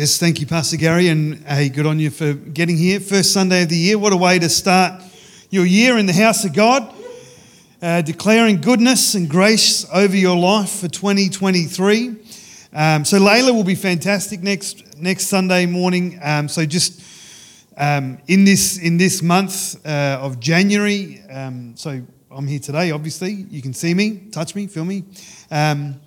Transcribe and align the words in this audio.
Yes, 0.00 0.16
thank 0.16 0.40
you, 0.40 0.46
Pastor 0.46 0.78
Gary, 0.78 1.08
and 1.08 1.46
hey, 1.46 1.68
good 1.68 1.84
on 1.84 1.98
you 1.98 2.08
for 2.08 2.32
getting 2.32 2.78
here. 2.78 3.00
First 3.00 3.34
Sunday 3.34 3.64
of 3.64 3.68
the 3.68 3.76
year. 3.76 3.98
What 3.98 4.14
a 4.14 4.16
way 4.16 4.38
to 4.38 4.48
start 4.48 5.02
your 5.50 5.66
year 5.66 5.98
in 5.98 6.06
the 6.06 6.14
house 6.14 6.42
of 6.46 6.54
God, 6.54 6.90
uh, 7.82 8.00
declaring 8.00 8.62
goodness 8.62 9.14
and 9.14 9.28
grace 9.28 9.84
over 9.92 10.16
your 10.16 10.38
life 10.38 10.70
for 10.70 10.88
2023. 10.88 12.16
Um, 12.72 13.04
so 13.04 13.18
Layla 13.18 13.52
will 13.52 13.62
be 13.62 13.74
fantastic 13.74 14.40
next 14.40 14.96
next 14.96 15.26
Sunday 15.26 15.66
morning. 15.66 16.18
Um, 16.22 16.48
so 16.48 16.64
just 16.64 17.02
um, 17.76 18.22
in 18.26 18.46
this 18.46 18.78
in 18.78 18.96
this 18.96 19.20
month 19.20 19.86
uh, 19.86 20.18
of 20.22 20.40
January. 20.40 21.20
Um, 21.28 21.76
so 21.76 22.00
I'm 22.30 22.46
here 22.46 22.58
today. 22.58 22.90
Obviously, 22.90 23.32
you 23.50 23.60
can 23.60 23.74
see 23.74 23.92
me, 23.92 24.30
touch 24.30 24.54
me, 24.54 24.66
feel 24.66 24.86
me. 24.86 25.04
Um, 25.50 26.00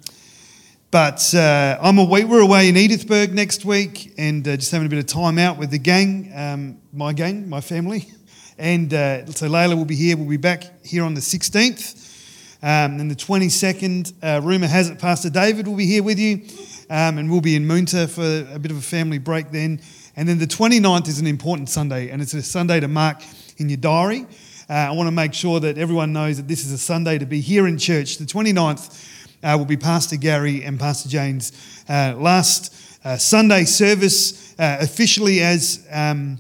but 0.94 1.34
uh, 1.34 1.75
I'm 1.82 1.98
away. 1.98 2.23
We're 2.23 2.41
away 2.41 2.70
in 2.70 2.75
Edithburgh 2.75 3.34
next 3.34 3.66
week, 3.66 4.14
and 4.15 4.47
uh, 4.47 4.57
just 4.57 4.71
having 4.71 4.86
a 4.86 4.89
bit 4.92 5.00
of 5.00 5.07
time 5.07 5.39
out 5.39 5.57
with 5.57 5.71
the 5.71 5.79
gang, 5.79 6.32
um, 6.36 6.78
my 6.93 7.14
gang, 7.14 7.50
my 7.50 7.61
family. 7.61 8.06
And 8.60 8.93
uh, 8.93 9.25
so 9.25 9.50
Layla 9.50 9.75
will 9.75 9.83
be 9.83 9.96
here. 9.96 10.16
We'll 10.16 10.29
be 10.29 10.38
back 10.38 10.86
here 10.86 11.04
on 11.04 11.16
the 11.16 11.21
16th. 11.21 12.61
Um, 12.61 13.00
and 13.00 13.10
the 13.10 13.16
22nd, 13.16 14.14
uh, 14.21 14.42
rumour 14.43 14.68
has 14.68 14.92
it, 14.92 15.00
Pastor 15.00 15.32
David 15.32 15.68
will 15.68 15.75
be 15.75 15.88
here 15.88 16.04
with 16.04 16.19
you. 16.19 16.43
Um, 16.88 17.18
and 17.18 17.32
we'll 17.32 17.41
be 17.41 17.55
in 17.55 17.66
Moonta 17.66 18.07
for 18.07 18.54
a 18.54 18.60
bit 18.60 18.69
of 18.69 18.78
a 18.78 18.82
family 18.82 19.18
break 19.18 19.50
then. 19.50 19.82
And 20.16 20.30
then 20.30 20.38
the 20.38 20.46
29th 20.46 21.07
is 21.07 21.19
an 21.19 21.25
important 21.25 21.69
Sunday, 21.69 22.11
and 22.11 22.21
it's 22.21 22.36
a 22.36 22.44
Sunday 22.44 22.80
to 22.80 22.88
mark 22.88 23.24
in 23.57 23.69
your 23.69 23.78
diary. 23.78 24.28
Uh, 24.69 24.74
I 24.74 24.91
want 24.91 25.07
to 25.07 25.11
make 25.11 25.33
sure 25.33 25.60
that 25.60 25.80
everyone 25.80 26.14
knows 26.14 26.38
that 26.38 26.47
this 26.47 26.64
is 26.64 26.71
a 26.71 26.78
Sunday 26.78 27.18
to 27.18 27.25
be 27.25 27.41
here 27.41 27.66
in 27.66 27.80
church. 27.80 28.19
The 28.19 28.25
29th 28.25 29.22
uh, 29.43 29.56
will 29.57 29.65
be 29.65 29.78
Pastor 29.78 30.15
Gary 30.15 30.64
and 30.64 30.79
Pastor 30.79 31.10
Jane's 31.10 31.52
uh, 31.89 32.16
last 32.17 32.73
uh, 33.03 33.17
Sunday 33.17 33.66
service 33.66 34.58
uh, 34.58 34.78
officially 34.80 35.42
as, 35.42 35.86
um, 35.92 36.38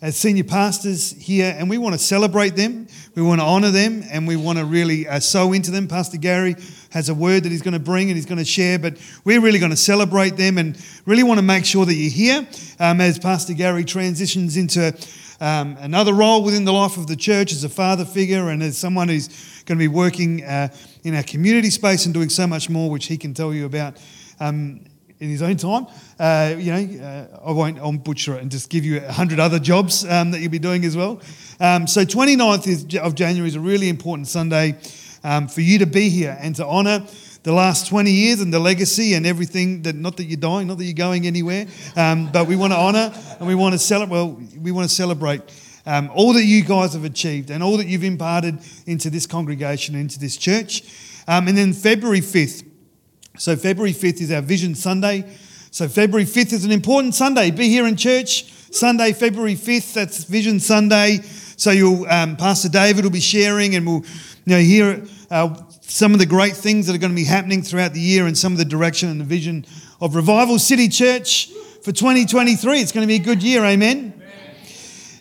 as 0.00 0.16
senior 0.16 0.44
pastors 0.44 1.12
here, 1.12 1.54
and 1.56 1.70
we 1.70 1.78
want 1.78 1.94
to 1.94 1.98
celebrate 1.98 2.56
them. 2.56 2.88
We 3.14 3.22
want 3.22 3.40
to 3.40 3.46
honour 3.46 3.70
them, 3.70 4.02
and 4.10 4.26
we 4.26 4.36
want 4.36 4.58
to 4.58 4.64
really 4.64 5.06
uh, 5.06 5.20
sow 5.20 5.52
into 5.52 5.70
them. 5.70 5.86
Pastor 5.86 6.16
Gary 6.16 6.56
has 6.90 7.08
a 7.08 7.14
word 7.14 7.44
that 7.44 7.52
he's 7.52 7.62
going 7.62 7.74
to 7.74 7.80
bring 7.80 8.08
and 8.08 8.16
he's 8.16 8.26
going 8.26 8.38
to 8.38 8.44
share, 8.44 8.78
but 8.78 8.98
we're 9.24 9.40
really 9.40 9.58
going 9.58 9.70
to 9.70 9.76
celebrate 9.76 10.36
them 10.36 10.58
and 10.58 10.76
really 11.06 11.22
want 11.22 11.38
to 11.38 11.42
make 11.42 11.64
sure 11.64 11.86
that 11.86 11.94
you're 11.94 12.10
here 12.10 12.46
um, 12.80 13.00
as 13.00 13.18
Pastor 13.18 13.54
Gary 13.54 13.84
transitions 13.84 14.56
into 14.56 14.94
um, 15.40 15.76
another 15.80 16.12
role 16.14 16.44
within 16.44 16.64
the 16.64 16.72
life 16.72 16.96
of 16.96 17.06
the 17.06 17.16
church 17.16 17.52
as 17.52 17.64
a 17.64 17.68
father 17.68 18.04
figure 18.04 18.48
and 18.48 18.62
as 18.62 18.78
someone 18.78 19.08
who's 19.08 19.28
going 19.64 19.78
to 19.78 19.82
be 19.82 19.88
working 19.88 20.44
uh, 20.44 20.68
in 21.02 21.14
our 21.14 21.22
community 21.22 21.70
space 21.70 22.04
and 22.04 22.14
doing 22.14 22.28
so 22.28 22.46
much 22.46 22.70
more, 22.70 22.90
which 22.90 23.06
he 23.06 23.16
can 23.16 23.34
tell 23.34 23.52
you 23.52 23.66
about 23.66 23.98
um, 24.40 24.84
in 25.18 25.30
his 25.30 25.42
own 25.42 25.56
time. 25.56 25.86
Uh, 26.18 26.54
you 26.58 26.72
know, 26.72 27.04
uh, 27.04 27.48
I 27.48 27.52
won't 27.52 27.78
I'll 27.78 27.92
butcher 27.92 28.34
it 28.34 28.42
and 28.42 28.50
just 28.50 28.70
give 28.70 28.84
you 28.84 28.98
a 28.98 29.12
hundred 29.12 29.40
other 29.40 29.58
jobs 29.58 30.04
um, 30.04 30.30
that 30.32 30.40
you'll 30.40 30.50
be 30.50 30.58
doing 30.58 30.84
as 30.84 30.96
well. 30.96 31.20
Um, 31.60 31.86
so 31.86 32.04
29th 32.04 32.66
is, 32.66 32.96
of 32.96 33.14
January 33.14 33.48
is 33.48 33.54
a 33.54 33.60
really 33.60 33.88
important 33.88 34.28
Sunday 34.28 34.78
um, 35.24 35.48
for 35.48 35.60
you 35.60 35.78
to 35.78 35.86
be 35.86 36.08
here 36.08 36.36
and 36.40 36.56
to 36.56 36.66
honour 36.66 37.06
the 37.44 37.52
last 37.52 37.88
20 37.88 38.10
years 38.10 38.40
and 38.40 38.52
the 38.52 38.58
legacy 38.58 39.14
and 39.14 39.26
everything 39.26 39.82
that 39.82 39.96
not 39.96 40.16
that 40.16 40.24
you're 40.24 40.36
dying 40.36 40.68
not 40.68 40.78
that 40.78 40.84
you're 40.84 40.94
going 40.94 41.26
anywhere 41.26 41.66
um, 41.96 42.30
but 42.32 42.46
we 42.46 42.54
want 42.54 42.72
to 42.72 42.78
honor 42.78 43.12
and 43.38 43.48
we 43.48 43.54
want 43.56 43.72
to 43.72 43.78
celebrate 43.80 44.16
well 44.16 44.40
we 44.60 44.70
want 44.70 44.88
to 44.88 44.94
celebrate 44.94 45.40
um, 45.86 46.10
all 46.14 46.32
that 46.34 46.44
you 46.44 46.62
guys 46.62 46.94
have 46.94 47.04
achieved 47.04 47.50
and 47.50 47.62
all 47.62 47.76
that 47.76 47.86
you've 47.86 48.04
imparted 48.04 48.58
into 48.86 49.10
this 49.10 49.26
congregation, 49.26 49.94
into 49.94 50.18
this 50.18 50.36
church. 50.36 50.82
Um, 51.26 51.48
and 51.48 51.56
then 51.56 51.72
February 51.72 52.20
5th. 52.20 52.68
So, 53.38 53.56
February 53.56 53.92
5th 53.92 54.20
is 54.20 54.30
our 54.32 54.42
Vision 54.42 54.74
Sunday. 54.74 55.24
So, 55.70 55.88
February 55.88 56.26
5th 56.26 56.52
is 56.52 56.64
an 56.64 56.70
important 56.70 57.14
Sunday. 57.14 57.50
Be 57.50 57.68
here 57.68 57.86
in 57.86 57.96
church. 57.96 58.52
Sunday, 58.72 59.12
February 59.12 59.54
5th, 59.54 59.94
that's 59.94 60.24
Vision 60.24 60.60
Sunday. 60.60 61.20
So, 61.56 61.70
you'll, 61.70 62.06
um, 62.06 62.36
Pastor 62.36 62.68
David 62.68 63.04
will 63.04 63.10
be 63.10 63.20
sharing 63.20 63.74
and 63.74 63.86
we'll 63.86 64.04
you 64.44 64.54
know, 64.54 64.58
hear 64.58 65.04
uh, 65.30 65.54
some 65.80 66.12
of 66.12 66.18
the 66.18 66.26
great 66.26 66.54
things 66.54 66.86
that 66.86 66.94
are 66.94 66.98
going 66.98 67.12
to 67.12 67.16
be 67.16 67.24
happening 67.24 67.62
throughout 67.62 67.92
the 67.92 68.00
year 68.00 68.26
and 68.26 68.36
some 68.36 68.52
of 68.52 68.58
the 68.58 68.64
direction 68.64 69.08
and 69.08 69.20
the 69.20 69.24
vision 69.24 69.64
of 70.00 70.14
Revival 70.14 70.58
City 70.58 70.88
Church 70.88 71.50
for 71.82 71.92
2023. 71.92 72.80
It's 72.80 72.92
going 72.92 73.06
to 73.06 73.08
be 73.08 73.16
a 73.16 73.24
good 73.24 73.42
year, 73.42 73.64
amen. 73.64 74.21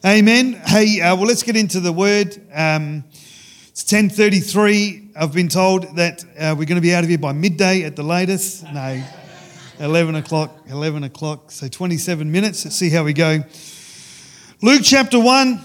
Amen. 0.03 0.53
Hey, 0.53 0.99
uh, 0.99 1.15
well, 1.15 1.27
let's 1.27 1.43
get 1.43 1.55
into 1.55 1.79
the 1.79 1.93
word. 1.93 2.35
Um, 2.51 3.03
it's 3.69 3.83
10.33. 3.83 5.11
I've 5.15 5.31
been 5.31 5.47
told 5.47 5.95
that 5.97 6.23
uh, 6.39 6.55
we're 6.57 6.65
going 6.65 6.69
to 6.69 6.81
be 6.81 6.95
out 6.95 7.03
of 7.03 7.09
here 7.09 7.19
by 7.19 7.33
midday 7.33 7.83
at 7.83 7.95
the 7.95 8.01
latest. 8.01 8.63
No, 8.63 9.03
11 9.79 10.15
o'clock, 10.15 10.57
11 10.67 11.03
o'clock. 11.03 11.51
So 11.51 11.67
27 11.67 12.31
minutes. 12.31 12.65
Let's 12.65 12.77
see 12.77 12.89
how 12.89 13.03
we 13.03 13.13
go. 13.13 13.43
Luke 14.63 14.81
chapter 14.83 15.19
1. 15.19 15.61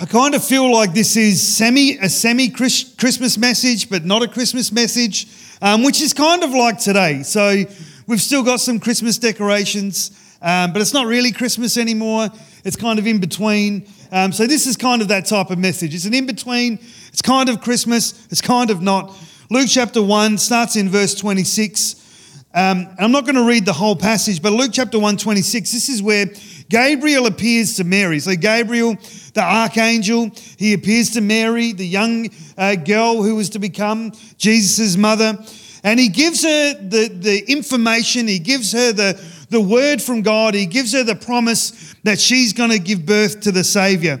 I 0.00 0.06
kind 0.06 0.34
of 0.34 0.42
feel 0.42 0.72
like 0.72 0.92
this 0.92 1.16
is 1.16 1.40
semi 1.40 1.98
a 1.98 2.08
semi 2.08 2.48
Christmas 2.48 3.38
message, 3.38 3.88
but 3.88 4.04
not 4.04 4.22
a 4.22 4.28
Christmas 4.28 4.72
message, 4.72 5.28
um, 5.60 5.84
which 5.84 6.00
is 6.00 6.12
kind 6.12 6.42
of 6.42 6.50
like 6.50 6.80
today. 6.80 7.22
So 7.22 7.62
we've 8.08 8.20
still 8.20 8.42
got 8.42 8.58
some 8.58 8.80
Christmas 8.80 9.18
decorations, 9.18 10.10
um, 10.42 10.72
but 10.72 10.82
it's 10.82 10.92
not 10.92 11.06
really 11.06 11.30
Christmas 11.30 11.76
anymore. 11.76 12.28
It's 12.64 12.76
kind 12.76 12.98
of 12.98 13.06
in 13.06 13.18
between. 13.18 13.86
Um, 14.10 14.32
so 14.32 14.46
this 14.46 14.66
is 14.66 14.76
kind 14.76 15.02
of 15.02 15.08
that 15.08 15.26
type 15.26 15.50
of 15.50 15.58
message. 15.58 15.94
It's 15.94 16.04
an 16.04 16.14
in 16.14 16.26
between. 16.26 16.78
It's 17.08 17.22
kind 17.22 17.48
of 17.48 17.60
Christmas. 17.60 18.26
It's 18.30 18.40
kind 18.40 18.70
of 18.70 18.80
not. 18.80 19.16
Luke 19.50 19.68
chapter 19.68 20.02
1 20.02 20.38
starts 20.38 20.76
in 20.76 20.88
verse 20.88 21.14
26. 21.14 21.96
Um, 22.54 22.88
I'm 22.98 23.12
not 23.12 23.24
going 23.24 23.36
to 23.36 23.46
read 23.46 23.64
the 23.64 23.72
whole 23.72 23.96
passage, 23.96 24.42
but 24.42 24.52
Luke 24.52 24.72
chapter 24.72 24.98
1, 24.98 25.16
26, 25.16 25.72
this 25.72 25.88
is 25.88 26.02
where 26.02 26.26
Gabriel 26.68 27.26
appears 27.26 27.76
to 27.76 27.84
Mary. 27.84 28.18
So, 28.18 28.36
Gabriel, 28.36 28.96
the 29.32 29.42
archangel, 29.42 30.30
he 30.58 30.74
appears 30.74 31.10
to 31.10 31.22
Mary, 31.22 31.72
the 31.72 31.86
young 31.86 32.28
uh, 32.58 32.74
girl 32.74 33.22
who 33.22 33.36
was 33.36 33.48
to 33.50 33.58
become 33.58 34.12
Jesus' 34.36 34.98
mother. 34.98 35.38
And 35.82 35.98
he 35.98 36.08
gives 36.08 36.44
her 36.44 36.74
the, 36.74 37.08
the 37.08 37.50
information, 37.50 38.28
he 38.28 38.38
gives 38.38 38.72
her 38.72 38.92
the, 38.92 39.20
the 39.52 39.60
word 39.60 40.02
from 40.02 40.22
God, 40.22 40.54
he 40.54 40.66
gives 40.66 40.92
her 40.92 41.04
the 41.04 41.14
promise 41.14 41.94
that 42.02 42.18
she's 42.18 42.52
going 42.52 42.70
to 42.70 42.78
give 42.78 43.06
birth 43.06 43.42
to 43.42 43.52
the 43.52 43.62
Savior. 43.62 44.20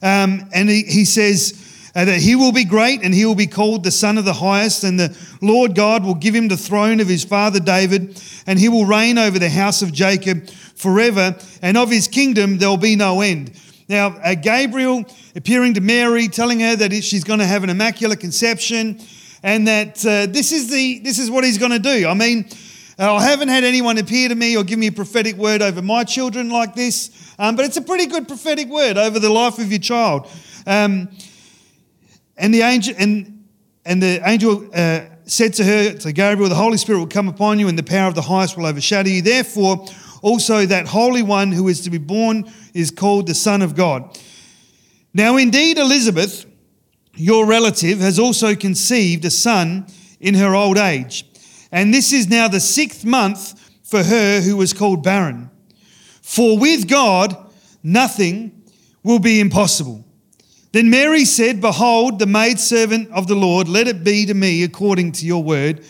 Um, 0.00 0.48
and 0.54 0.70
he, 0.70 0.82
he 0.84 1.04
says, 1.04 1.64
uh, 1.94 2.04
that 2.04 2.20
he 2.20 2.36
will 2.36 2.52
be 2.52 2.64
great 2.64 3.02
and 3.02 3.12
he 3.12 3.24
will 3.24 3.34
be 3.34 3.46
called 3.46 3.82
the 3.82 3.90
Son 3.90 4.18
of 4.18 4.24
the 4.24 4.32
Highest, 4.32 4.84
and 4.84 4.98
the 4.98 5.16
Lord 5.42 5.74
God 5.74 6.04
will 6.04 6.14
give 6.14 6.34
him 6.34 6.48
the 6.48 6.56
throne 6.56 7.00
of 7.00 7.08
his 7.08 7.24
father 7.24 7.60
David, 7.60 8.22
and 8.46 8.58
he 8.58 8.68
will 8.68 8.86
reign 8.86 9.18
over 9.18 9.38
the 9.38 9.50
house 9.50 9.82
of 9.82 9.92
Jacob 9.92 10.48
forever, 10.48 11.36
and 11.60 11.76
of 11.76 11.90
his 11.90 12.06
kingdom 12.06 12.58
there 12.58 12.68
will 12.68 12.76
be 12.76 12.94
no 12.94 13.20
end. 13.20 13.50
Now, 13.88 14.08
uh, 14.22 14.34
Gabriel 14.34 15.04
appearing 15.34 15.74
to 15.74 15.80
Mary, 15.80 16.28
telling 16.28 16.60
her 16.60 16.76
that 16.76 16.92
she's 17.02 17.24
going 17.24 17.40
to 17.40 17.46
have 17.46 17.64
an 17.64 17.70
immaculate 17.70 18.20
conception, 18.20 19.00
and 19.42 19.66
that 19.66 20.04
uh, 20.06 20.26
this 20.26 20.52
is 20.52 20.70
the 20.70 21.00
this 21.00 21.18
is 21.18 21.30
what 21.30 21.42
he's 21.42 21.58
going 21.58 21.72
to 21.72 21.78
do. 21.78 22.06
I 22.06 22.14
mean, 22.14 22.48
I 23.00 23.22
haven't 23.22 23.48
had 23.48 23.62
anyone 23.62 23.96
appear 23.96 24.28
to 24.28 24.34
me 24.34 24.56
or 24.56 24.64
give 24.64 24.78
me 24.78 24.88
a 24.88 24.92
prophetic 24.92 25.36
word 25.36 25.62
over 25.62 25.80
my 25.80 26.02
children 26.02 26.50
like 26.50 26.74
this, 26.74 27.32
um, 27.38 27.54
but 27.54 27.64
it's 27.64 27.76
a 27.76 27.82
pretty 27.82 28.06
good 28.06 28.26
prophetic 28.26 28.66
word 28.68 28.98
over 28.98 29.20
the 29.20 29.30
life 29.30 29.58
of 29.58 29.70
your 29.70 29.78
child. 29.78 30.28
Um, 30.66 31.08
and 32.36 32.52
the 32.52 32.62
angel 32.62 32.94
and 32.98 33.44
and 33.84 34.02
the 34.02 34.20
angel 34.28 34.68
uh, 34.74 35.02
said 35.24 35.54
to 35.54 35.64
her, 35.64 35.94
to 35.94 36.12
Gabriel, 36.12 36.48
the 36.48 36.56
Holy 36.56 36.76
Spirit 36.76 36.98
will 36.98 37.06
come 37.06 37.28
upon 37.28 37.60
you, 37.60 37.68
and 37.68 37.78
the 37.78 37.84
power 37.84 38.08
of 38.08 38.16
the 38.16 38.22
highest 38.22 38.56
will 38.56 38.66
overshadow 38.66 39.08
you. 39.08 39.22
Therefore, 39.22 39.86
also 40.20 40.66
that 40.66 40.88
Holy 40.88 41.22
One 41.22 41.52
who 41.52 41.68
is 41.68 41.80
to 41.82 41.90
be 41.90 41.98
born 41.98 42.52
is 42.74 42.90
called 42.90 43.28
the 43.28 43.34
Son 43.34 43.62
of 43.62 43.76
God. 43.76 44.18
Now, 45.14 45.36
indeed, 45.36 45.78
Elizabeth, 45.78 46.46
your 47.14 47.46
relative, 47.46 48.00
has 48.00 48.18
also 48.18 48.56
conceived 48.56 49.24
a 49.24 49.30
son 49.30 49.86
in 50.20 50.34
her 50.34 50.54
old 50.54 50.78
age. 50.78 51.24
And 51.70 51.92
this 51.92 52.12
is 52.12 52.28
now 52.28 52.48
the 52.48 52.60
sixth 52.60 53.04
month 53.04 53.70
for 53.82 54.02
her 54.02 54.40
who 54.40 54.56
was 54.56 54.72
called 54.72 55.02
barren. 55.02 55.50
For 56.22 56.58
with 56.58 56.88
God, 56.88 57.36
nothing 57.82 58.62
will 59.02 59.18
be 59.18 59.40
impossible. 59.40 60.04
Then 60.72 60.90
Mary 60.90 61.24
said, 61.24 61.60
Behold, 61.60 62.18
the 62.18 62.26
maidservant 62.26 63.10
of 63.10 63.26
the 63.26 63.34
Lord, 63.34 63.68
let 63.68 63.88
it 63.88 64.04
be 64.04 64.26
to 64.26 64.34
me 64.34 64.62
according 64.62 65.12
to 65.12 65.26
your 65.26 65.42
word. 65.42 65.84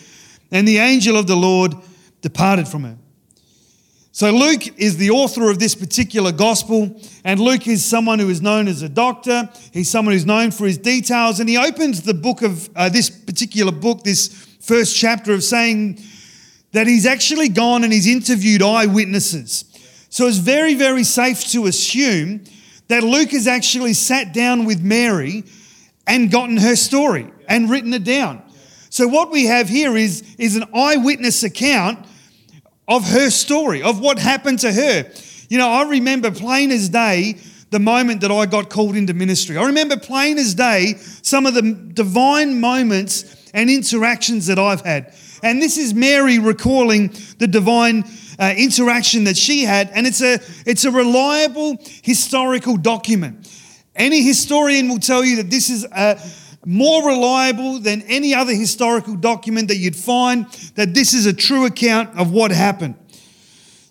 And 0.51 0.67
the 0.67 0.77
angel 0.77 1.17
of 1.17 1.27
the 1.27 1.35
Lord 1.35 1.75
departed 2.21 2.67
from 2.67 2.83
her. 2.83 2.97
So, 4.11 4.31
Luke 4.31 4.79
is 4.79 4.97
the 4.97 5.11
author 5.11 5.49
of 5.49 5.59
this 5.59 5.75
particular 5.75 6.31
gospel, 6.31 6.99
and 7.23 7.39
Luke 7.39 7.67
is 7.67 7.85
someone 7.85 8.19
who 8.19 8.29
is 8.29 8.41
known 8.41 8.67
as 8.67 8.81
a 8.81 8.89
doctor. 8.89 9.47
He's 9.71 9.89
someone 9.89 10.13
who's 10.13 10.25
known 10.25 10.51
for 10.51 10.65
his 10.65 10.77
details, 10.77 11.39
and 11.39 11.47
he 11.47 11.57
opens 11.57 12.01
the 12.01 12.13
book 12.13 12.41
of 12.41 12.69
uh, 12.75 12.89
this 12.89 13.09
particular 13.09 13.71
book, 13.71 14.03
this 14.03 14.48
first 14.59 14.95
chapter 14.95 15.33
of 15.33 15.43
saying 15.43 15.99
that 16.71 16.87
he's 16.87 17.05
actually 17.05 17.49
gone 17.49 17.83
and 17.83 17.91
he's 17.91 18.07
interviewed 18.07 18.61
eyewitnesses. 18.61 19.65
So 20.09 20.27
it's 20.27 20.37
very, 20.37 20.75
very 20.75 21.03
safe 21.03 21.47
to 21.51 21.65
assume 21.67 22.43
that 22.87 23.03
Luke 23.03 23.31
has 23.31 23.47
actually 23.47 23.93
sat 23.93 24.33
down 24.33 24.65
with 24.65 24.81
Mary 24.81 25.43
and 26.07 26.31
gotten 26.31 26.57
her 26.57 26.75
story 26.75 27.31
and 27.47 27.69
written 27.69 27.93
it 27.93 28.03
down. 28.03 28.41
So 28.89 29.07
what 29.07 29.31
we 29.31 29.45
have 29.45 29.69
here 29.69 29.95
is, 29.95 30.23
is 30.39 30.55
an 30.55 30.65
eyewitness 30.73 31.43
account 31.43 32.05
of 32.87 33.07
her 33.07 33.29
story, 33.29 33.83
of 33.83 33.99
what 33.99 34.17
happened 34.17 34.59
to 34.59 34.73
her. 34.73 35.11
You 35.47 35.59
know, 35.59 35.69
I 35.69 35.83
remember 35.87 36.31
plain 36.31 36.71
as 36.71 36.89
day 36.89 37.37
the 37.69 37.79
moment 37.79 38.21
that 38.21 38.31
I 38.31 38.47
got 38.47 38.71
called 38.71 38.95
into 38.95 39.13
ministry. 39.13 39.57
I 39.57 39.65
remember 39.67 39.95
plain 39.95 40.39
as 40.39 40.55
day 40.55 40.95
some 41.21 41.45
of 41.45 41.53
the 41.53 41.61
divine 41.61 42.59
moments 42.59 43.38
and 43.59 43.69
interactions 43.69 44.47
that 44.47 44.57
I've 44.57 44.81
had. 44.81 45.13
And 45.43 45.61
this 45.61 45.77
is 45.77 45.93
Mary 45.93 46.39
recalling 46.39 47.13
the 47.39 47.47
divine 47.47 48.05
uh, 48.39 48.53
interaction 48.57 49.25
that 49.25 49.35
she 49.35 49.63
had, 49.63 49.89
and 49.93 50.07
it's 50.07 50.21
a, 50.21 50.39
it's 50.65 50.85
a 50.85 50.91
reliable 50.91 51.77
historical 52.01 52.77
document. 52.77 53.49
Any 53.95 54.23
historian 54.23 54.87
will 54.87 54.99
tell 54.99 55.25
you 55.25 55.35
that 55.37 55.49
this 55.49 55.69
is 55.69 55.85
a, 55.91 56.17
more 56.65 57.05
reliable 57.05 57.79
than 57.79 58.01
any 58.03 58.33
other 58.33 58.53
historical 58.53 59.15
document 59.15 59.67
that 59.67 59.77
you'd 59.77 59.95
find, 59.95 60.45
that 60.75 60.93
this 60.93 61.13
is 61.13 61.25
a 61.25 61.33
true 61.33 61.65
account 61.65 62.17
of 62.17 62.31
what 62.31 62.51
happened. 62.51 62.95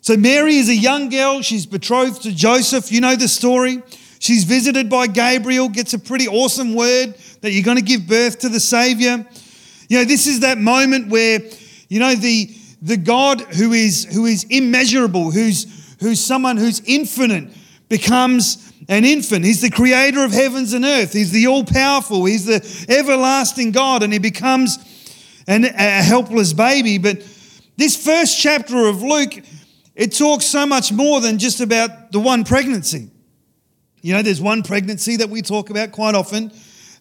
So, 0.01 0.17
Mary 0.17 0.57
is 0.57 0.71
a 0.71 0.75
young 0.75 1.11
girl. 1.11 1.43
She's 1.43 1.67
betrothed 1.67 2.23
to 2.23 2.33
Joseph. 2.33 2.91
You 2.91 3.03
know 3.03 3.17
the 3.17 3.29
story. 3.29 3.83
She's 4.19 4.45
visited 4.45 4.89
by 4.89 5.07
Gabriel, 5.09 5.69
gets 5.69 5.93
a 5.93 5.99
pretty 5.99 6.27
awesome 6.27 6.75
word 6.75 7.15
that 7.43 7.53
you're 7.53 7.65
going 7.65 7.77
to 7.77 7.85
give 7.85 8.07
birth 8.07 8.39
to 8.41 8.49
the 8.49 8.61
Savior. 8.61 9.27
You 9.89 9.99
know, 9.99 10.05
this 10.05 10.27
is 10.27 10.41
that 10.41 10.59
moment 10.59 11.09
where, 11.09 11.41
you 11.89 11.99
know, 11.99 12.15
the, 12.15 12.55
the 12.83 12.97
God 12.97 13.41
who 13.41 13.73
is, 13.73 14.05
who 14.05 14.27
is 14.27 14.45
immeasurable, 14.51 15.31
who's, 15.31 15.97
who's 16.01 16.21
someone 16.21 16.57
who's 16.57 16.81
infinite, 16.87 17.49
becomes 17.89 18.71
an 18.89 19.05
infant. 19.05 19.45
He's 19.45 19.63
the 19.63 19.71
creator 19.71 20.23
of 20.25 20.33
heavens 20.33 20.75
and 20.75 20.85
earth. 20.85 21.13
He's 21.13 21.31
the 21.31 21.47
all 21.47 21.65
powerful. 21.65 22.25
He's 22.27 22.45
the 22.45 22.87
everlasting 22.89 23.73
God, 23.73 24.03
and 24.03 24.13
he 24.13 24.19
becomes 24.19 24.79
an, 25.47 25.65
a 25.65 26.03
helpless 26.03 26.53
baby. 26.53 26.99
But 26.99 27.27
this 27.77 27.97
first 27.97 28.39
chapter 28.39 28.87
of 28.87 29.03
Luke, 29.03 29.43
it 29.95 30.17
talks 30.17 30.45
so 30.45 30.67
much 30.67 30.93
more 30.93 31.21
than 31.21 31.39
just 31.39 31.61
about 31.61 32.13
the 32.13 32.21
one 32.21 32.45
pregnancy. 32.45 33.11
You 34.03 34.15
know, 34.15 34.23
there's 34.23 34.41
one 34.41 34.63
pregnancy 34.63 35.17
that 35.17 35.29
we 35.29 35.43
talk 35.43 35.71
about 35.71 35.93
quite 35.93 36.15
often. 36.15 36.53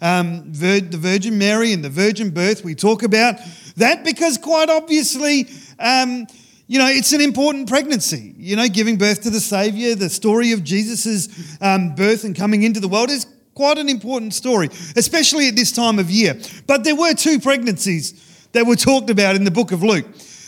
Um, 0.01 0.51
the 0.53 0.81
Virgin 0.91 1.38
Mary 1.38 1.73
and 1.73 1.83
the 1.83 1.89
virgin 1.89 2.29
birth, 2.29 2.63
we 2.63 2.75
talk 2.75 3.03
about 3.03 3.35
that 3.77 4.03
because 4.03 4.38
quite 4.38 4.69
obviously 4.69 5.47
um, 5.79 6.27
you 6.67 6.79
know, 6.79 6.88
it's 6.88 7.13
an 7.13 7.21
important 7.21 7.69
pregnancy. 7.69 8.35
You 8.38 8.57
know, 8.57 8.67
giving 8.67 8.97
birth 8.97 9.21
to 9.21 9.29
the 9.29 9.39
Savior, 9.39 9.95
the 9.95 10.09
story 10.09 10.51
of 10.51 10.63
Jesus' 10.63 11.57
um, 11.61 11.95
birth 11.95 12.25
and 12.25 12.35
coming 12.35 12.63
into 12.63 12.81
the 12.81 12.89
world 12.89 13.09
is 13.09 13.25
quite 13.55 13.77
an 13.77 13.88
important 13.88 14.33
story, 14.33 14.67
especially 14.95 15.47
at 15.47 15.55
this 15.55 15.71
time 15.71 15.97
of 15.97 16.11
year. 16.11 16.39
But 16.67 16.83
there 16.83 16.95
were 16.95 17.13
two 17.13 17.39
pregnancies 17.39 18.47
that 18.51 18.65
were 18.65 18.75
talked 18.75 19.09
about 19.09 19.35
in 19.35 19.45
the 19.45 19.51
book 19.51 19.71
of 19.71 19.81
Luke. 19.81 20.05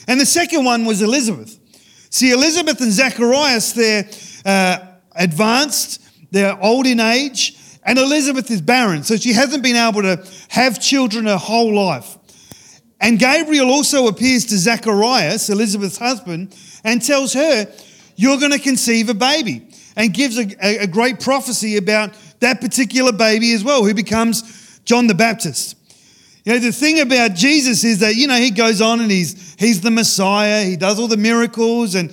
And 0.07 0.19
the 0.19 0.25
second 0.25 0.65
one 0.65 0.85
was 0.85 1.01
Elizabeth. 1.01 1.57
See, 2.09 2.31
Elizabeth 2.31 2.81
and 2.81 2.91
Zacharias, 2.91 3.71
they're 3.71 4.09
uh, 4.45 4.79
advanced, 5.15 6.01
they're 6.31 6.61
old 6.61 6.85
in 6.85 6.99
age, 6.99 7.55
and 7.83 7.97
Elizabeth 7.97 8.49
is 8.51 8.61
barren, 8.61 9.03
so 9.03 9.15
she 9.15 9.33
hasn't 9.33 9.63
been 9.63 9.75
able 9.75 10.01
to 10.01 10.25
have 10.49 10.81
children 10.81 11.25
her 11.25 11.37
whole 11.37 11.73
life. 11.73 12.17
And 13.01 13.17
Gabriel 13.17 13.69
also 13.69 14.07
appears 14.07 14.45
to 14.45 14.57
Zacharias, 14.57 15.49
Elizabeth's 15.49 15.97
husband, 15.97 16.55
and 16.83 17.01
tells 17.01 17.33
her, 17.33 17.71
You're 18.15 18.37
going 18.37 18.51
to 18.51 18.59
conceive 18.59 19.09
a 19.09 19.13
baby, 19.13 19.67
and 19.95 20.13
gives 20.13 20.37
a, 20.37 20.83
a, 20.83 20.87
great 20.87 21.19
prophecy 21.19 21.77
about 21.77 22.13
that 22.39 22.61
particular 22.61 23.11
baby 23.11 23.53
as 23.53 23.63
well, 23.63 23.83
who 23.85 23.93
becomes 23.93 24.79
John 24.85 25.07
the 25.07 25.15
Baptist. 25.15 25.75
You 26.45 26.53
know, 26.53 26.59
the 26.59 26.71
thing 26.71 26.99
about 26.99 27.35
Jesus 27.35 27.83
is 27.83 27.99
that, 27.99 28.15
you 28.15 28.27
know, 28.27 28.35
he 28.35 28.51
goes 28.51 28.81
on 28.81 29.01
and 29.01 29.11
he's, 29.11 29.55
he's 29.59 29.81
the 29.81 29.91
Messiah, 29.91 30.63
he 30.63 30.75
does 30.75 30.99
all 30.99 31.07
the 31.07 31.17
miracles, 31.17 31.95
and, 31.95 32.11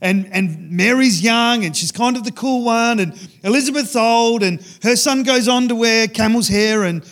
and, 0.00 0.28
and 0.32 0.70
Mary's 0.70 1.22
young 1.22 1.64
and 1.64 1.76
she's 1.76 1.92
kind 1.92 2.16
of 2.16 2.24
the 2.24 2.32
cool 2.32 2.64
one, 2.64 3.00
and 3.00 3.18
Elizabeth's 3.42 3.96
old, 3.96 4.42
and 4.42 4.60
her 4.82 4.96
son 4.96 5.22
goes 5.22 5.48
on 5.48 5.68
to 5.68 5.74
wear 5.74 6.08
camel's 6.08 6.48
hair 6.48 6.84
and 6.84 7.04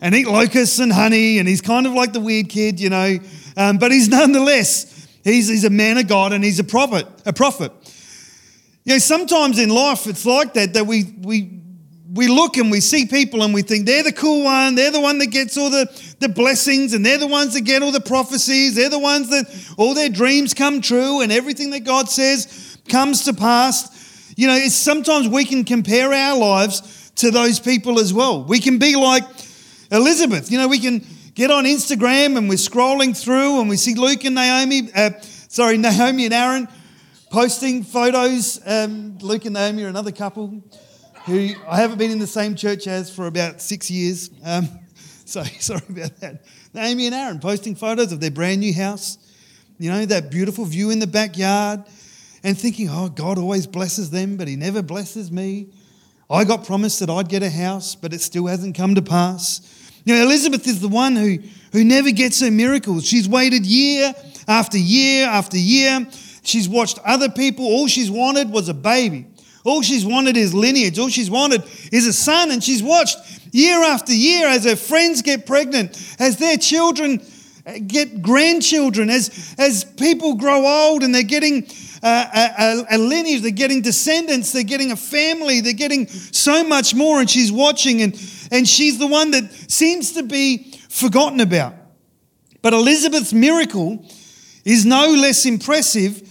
and 0.00 0.14
eat 0.14 0.26
locusts 0.26 0.78
and 0.78 0.92
honey, 0.92 1.38
and 1.38 1.48
he's 1.48 1.60
kind 1.60 1.86
of 1.86 1.92
like 1.92 2.12
the 2.12 2.20
weird 2.20 2.48
kid, 2.48 2.80
you 2.80 2.90
know. 2.90 3.18
Um, 3.56 3.78
but 3.78 3.92
he's 3.92 4.08
nonetheless, 4.10 5.08
he's, 5.24 5.48
he's 5.48 5.64
a 5.64 5.70
man 5.70 5.98
of 5.98 6.08
God 6.08 6.32
and 6.32 6.44
he's 6.44 6.58
a 6.58 6.64
prophet, 6.64 7.06
a 7.24 7.32
prophet. 7.32 7.72
You 8.84 8.94
know, 8.94 8.98
sometimes 8.98 9.58
in 9.58 9.68
life 9.68 10.06
it's 10.06 10.24
like 10.24 10.54
that, 10.54 10.74
that 10.74 10.86
we, 10.86 11.14
we, 11.22 11.60
we 12.12 12.28
look 12.28 12.56
and 12.56 12.70
we 12.70 12.80
see 12.80 13.06
people 13.06 13.42
and 13.42 13.52
we 13.52 13.62
think 13.62 13.86
they're 13.86 14.02
the 14.02 14.12
cool 14.12 14.44
one, 14.44 14.74
they're 14.74 14.90
the 14.90 15.00
one 15.00 15.18
that 15.18 15.26
gets 15.26 15.56
all 15.56 15.70
the, 15.70 15.86
the 16.20 16.28
blessings, 16.28 16.94
and 16.94 17.04
they're 17.04 17.18
the 17.18 17.26
ones 17.26 17.54
that 17.54 17.62
get 17.62 17.82
all 17.82 17.92
the 17.92 18.00
prophecies, 18.00 18.76
they're 18.76 18.90
the 18.90 18.98
ones 18.98 19.28
that 19.30 19.46
all 19.76 19.94
their 19.94 20.08
dreams 20.08 20.54
come 20.54 20.80
true 20.80 21.20
and 21.20 21.32
everything 21.32 21.70
that 21.70 21.80
God 21.80 22.08
says 22.08 22.78
comes 22.88 23.24
to 23.24 23.32
pass. 23.32 24.34
You 24.36 24.46
know, 24.46 24.58
sometimes 24.68 25.28
we 25.28 25.44
can 25.44 25.64
compare 25.64 26.12
our 26.12 26.38
lives 26.38 27.10
to 27.16 27.30
those 27.30 27.58
people 27.58 27.98
as 27.98 28.12
well. 28.12 28.44
We 28.44 28.60
can 28.60 28.78
be 28.78 28.94
like, 28.94 29.24
Elizabeth. 29.90 30.50
You 30.50 30.58
know, 30.58 30.68
we 30.68 30.78
can 30.78 31.04
get 31.34 31.50
on 31.50 31.64
Instagram 31.64 32.36
and 32.36 32.48
we're 32.48 32.56
scrolling 32.56 33.16
through 33.16 33.60
and 33.60 33.68
we 33.68 33.76
see 33.76 33.94
Luke 33.94 34.24
and 34.24 34.34
Naomi, 34.34 34.90
uh, 34.94 35.10
sorry, 35.20 35.78
Naomi 35.78 36.26
and 36.26 36.34
Aaron 36.34 36.68
posting 37.30 37.82
photos. 37.82 38.60
Um, 38.66 39.18
Luke 39.18 39.44
and 39.44 39.54
Naomi 39.54 39.84
are 39.84 39.88
another 39.88 40.12
couple 40.12 40.62
who 41.26 41.50
I 41.68 41.78
haven't 41.78 41.98
been 41.98 42.12
in 42.12 42.20
the 42.20 42.26
same 42.26 42.54
church 42.54 42.86
as 42.86 43.14
for 43.14 43.26
about 43.26 43.60
six 43.60 43.90
years. 43.90 44.30
Um, 44.44 44.68
so 45.24 45.42
sorry 45.58 45.82
about 45.88 46.18
that. 46.20 46.44
Amy 46.74 47.06
and 47.06 47.14
Aaron 47.14 47.40
posting 47.40 47.74
photos 47.74 48.12
of 48.12 48.20
their 48.20 48.30
brand 48.30 48.60
new 48.60 48.72
house, 48.72 49.18
you 49.78 49.90
know, 49.90 50.04
that 50.06 50.30
beautiful 50.30 50.64
view 50.64 50.90
in 50.90 50.98
the 50.98 51.06
backyard, 51.06 51.84
and 52.44 52.56
thinking, 52.56 52.88
oh, 52.90 53.08
God 53.08 53.38
always 53.38 53.66
blesses 53.66 54.10
them, 54.10 54.36
but 54.36 54.46
He 54.46 54.56
never 54.56 54.82
blesses 54.82 55.32
me. 55.32 55.68
I 56.28 56.44
got 56.44 56.66
promised 56.66 57.00
that 57.00 57.10
I'd 57.10 57.28
get 57.28 57.42
a 57.42 57.50
house, 57.50 57.94
but 57.94 58.12
it 58.12 58.20
still 58.20 58.46
hasn't 58.46 58.76
come 58.76 58.94
to 58.94 59.02
pass. 59.02 59.60
You 60.04 60.14
know, 60.14 60.22
Elizabeth 60.22 60.66
is 60.66 60.80
the 60.80 60.88
one 60.88 61.16
who, 61.16 61.38
who 61.72 61.82
never 61.82 62.10
gets 62.10 62.40
her 62.40 62.50
miracles. 62.50 63.06
She's 63.06 63.28
waited 63.28 63.66
year 63.66 64.14
after 64.46 64.78
year 64.78 65.26
after 65.26 65.56
year. 65.56 66.06
She's 66.42 66.68
watched 66.68 66.98
other 67.04 67.28
people. 67.28 67.64
All 67.64 67.88
she's 67.88 68.10
wanted 68.10 68.50
was 68.50 68.68
a 68.68 68.74
baby. 68.74 69.26
All 69.66 69.82
she's 69.82 70.06
wanted 70.06 70.36
is 70.36 70.54
lineage. 70.54 70.98
All 70.98 71.08
she's 71.08 71.30
wanted 71.30 71.64
is 71.90 72.06
a 72.06 72.12
son. 72.12 72.50
And 72.52 72.62
she's 72.62 72.82
watched 72.82 73.18
year 73.52 73.82
after 73.82 74.12
year 74.12 74.46
as 74.46 74.64
her 74.64 74.76
friends 74.76 75.22
get 75.22 75.44
pregnant, 75.44 76.00
as 76.20 76.36
their 76.36 76.56
children 76.56 77.20
uh, 77.66 77.72
get 77.84 78.22
grandchildren, 78.22 79.10
as, 79.10 79.54
as 79.58 79.84
people 79.84 80.34
grow 80.36 80.64
old 80.64 81.02
and 81.02 81.12
they're 81.12 81.24
getting 81.24 81.66
uh, 82.00 82.26
a, 82.32 82.62
a, 82.62 82.96
a, 82.96 82.98
lineage, 82.98 83.42
they're 83.42 83.50
getting 83.50 83.82
descendants, 83.82 84.52
they're 84.52 84.62
getting 84.62 84.92
a 84.92 84.96
family, 84.96 85.60
they're 85.60 85.72
getting 85.72 86.06
so 86.06 86.62
much 86.62 86.94
more. 86.94 87.18
And 87.18 87.28
she's 87.28 87.50
watching, 87.50 88.02
and, 88.02 88.14
and 88.52 88.68
she's 88.68 88.98
the 88.98 89.08
one 89.08 89.32
that 89.32 89.52
seems 89.68 90.12
to 90.12 90.22
be 90.22 90.78
forgotten 90.88 91.40
about. 91.40 91.74
But 92.62 92.72
Elizabeth's 92.72 93.32
miracle 93.32 94.06
is 94.64 94.86
no 94.86 95.08
less 95.08 95.44
impressive 95.44 96.22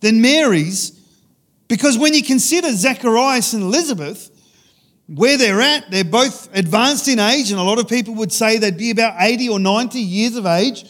than 0.00 0.20
Mary's, 0.20 0.93
because 1.74 1.98
when 1.98 2.14
you 2.14 2.22
consider 2.22 2.70
Zacharias 2.70 3.52
and 3.52 3.64
Elizabeth, 3.64 4.30
where 5.08 5.36
they're 5.36 5.60
at, 5.60 5.90
they're 5.90 6.04
both 6.04 6.48
advanced 6.56 7.08
in 7.08 7.18
age, 7.18 7.50
and 7.50 7.58
a 7.58 7.64
lot 7.64 7.80
of 7.80 7.88
people 7.88 8.14
would 8.14 8.32
say 8.32 8.58
they'd 8.58 8.78
be 8.78 8.92
about 8.92 9.16
80 9.18 9.48
or 9.48 9.58
90 9.58 9.98
years 9.98 10.36
of 10.36 10.46
age. 10.46 10.84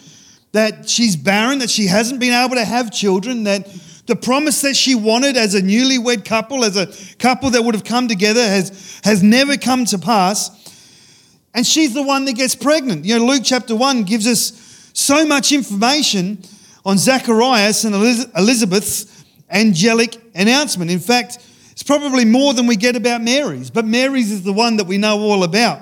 That 0.53 0.87
she's 0.87 1.17
barren, 1.17 1.61
that 1.61 1.71
she 1.71 1.87
hasn't 1.87 2.21
been 2.21 2.35
able 2.35 2.57
to 2.57 2.65
have 2.67 2.93
children, 2.93 3.45
that 3.45 3.67
the 4.05 4.15
promise 4.15 4.61
that 4.61 4.77
she 4.77 4.95
wanted 4.95 5.39
as 5.39 5.55
a 5.55 5.63
newlywed 5.63 6.27
couple, 6.27 6.67
as 6.67 6.77
a 6.77 7.17
couple 7.17 7.49
that 7.53 7.63
would 7.63 7.75
have 7.75 7.85
come 7.85 8.07
together, 8.07 8.47
has, 8.47 9.01
has 9.05 9.23
never 9.23 9.57
come 9.57 9.87
to 9.87 9.99
pass. 9.99 10.51
And 11.55 11.67
she's 11.67 11.95
the 11.95 12.03
one 12.03 12.27
that 12.27 12.35
gets 12.35 12.55
pregnant. 12.55 13.07
You 13.07 13.19
know, 13.19 13.25
Luke 13.25 13.41
chapter 13.43 13.75
1 13.75 14.03
gives 14.03 14.27
us 14.27 14.91
so 14.93 15.25
much 15.25 15.51
information 15.51 16.43
on 16.85 16.99
Zacharias 16.99 17.85
and 17.85 17.95
Elizabeth's 18.37 19.14
angelic 19.55 20.21
announcement. 20.35 20.91
In 20.91 20.99
fact, 20.99 21.39
it's 21.73 21.83
probably 21.83 22.25
more 22.25 22.53
than 22.53 22.67
we 22.67 22.77
get 22.77 22.97
about 22.97 23.23
Mary's, 23.23 23.71
but 23.71 23.87
Mary's 23.87 24.31
is 24.31 24.43
the 24.43 24.53
one 24.53 24.77
that 24.77 24.87
we 24.87 24.99
know 24.99 25.19
all 25.21 25.45
about. 25.45 25.81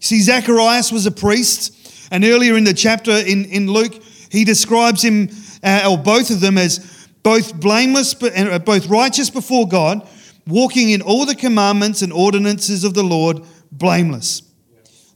See, 0.00 0.20
Zacharias 0.20 0.92
was 0.92 1.06
a 1.06 1.10
priest, 1.10 2.08
and 2.12 2.24
earlier 2.24 2.56
in 2.56 2.64
the 2.64 2.74
chapter 2.74 3.10
in, 3.10 3.46
in 3.46 3.66
Luke, 3.66 3.94
he 4.30 4.44
describes 4.44 5.02
him, 5.02 5.30
uh, 5.62 5.88
or 5.90 5.98
both 5.98 6.30
of 6.30 6.40
them, 6.40 6.58
as 6.58 7.08
both 7.22 7.58
blameless 7.58 8.14
and 8.22 8.48
uh, 8.48 8.58
both 8.60 8.86
righteous 8.86 9.30
before 9.30 9.66
God, 9.66 10.06
walking 10.46 10.90
in 10.90 11.02
all 11.02 11.26
the 11.26 11.34
commandments 11.34 12.02
and 12.02 12.12
ordinances 12.12 12.84
of 12.84 12.94
the 12.94 13.02
Lord, 13.02 13.42
blameless. 13.72 14.42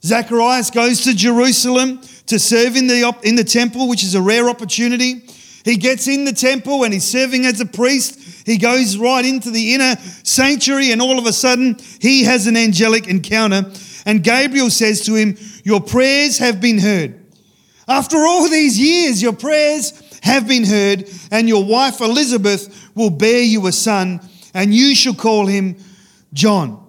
Zacharias 0.02 0.70
goes 0.70 1.02
to 1.02 1.14
Jerusalem 1.14 2.00
to 2.26 2.38
serve 2.38 2.76
in 2.76 2.86
the, 2.86 3.14
in 3.22 3.36
the 3.36 3.44
temple, 3.44 3.88
which 3.88 4.02
is 4.02 4.14
a 4.14 4.20
rare 4.20 4.48
opportunity. 4.48 5.22
He 5.64 5.76
gets 5.76 6.08
in 6.08 6.24
the 6.24 6.32
temple 6.32 6.84
and 6.84 6.92
he's 6.92 7.04
serving 7.04 7.44
as 7.44 7.60
a 7.60 7.66
priest. 7.66 8.46
He 8.46 8.56
goes 8.56 8.96
right 8.96 9.24
into 9.24 9.50
the 9.50 9.74
inner 9.74 9.96
sanctuary, 10.22 10.90
and 10.92 11.02
all 11.02 11.18
of 11.18 11.26
a 11.26 11.32
sudden, 11.32 11.76
he 12.00 12.24
has 12.24 12.46
an 12.46 12.56
angelic 12.56 13.06
encounter. 13.06 13.70
And 14.06 14.24
Gabriel 14.24 14.70
says 14.70 15.04
to 15.04 15.14
him, 15.14 15.36
Your 15.64 15.80
prayers 15.80 16.38
have 16.38 16.60
been 16.60 16.78
heard. 16.78 17.20
After 17.86 18.16
all 18.18 18.48
these 18.48 18.78
years, 18.78 19.20
your 19.20 19.32
prayers 19.32 19.92
have 20.22 20.48
been 20.48 20.64
heard, 20.64 21.10
and 21.30 21.48
your 21.48 21.64
wife 21.64 22.00
Elizabeth 22.00 22.90
will 22.94 23.10
bear 23.10 23.42
you 23.42 23.66
a 23.66 23.72
son, 23.72 24.20
and 24.54 24.74
you 24.74 24.94
shall 24.94 25.14
call 25.14 25.46
him 25.46 25.76
John. 26.32 26.86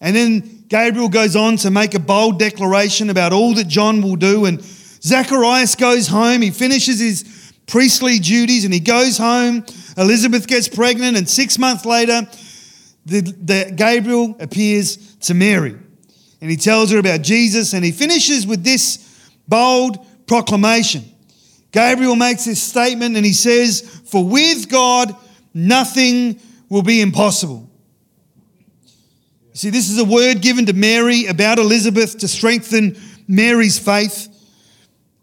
And 0.00 0.14
then 0.14 0.64
Gabriel 0.68 1.08
goes 1.08 1.36
on 1.36 1.56
to 1.58 1.70
make 1.70 1.94
a 1.94 2.00
bold 2.00 2.38
declaration 2.38 3.10
about 3.10 3.32
all 3.32 3.54
that 3.54 3.68
John 3.68 4.02
will 4.02 4.16
do. 4.16 4.46
And 4.46 4.62
Zacharias 4.62 5.74
goes 5.74 6.08
home, 6.08 6.42
he 6.42 6.50
finishes 6.50 7.00
his 7.00 7.41
priestly 7.66 8.18
duties, 8.18 8.64
and 8.64 8.72
he 8.72 8.80
goes 8.80 9.18
home. 9.18 9.64
Elizabeth 9.96 10.46
gets 10.46 10.68
pregnant, 10.68 11.16
and 11.16 11.28
six 11.28 11.58
months 11.58 11.84
later, 11.84 12.22
the, 13.06 13.20
the 13.20 13.72
Gabriel 13.74 14.36
appears 14.38 15.16
to 15.16 15.34
Mary. 15.34 15.76
And 16.40 16.50
he 16.50 16.56
tells 16.56 16.90
her 16.90 16.98
about 16.98 17.22
Jesus, 17.22 17.72
and 17.72 17.84
he 17.84 17.92
finishes 17.92 18.46
with 18.46 18.64
this 18.64 19.30
bold 19.48 20.04
proclamation. 20.26 21.04
Gabriel 21.72 22.16
makes 22.16 22.44
this 22.44 22.62
statement 22.62 23.16
and 23.16 23.24
he 23.24 23.32
says, 23.32 23.80
For 24.06 24.24
with 24.24 24.68
God, 24.68 25.16
nothing 25.54 26.40
will 26.68 26.82
be 26.82 27.00
impossible. 27.00 27.68
See, 29.54 29.70
this 29.70 29.90
is 29.90 29.98
a 29.98 30.04
word 30.04 30.40
given 30.40 30.66
to 30.66 30.72
Mary 30.72 31.26
about 31.26 31.58
Elizabeth 31.58 32.18
to 32.18 32.28
strengthen 32.28 32.98
Mary's 33.26 33.78
faith 33.78 34.28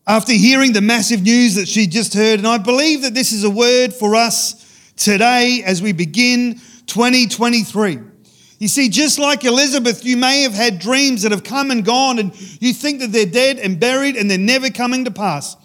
after 0.09 0.33
hearing 0.33 0.73
the 0.73 0.81
massive 0.81 1.21
news 1.21 1.53
that 1.53 1.67
she 1.67 1.85
just 1.85 2.15
heard. 2.15 2.39
And 2.39 2.47
I 2.47 2.57
believe 2.57 3.03
that 3.03 3.13
this 3.13 3.31
is 3.31 3.43
a 3.43 3.49
word 3.49 3.93
for 3.93 4.15
us 4.15 4.55
today 4.97 5.61
as 5.63 5.83
we 5.83 5.91
begin 5.91 6.59
2023. 6.87 7.99
You 8.57 8.67
see, 8.67 8.89
just 8.89 9.19
like 9.19 9.45
Elizabeth, 9.45 10.03
you 10.03 10.17
may 10.17 10.41
have 10.41 10.53
had 10.53 10.79
dreams 10.79 11.21
that 11.21 11.31
have 11.31 11.43
come 11.43 11.69
and 11.69 11.85
gone, 11.85 12.17
and 12.17 12.33
you 12.59 12.73
think 12.73 13.01
that 13.01 13.11
they're 13.11 13.27
dead 13.27 13.59
and 13.59 13.79
buried 13.79 14.15
and 14.15 14.29
they're 14.29 14.39
never 14.39 14.71
coming 14.71 15.05
to 15.05 15.11
pass. 15.11 15.55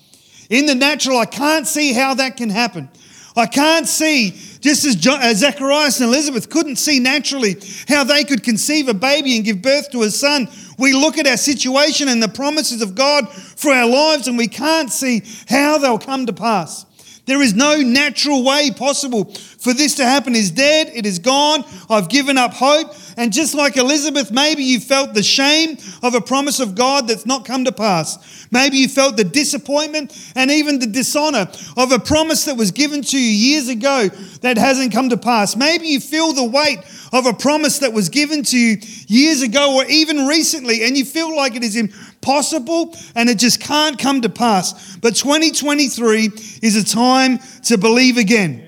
In 0.50 0.66
the 0.66 0.74
natural, 0.74 1.16
I 1.16 1.24
can't 1.24 1.66
see 1.66 1.94
how 1.94 2.12
that 2.12 2.36
can 2.36 2.50
happen. 2.50 2.90
I 3.36 3.46
can't 3.46 3.88
see, 3.88 4.30
just 4.60 4.84
as 4.84 5.38
Zacharias 5.38 6.00
and 6.00 6.08
Elizabeth 6.08 6.50
couldn't 6.50 6.76
see 6.76 7.00
naturally 7.00 7.56
how 7.88 8.04
they 8.04 8.22
could 8.24 8.44
conceive 8.44 8.88
a 8.88 8.94
baby 8.94 9.36
and 9.36 9.44
give 9.44 9.62
birth 9.62 9.90
to 9.90 10.02
a 10.02 10.10
son. 10.10 10.48
We 10.78 10.92
look 10.92 11.18
at 11.18 11.26
our 11.26 11.36
situation 11.36 12.08
and 12.08 12.22
the 12.22 12.28
promises 12.28 12.82
of 12.82 12.94
God 12.94 13.30
for 13.32 13.72
our 13.72 13.88
lives, 13.88 14.28
and 14.28 14.36
we 14.38 14.48
can't 14.48 14.90
see 14.90 15.22
how 15.48 15.78
they'll 15.78 15.98
come 15.98 16.26
to 16.26 16.32
pass. 16.32 16.86
There 17.26 17.40
is 17.40 17.54
no 17.54 17.76
natural 17.76 18.44
way 18.44 18.70
possible 18.70 19.24
for 19.34 19.72
this 19.72 19.94
to 19.96 20.04
happen. 20.04 20.34
Is 20.34 20.50
dead, 20.50 20.90
it 20.94 21.06
is 21.06 21.18
gone. 21.18 21.64
I've 21.88 22.08
given 22.08 22.36
up 22.36 22.52
hope. 22.52 22.94
And 23.16 23.33
just 23.33 23.54
like 23.54 23.76
Elizabeth, 23.76 24.33
maybe 24.33 24.64
you 24.64 24.80
felt 24.80 25.14
the 25.14 25.23
shame 25.23 25.78
of 26.02 26.14
a 26.14 26.21
promise 26.21 26.61
of 26.61 26.75
God 26.75 27.09
that's 27.09 27.26
not 27.26 27.44
come 27.44 27.64
to 27.64 27.73
pass. 27.73 28.47
Maybe 28.50 28.78
you 28.78 28.88
felt 28.88 29.16
the 29.16 29.25
disappointment 29.25 30.16
and 30.35 30.50
even 30.50 30.78
the 30.78 30.87
dishonor 30.87 31.49
of 31.76 31.92
a 31.92 31.99
promise 31.99 32.44
that 32.47 32.56
was 32.56 32.71
given 32.71 33.02
to 33.02 33.18
you 33.18 33.28
years 33.28 33.68
ago 33.68 34.09
that 34.40 34.59
hasn't 34.59 34.92
come 34.92 35.09
to 35.11 35.16
pass. 35.16 35.56
Maybe 35.56 35.87
you 35.87 36.00
feel 36.00 36.33
the 36.33 36.44
weight 36.44 36.78
of 37.12 37.26
a 37.26 37.33
promise 37.33 37.78
that 37.78 37.92
was 37.92 38.09
given 38.09 38.42
to 38.44 38.59
you 38.59 38.78
years 39.06 39.42
ago 39.42 39.76
or 39.76 39.85
even 39.87 40.26
recently, 40.26 40.85
and 40.85 40.97
you 40.97 41.04
feel 41.04 41.35
like 41.35 41.54
it 41.54 41.62
is 41.62 41.76
impossible 41.76 42.94
and 43.14 43.28
it 43.28 43.38
just 43.38 43.61
can't 43.61 43.99
come 43.99 44.23
to 44.23 44.28
pass. 44.28 44.97
But 44.97 45.14
2023 45.14 46.30
is 46.62 46.76
a 46.76 46.85
time 46.85 47.38
to 47.64 47.78
believe 47.78 48.16
again. 48.16 48.66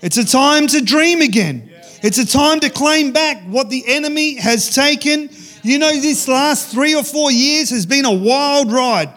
It's 0.00 0.16
a 0.16 0.24
time 0.24 0.66
to 0.68 0.80
dream 0.80 1.20
again. 1.20 1.67
It's 2.00 2.18
a 2.18 2.26
time 2.26 2.60
to 2.60 2.70
claim 2.70 3.12
back 3.12 3.42
what 3.42 3.70
the 3.70 3.82
enemy 3.86 4.36
has 4.36 4.72
taken. 4.72 5.30
You 5.62 5.78
know, 5.78 5.90
this 5.90 6.28
last 6.28 6.70
three 6.70 6.94
or 6.94 7.02
four 7.02 7.32
years 7.32 7.70
has 7.70 7.86
been 7.86 8.04
a 8.04 8.14
wild 8.14 8.70
ride. 8.70 9.12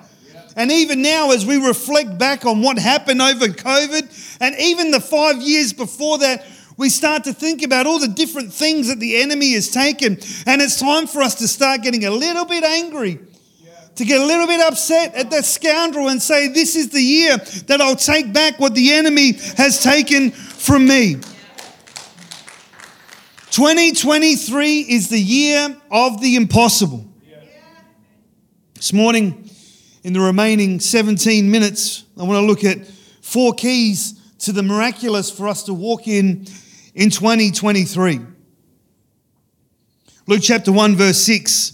And 0.55 0.71
even 0.71 1.01
now, 1.01 1.31
as 1.31 1.45
we 1.45 1.57
reflect 1.57 2.17
back 2.17 2.45
on 2.45 2.61
what 2.61 2.79
happened 2.79 3.21
over 3.21 3.45
COVID, 3.45 4.37
and 4.41 4.55
even 4.59 4.89
the 4.89 4.99
five 4.99 5.41
years 5.41 5.73
before 5.73 6.17
that, 6.19 6.45
we 6.75 6.89
start 6.89 7.23
to 7.25 7.33
think 7.33 7.61
about 7.63 7.85
all 7.85 7.99
the 7.99 8.07
different 8.07 8.51
things 8.51 8.87
that 8.87 8.99
the 8.99 9.21
enemy 9.21 9.53
has 9.53 9.69
taken. 9.69 10.17
And 10.47 10.61
it's 10.61 10.79
time 10.79 11.05
for 11.05 11.21
us 11.21 11.35
to 11.35 11.47
start 11.47 11.83
getting 11.83 12.05
a 12.05 12.11
little 12.11 12.45
bit 12.45 12.63
angry, 12.63 13.19
to 13.95 14.05
get 14.05 14.19
a 14.19 14.25
little 14.25 14.47
bit 14.47 14.59
upset 14.59 15.13
at 15.13 15.29
that 15.29 15.45
scoundrel 15.45 16.09
and 16.09 16.19
say, 16.19 16.47
This 16.47 16.75
is 16.75 16.89
the 16.89 17.01
year 17.01 17.37
that 17.67 17.79
I'll 17.79 17.95
take 17.95 18.33
back 18.33 18.59
what 18.59 18.73
the 18.73 18.91
enemy 18.93 19.33
has 19.57 19.83
taken 19.83 20.31
from 20.31 20.87
me. 20.87 21.17
2023 23.51 24.79
is 24.79 25.09
the 25.09 25.19
year 25.19 25.75
of 25.91 26.21
the 26.21 26.37
impossible. 26.37 27.05
This 28.75 28.93
morning, 28.93 29.49
in 30.05 30.13
the 30.13 30.21
remaining 30.21 30.79
17 30.79 31.51
minutes, 31.51 32.05
I 32.17 32.23
want 32.23 32.39
to 32.39 32.45
look 32.45 32.63
at 32.63 32.87
four 33.21 33.53
keys 33.53 34.13
to 34.39 34.53
the 34.53 34.63
miraculous 34.63 35.29
for 35.29 35.49
us 35.49 35.63
to 35.63 35.73
walk 35.73 36.07
in 36.07 36.47
in 36.95 37.09
2023. 37.09 38.21
Luke 40.27 40.41
chapter 40.41 40.71
1, 40.71 40.95
verse 40.95 41.19
6. 41.19 41.73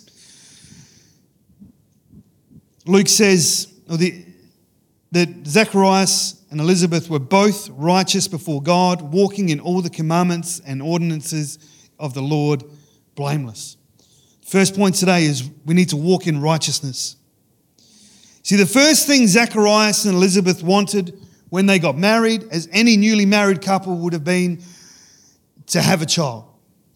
Luke 2.88 3.08
says 3.08 3.72
that 3.86 5.44
Zacharias 5.46 6.37
and 6.50 6.60
Elizabeth 6.60 7.10
were 7.10 7.20
both 7.20 7.70
righteous 7.70 8.28
before 8.28 8.62
God, 8.62 9.02
walking 9.02 9.50
in 9.50 9.60
all 9.60 9.82
the 9.82 9.90
commandments 9.90 10.62
and 10.66 10.82
ordinances 10.82 11.60
of 12.00 12.14
the 12.14 12.22
Lord 12.22 12.64
blameless. 13.16 13.78
First 14.46 14.76
point 14.76 14.96
today 14.96 15.26
is 15.26 15.50
we 15.66 15.74
need 15.74 15.90
to 15.90 15.98
walk 15.98 16.26
in 16.26 16.42
righteousness. 16.42 17.18
See, 18.44 18.56
the 18.56 18.66
first 18.66 19.08
thing 19.08 19.28
Zacharias 19.28 20.06
and 20.06 20.16
Elizabeth 20.16 20.64
wanted 20.64 21.20
when 21.50 21.66
they 21.66 21.80
got 21.80 21.98
married, 21.98 22.46
as 22.52 22.70
any 22.72 22.96
newly 22.96 23.26
married 23.26 23.62
couple 23.62 23.98
would 23.98 24.14
have 24.14 24.24
been, 24.24 24.62
to 25.68 25.82
have 25.82 26.02
a 26.02 26.06
child, 26.06 26.46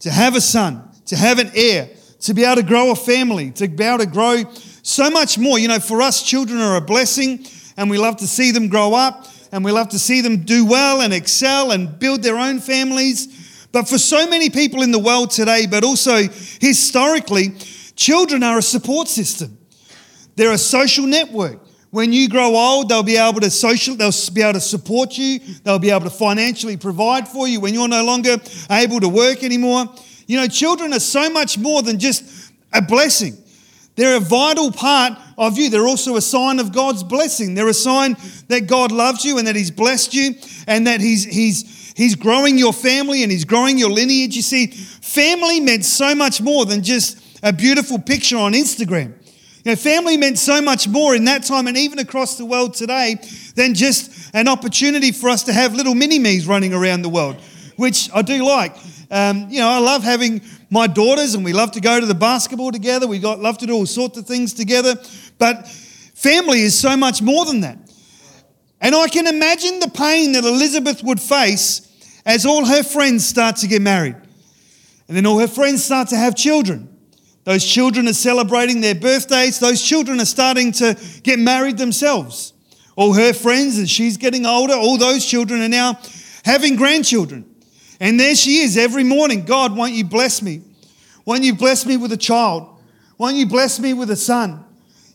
to 0.00 0.10
have 0.10 0.34
a 0.34 0.40
son, 0.40 0.88
to 1.06 1.16
have 1.16 1.38
an 1.38 1.50
heir, 1.54 1.90
to 2.20 2.34
be 2.34 2.44
able 2.44 2.56
to 2.56 2.62
grow 2.62 2.90
a 2.90 2.94
family, 2.94 3.50
to 3.50 3.68
be 3.68 3.84
able 3.84 3.98
to 3.98 4.06
grow 4.06 4.44
so 4.82 5.10
much 5.10 5.38
more. 5.38 5.58
You 5.58 5.68
know, 5.68 5.78
for 5.78 6.00
us, 6.00 6.22
children 6.22 6.60
are 6.60 6.76
a 6.76 6.80
blessing, 6.80 7.44
and 7.76 7.90
we 7.90 7.98
love 7.98 8.16
to 8.18 8.26
see 8.26 8.50
them 8.50 8.68
grow 8.68 8.94
up, 8.94 9.26
and 9.52 9.64
we 9.64 9.70
love 9.70 9.90
to 9.90 9.98
see 9.98 10.22
them 10.22 10.38
do 10.38 10.64
well 10.64 11.02
and 11.02 11.12
excel 11.12 11.70
and 11.70 11.98
build 11.98 12.22
their 12.22 12.38
own 12.38 12.58
families. 12.58 13.68
But 13.70 13.88
for 13.88 13.98
so 13.98 14.26
many 14.26 14.50
people 14.50 14.82
in 14.82 14.90
the 14.90 14.98
world 14.98 15.30
today, 15.30 15.66
but 15.66 15.84
also 15.84 16.22
historically, 16.60 17.50
children 17.94 18.42
are 18.42 18.58
a 18.58 18.62
support 18.62 19.08
system. 19.08 19.58
They're 20.36 20.52
a 20.52 20.58
social 20.58 21.06
network. 21.06 21.60
When 21.90 22.10
you 22.10 22.30
grow 22.30 22.56
old, 22.56 22.88
they'll 22.88 23.02
be 23.02 23.18
able 23.18 23.40
to 23.40 23.50
social, 23.50 23.94
they'll 23.94 24.12
be 24.32 24.40
able 24.40 24.54
to 24.54 24.60
support 24.60 25.18
you. 25.18 25.40
They'll 25.62 25.78
be 25.78 25.90
able 25.90 26.04
to 26.04 26.10
financially 26.10 26.78
provide 26.78 27.28
for 27.28 27.46
you 27.46 27.60
when 27.60 27.74
you're 27.74 27.88
no 27.88 28.02
longer 28.02 28.38
able 28.70 29.00
to 29.00 29.08
work 29.10 29.44
anymore. 29.44 29.84
You 30.26 30.38
know, 30.38 30.46
children 30.46 30.94
are 30.94 31.00
so 31.00 31.28
much 31.28 31.58
more 31.58 31.82
than 31.82 31.98
just 31.98 32.50
a 32.72 32.80
blessing. 32.80 33.36
They're 33.94 34.16
a 34.16 34.20
vital 34.20 34.72
part 34.72 35.18
of 35.36 35.58
you. 35.58 35.68
They're 35.68 35.86
also 35.86 36.16
a 36.16 36.22
sign 36.22 36.58
of 36.58 36.72
God's 36.72 37.02
blessing. 37.02 37.54
They're 37.54 37.68
a 37.68 37.74
sign 37.74 38.16
that 38.48 38.66
God 38.66 38.90
loves 38.90 39.24
you 39.24 39.38
and 39.38 39.46
that 39.46 39.56
He's 39.56 39.70
blessed 39.70 40.14
you 40.14 40.34
and 40.66 40.86
that 40.86 41.00
He's 41.00 41.24
He's 41.24 41.92
He's 41.94 42.14
growing 42.14 42.56
your 42.56 42.72
family 42.72 43.22
and 43.22 43.30
He's 43.30 43.44
growing 43.44 43.78
your 43.78 43.90
lineage. 43.90 44.34
You 44.34 44.42
see, 44.42 44.68
family 44.68 45.60
meant 45.60 45.84
so 45.84 46.14
much 46.14 46.40
more 46.40 46.64
than 46.64 46.82
just 46.82 47.18
a 47.42 47.52
beautiful 47.52 47.98
picture 47.98 48.36
on 48.36 48.52
Instagram. 48.52 49.14
You 49.64 49.72
know, 49.72 49.76
family 49.76 50.16
meant 50.16 50.38
so 50.38 50.60
much 50.60 50.88
more 50.88 51.14
in 51.14 51.24
that 51.26 51.44
time 51.44 51.68
and 51.68 51.76
even 51.76 51.98
across 51.98 52.36
the 52.36 52.44
world 52.44 52.74
today 52.74 53.16
than 53.54 53.74
just 53.74 54.30
an 54.34 54.48
opportunity 54.48 55.12
for 55.12 55.28
us 55.28 55.44
to 55.44 55.52
have 55.52 55.74
little 55.74 55.94
mini 55.94 56.18
me's 56.18 56.46
running 56.46 56.72
around 56.72 57.02
the 57.02 57.08
world, 57.08 57.36
which 57.76 58.10
I 58.12 58.22
do 58.22 58.44
like. 58.44 58.74
Um, 59.10 59.48
you 59.50 59.60
know, 59.60 59.68
I 59.68 59.78
love 59.78 60.02
having 60.02 60.40
my 60.72 60.86
daughters 60.86 61.34
and 61.34 61.44
we 61.44 61.52
love 61.52 61.70
to 61.72 61.82
go 61.82 62.00
to 62.00 62.06
the 62.06 62.14
basketball 62.14 62.72
together. 62.72 63.06
We 63.06 63.18
got, 63.18 63.38
love 63.38 63.58
to 63.58 63.66
do 63.66 63.74
all 63.74 63.84
sorts 63.84 64.16
of 64.16 64.26
things 64.26 64.54
together. 64.54 64.94
But 65.36 65.68
family 65.68 66.62
is 66.62 66.76
so 66.76 66.96
much 66.96 67.20
more 67.20 67.44
than 67.44 67.60
that. 67.60 67.78
And 68.80 68.94
I 68.94 69.08
can 69.08 69.26
imagine 69.26 69.80
the 69.80 69.90
pain 69.90 70.32
that 70.32 70.44
Elizabeth 70.44 71.02
would 71.04 71.20
face 71.20 71.86
as 72.24 72.46
all 72.46 72.64
her 72.64 72.82
friends 72.82 73.26
start 73.26 73.56
to 73.56 73.66
get 73.66 73.82
married. 73.82 74.16
And 75.08 75.16
then 75.16 75.26
all 75.26 75.38
her 75.40 75.46
friends 75.46 75.84
start 75.84 76.08
to 76.08 76.16
have 76.16 76.34
children. 76.34 76.88
Those 77.44 77.66
children 77.66 78.08
are 78.08 78.14
celebrating 78.14 78.80
their 78.80 78.94
birthdays. 78.94 79.58
Those 79.58 79.82
children 79.82 80.20
are 80.20 80.24
starting 80.24 80.72
to 80.72 80.98
get 81.22 81.38
married 81.38 81.76
themselves. 81.76 82.54
All 82.96 83.12
her 83.12 83.34
friends, 83.34 83.78
as 83.78 83.90
she's 83.90 84.16
getting 84.16 84.46
older, 84.46 84.74
all 84.74 84.96
those 84.96 85.26
children 85.26 85.60
are 85.60 85.68
now 85.68 85.98
having 86.46 86.76
grandchildren. 86.76 87.51
And 88.02 88.18
there 88.18 88.34
she 88.34 88.58
is 88.58 88.76
every 88.76 89.04
morning. 89.04 89.44
God, 89.44 89.76
won't 89.76 89.92
you 89.92 90.02
bless 90.02 90.42
me? 90.42 90.60
Won't 91.24 91.44
you 91.44 91.54
bless 91.54 91.86
me 91.86 91.96
with 91.96 92.10
a 92.10 92.16
child? 92.16 92.68
Won't 93.16 93.36
you 93.36 93.46
bless 93.46 93.78
me 93.78 93.94
with 93.94 94.10
a 94.10 94.16
son? 94.16 94.64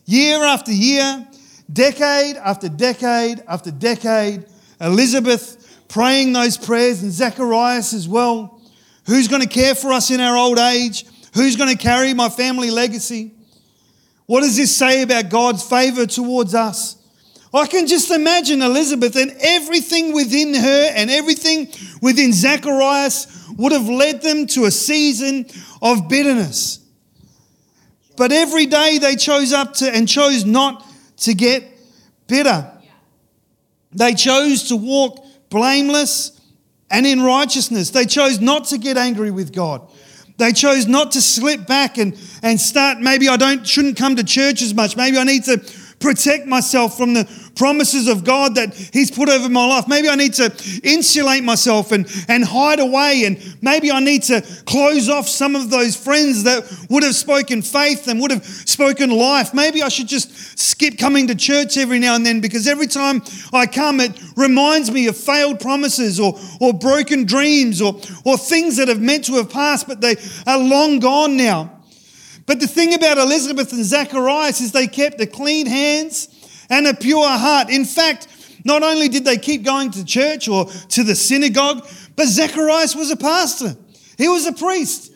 Year 0.06 0.42
after 0.42 0.72
year, 0.72 1.28
decade 1.70 2.36
after 2.36 2.70
decade 2.70 3.44
after 3.46 3.70
decade, 3.70 4.46
Elizabeth 4.80 5.84
praying 5.88 6.32
those 6.32 6.56
prayers 6.56 7.02
and 7.02 7.12
Zacharias 7.12 7.92
as 7.92 8.08
well. 8.08 8.58
Who's 9.04 9.28
going 9.28 9.42
to 9.42 9.48
care 9.48 9.74
for 9.74 9.92
us 9.92 10.10
in 10.10 10.20
our 10.20 10.38
old 10.38 10.58
age? 10.58 11.04
Who's 11.34 11.56
going 11.56 11.68
to 11.68 11.76
carry 11.76 12.14
my 12.14 12.30
family 12.30 12.70
legacy? 12.70 13.32
What 14.24 14.40
does 14.40 14.56
this 14.56 14.74
say 14.74 15.02
about 15.02 15.28
God's 15.28 15.62
favor 15.62 16.06
towards 16.06 16.54
us? 16.54 16.96
I 17.52 17.66
can 17.66 17.86
just 17.86 18.10
imagine 18.10 18.60
Elizabeth 18.60 19.16
and 19.16 19.34
everything 19.40 20.12
within 20.12 20.54
her 20.54 20.92
and 20.94 21.10
everything 21.10 21.68
within 22.02 22.32
Zacharias 22.32 23.48
would 23.56 23.72
have 23.72 23.88
led 23.88 24.22
them 24.22 24.46
to 24.48 24.66
a 24.66 24.70
season 24.70 25.46
of 25.80 26.08
bitterness. 26.08 26.80
But 28.16 28.32
every 28.32 28.66
day 28.66 28.98
they 28.98 29.16
chose 29.16 29.52
up 29.52 29.74
to 29.74 29.88
and 29.88 30.08
chose 30.08 30.44
not 30.44 30.84
to 31.18 31.34
get 31.34 31.64
bitter. 32.26 32.70
They 33.92 34.14
chose 34.14 34.68
to 34.68 34.76
walk 34.76 35.24
blameless 35.48 36.38
and 36.90 37.06
in 37.06 37.22
righteousness. 37.22 37.90
They 37.90 38.04
chose 38.04 38.40
not 38.40 38.66
to 38.66 38.78
get 38.78 38.96
angry 38.96 39.30
with 39.30 39.54
God. 39.54 39.88
They 40.36 40.52
chose 40.52 40.86
not 40.86 41.12
to 41.12 41.20
slip 41.20 41.66
back 41.66 41.98
and, 41.98 42.16
and 42.42 42.60
start, 42.60 43.00
maybe 43.00 43.28
I 43.28 43.36
don't 43.36 43.66
shouldn't 43.66 43.96
come 43.96 44.16
to 44.16 44.24
church 44.24 44.62
as 44.62 44.72
much. 44.72 44.96
Maybe 44.96 45.18
I 45.18 45.24
need 45.24 45.44
to 45.44 45.58
protect 46.00 46.46
myself 46.46 46.96
from 46.96 47.14
the 47.14 47.28
promises 47.56 48.08
of 48.08 48.24
God 48.24 48.54
that 48.54 48.74
He's 48.74 49.10
put 49.10 49.28
over 49.28 49.48
my 49.48 49.66
life. 49.66 49.88
Maybe 49.88 50.08
I 50.08 50.14
need 50.14 50.34
to 50.34 50.52
insulate 50.84 51.42
myself 51.42 51.92
and, 51.92 52.06
and 52.28 52.44
hide 52.44 52.78
away. 52.78 53.24
And 53.24 53.56
maybe 53.60 53.90
I 53.90 54.00
need 54.00 54.22
to 54.24 54.42
close 54.64 55.08
off 55.08 55.28
some 55.28 55.56
of 55.56 55.70
those 55.70 55.96
friends 55.96 56.44
that 56.44 56.64
would 56.88 57.02
have 57.02 57.14
spoken 57.14 57.62
faith 57.62 58.06
and 58.06 58.20
would 58.20 58.30
have 58.30 58.44
spoken 58.44 59.10
life. 59.10 59.52
Maybe 59.52 59.82
I 59.82 59.88
should 59.88 60.08
just 60.08 60.58
skip 60.58 60.98
coming 60.98 61.26
to 61.26 61.34
church 61.34 61.76
every 61.76 61.98
now 61.98 62.14
and 62.14 62.24
then 62.24 62.40
because 62.40 62.68
every 62.68 62.86
time 62.86 63.22
I 63.52 63.66
come, 63.66 64.00
it 64.00 64.12
reminds 64.36 64.90
me 64.90 65.08
of 65.08 65.16
failed 65.16 65.60
promises 65.60 66.20
or, 66.20 66.38
or 66.60 66.72
broken 66.72 67.24
dreams 67.24 67.82
or, 67.82 68.00
or 68.24 68.38
things 68.38 68.76
that 68.76 68.88
have 68.88 69.00
meant 69.00 69.24
to 69.26 69.34
have 69.34 69.50
passed, 69.50 69.88
but 69.88 70.00
they 70.00 70.16
are 70.46 70.58
long 70.58 71.00
gone 71.00 71.36
now. 71.36 71.77
But 72.48 72.60
the 72.60 72.66
thing 72.66 72.94
about 72.94 73.18
Elizabeth 73.18 73.74
and 73.74 73.84
Zacharias 73.84 74.62
is 74.62 74.72
they 74.72 74.86
kept 74.86 75.20
a 75.20 75.26
clean 75.26 75.66
hands 75.66 76.28
and 76.70 76.86
a 76.86 76.94
pure 76.94 77.28
heart. 77.28 77.68
In 77.68 77.84
fact, 77.84 78.26
not 78.64 78.82
only 78.82 79.10
did 79.10 79.26
they 79.26 79.36
keep 79.36 79.64
going 79.64 79.90
to 79.90 80.04
church 80.04 80.48
or 80.48 80.64
to 80.64 81.04
the 81.04 81.14
synagogue, 81.14 81.86
but 82.16 82.26
Zacharias 82.26 82.96
was 82.96 83.10
a 83.10 83.16
pastor. 83.16 83.76
He 84.16 84.28
was 84.28 84.46
a 84.46 84.52
priest. 84.52 85.12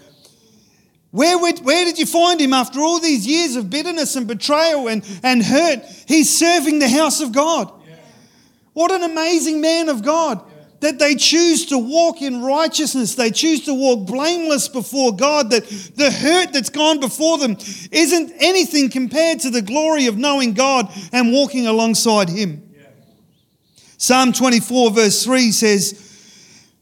Where, 1.10 1.38
would, 1.38 1.60
where 1.60 1.86
did 1.86 1.98
you 1.98 2.04
find 2.04 2.38
him 2.38 2.52
after 2.52 2.80
all 2.80 3.00
these 3.00 3.26
years 3.26 3.56
of 3.56 3.70
bitterness 3.70 4.14
and 4.14 4.28
betrayal 4.28 4.88
and, 4.88 5.02
and 5.22 5.42
hurt? 5.42 5.86
He's 6.06 6.38
serving 6.38 6.80
the 6.80 6.88
house 6.88 7.22
of 7.22 7.32
God. 7.32 7.72
What 8.74 8.92
an 8.92 9.04
amazing 9.04 9.62
man 9.62 9.88
of 9.88 10.02
God 10.02 10.44
that 10.82 10.98
they 10.98 11.14
choose 11.14 11.66
to 11.66 11.78
walk 11.78 12.22
in 12.22 12.42
righteousness. 12.42 13.14
They 13.14 13.30
choose 13.30 13.64
to 13.66 13.72
walk 13.74 14.04
blameless 14.04 14.66
before 14.66 15.14
God, 15.14 15.50
that 15.50 15.64
the 15.94 16.10
hurt 16.10 16.52
that's 16.52 16.70
gone 16.70 16.98
before 16.98 17.38
them 17.38 17.56
isn't 17.92 18.32
anything 18.40 18.90
compared 18.90 19.38
to 19.40 19.50
the 19.50 19.62
glory 19.62 20.06
of 20.06 20.18
knowing 20.18 20.54
God 20.54 20.92
and 21.12 21.32
walking 21.32 21.68
alongside 21.68 22.28
Him. 22.28 22.68
Yeah. 22.74 22.88
Psalm 23.96 24.32
24, 24.32 24.90
verse 24.90 25.22
3 25.22 25.52
says, 25.52 26.18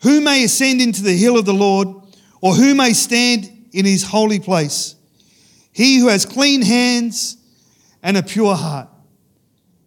Who 0.00 0.22
may 0.22 0.44
ascend 0.44 0.80
into 0.80 1.02
the 1.02 1.16
hill 1.16 1.38
of 1.38 1.44
the 1.44 1.52
Lord, 1.52 1.88
or 2.40 2.54
who 2.54 2.74
may 2.74 2.94
stand 2.94 3.68
in 3.72 3.84
His 3.84 4.02
holy 4.02 4.40
place? 4.40 4.94
He 5.72 5.98
who 5.98 6.08
has 6.08 6.24
clean 6.24 6.62
hands 6.62 7.36
and 8.02 8.16
a 8.16 8.22
pure 8.22 8.54
heart. 8.54 8.88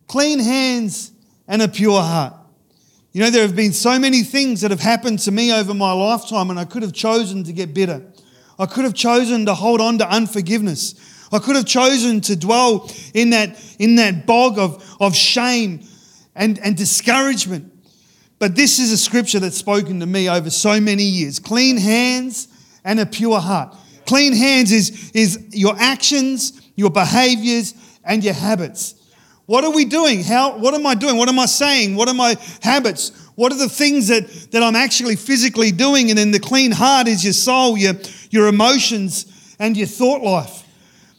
Clean 0.06 0.38
hands 0.38 1.12
and 1.48 1.64
a 1.64 1.68
pure 1.68 2.00
heart. 2.00 2.36
You 3.14 3.22
know, 3.22 3.30
there 3.30 3.44
have 3.44 3.56
been 3.56 3.74
so 3.74 4.00
many 4.00 4.24
things 4.24 4.62
that 4.62 4.72
have 4.72 4.80
happened 4.80 5.20
to 5.20 5.32
me 5.32 5.54
over 5.54 5.76
my 5.76 5.92
lifetime, 5.92 6.50
and 6.50 6.60
I 6.60 6.66
could 6.66 6.82
have 6.82 6.94
chosen 6.94 7.44
to 7.44 7.54
get 7.54 7.72
bitter. 7.72 8.04
I 8.58 8.66
could 8.66 8.86
have 8.86 8.96
chosen 8.96 9.46
to 9.46 9.54
hold 9.54 9.82
on 9.82 10.00
to 10.00 10.10
unforgiveness. 10.10 10.96
I 11.32 11.38
could 11.38 11.56
have 11.56 11.66
chosen 11.66 12.22
to 12.22 12.36
dwell 12.36 12.90
in 13.14 13.30
that, 13.30 13.64
in 13.78 13.96
that 13.96 14.26
bog 14.26 14.58
of, 14.58 14.84
of 15.00 15.16
shame 15.16 15.88
and, 16.36 16.58
and 16.58 16.76
discouragement. 16.76 17.72
But 18.40 18.56
this 18.56 18.80
is 18.80 18.92
a 18.92 18.98
scripture 18.98 19.40
that's 19.40 19.58
spoken 19.58 20.00
to 20.00 20.08
me 20.08 20.28
over 20.28 20.50
so 20.50 20.82
many 20.82 21.04
years 21.04 21.40
clean 21.40 21.78
hands 21.78 22.48
and 22.84 23.00
a 23.00 23.06
pure 23.06 23.40
heart. 23.40 23.76
Clean 24.08 24.34
hands 24.34 24.72
is, 24.72 25.12
is 25.14 25.40
your 25.52 25.76
actions, 25.78 26.62
your 26.76 26.90
behaviors, 26.90 27.76
and 28.04 28.24
your 28.24 28.34
habits. 28.34 28.96
What 29.46 29.66
are 29.66 29.72
we 29.72 29.86
doing? 29.86 30.24
How, 30.24 30.58
what 30.58 30.74
am 30.74 30.86
I 30.86 30.96
doing? 30.96 31.18
What 31.18 31.28
am 31.28 31.38
I 31.38 31.48
saying? 31.48 31.96
What 31.96 32.08
are 32.08 32.14
my 32.14 32.38
habits? 32.62 33.12
What 33.36 33.52
are 33.52 33.58
the 33.58 33.68
things 33.68 34.08
that, 34.08 34.30
that 34.52 34.64
I'm 34.64 34.76
actually 34.76 35.18
physically 35.18 35.72
doing? 35.72 36.10
And 36.10 36.18
then 36.18 36.32
the 36.32 36.40
clean 36.40 36.72
heart 36.72 37.08
is 37.08 37.24
your 37.24 37.34
soul, 37.34 37.78
your, 37.78 37.96
your 38.30 38.48
emotions, 38.48 39.56
and 39.60 39.76
your 39.76 39.88
thought 39.88 40.22
life. 40.22 40.66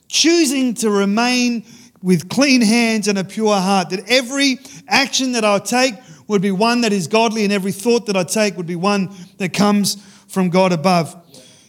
Choosing 0.08 0.74
to 0.74 0.90
remain 0.90 1.64
with 2.02 2.28
clean 2.28 2.62
hands 2.62 3.08
and 3.08 3.18
a 3.18 3.24
pure 3.24 3.56
heart, 3.56 3.90
that 3.90 4.08
every 4.08 4.58
action 4.88 5.32
that 5.32 5.44
I 5.44 5.58
take 5.58 5.94
would 6.26 6.40
be 6.40 6.50
one 6.50 6.82
that 6.82 6.92
is 6.92 7.06
godly, 7.06 7.44
and 7.44 7.52
every 7.52 7.72
thought 7.72 8.06
that 8.06 8.16
I 8.16 8.24
take 8.24 8.56
would 8.56 8.66
be 8.66 8.76
one 8.76 9.10
that 9.38 9.52
comes 9.52 10.02
from 10.28 10.50
God 10.50 10.72
above. 10.72 11.14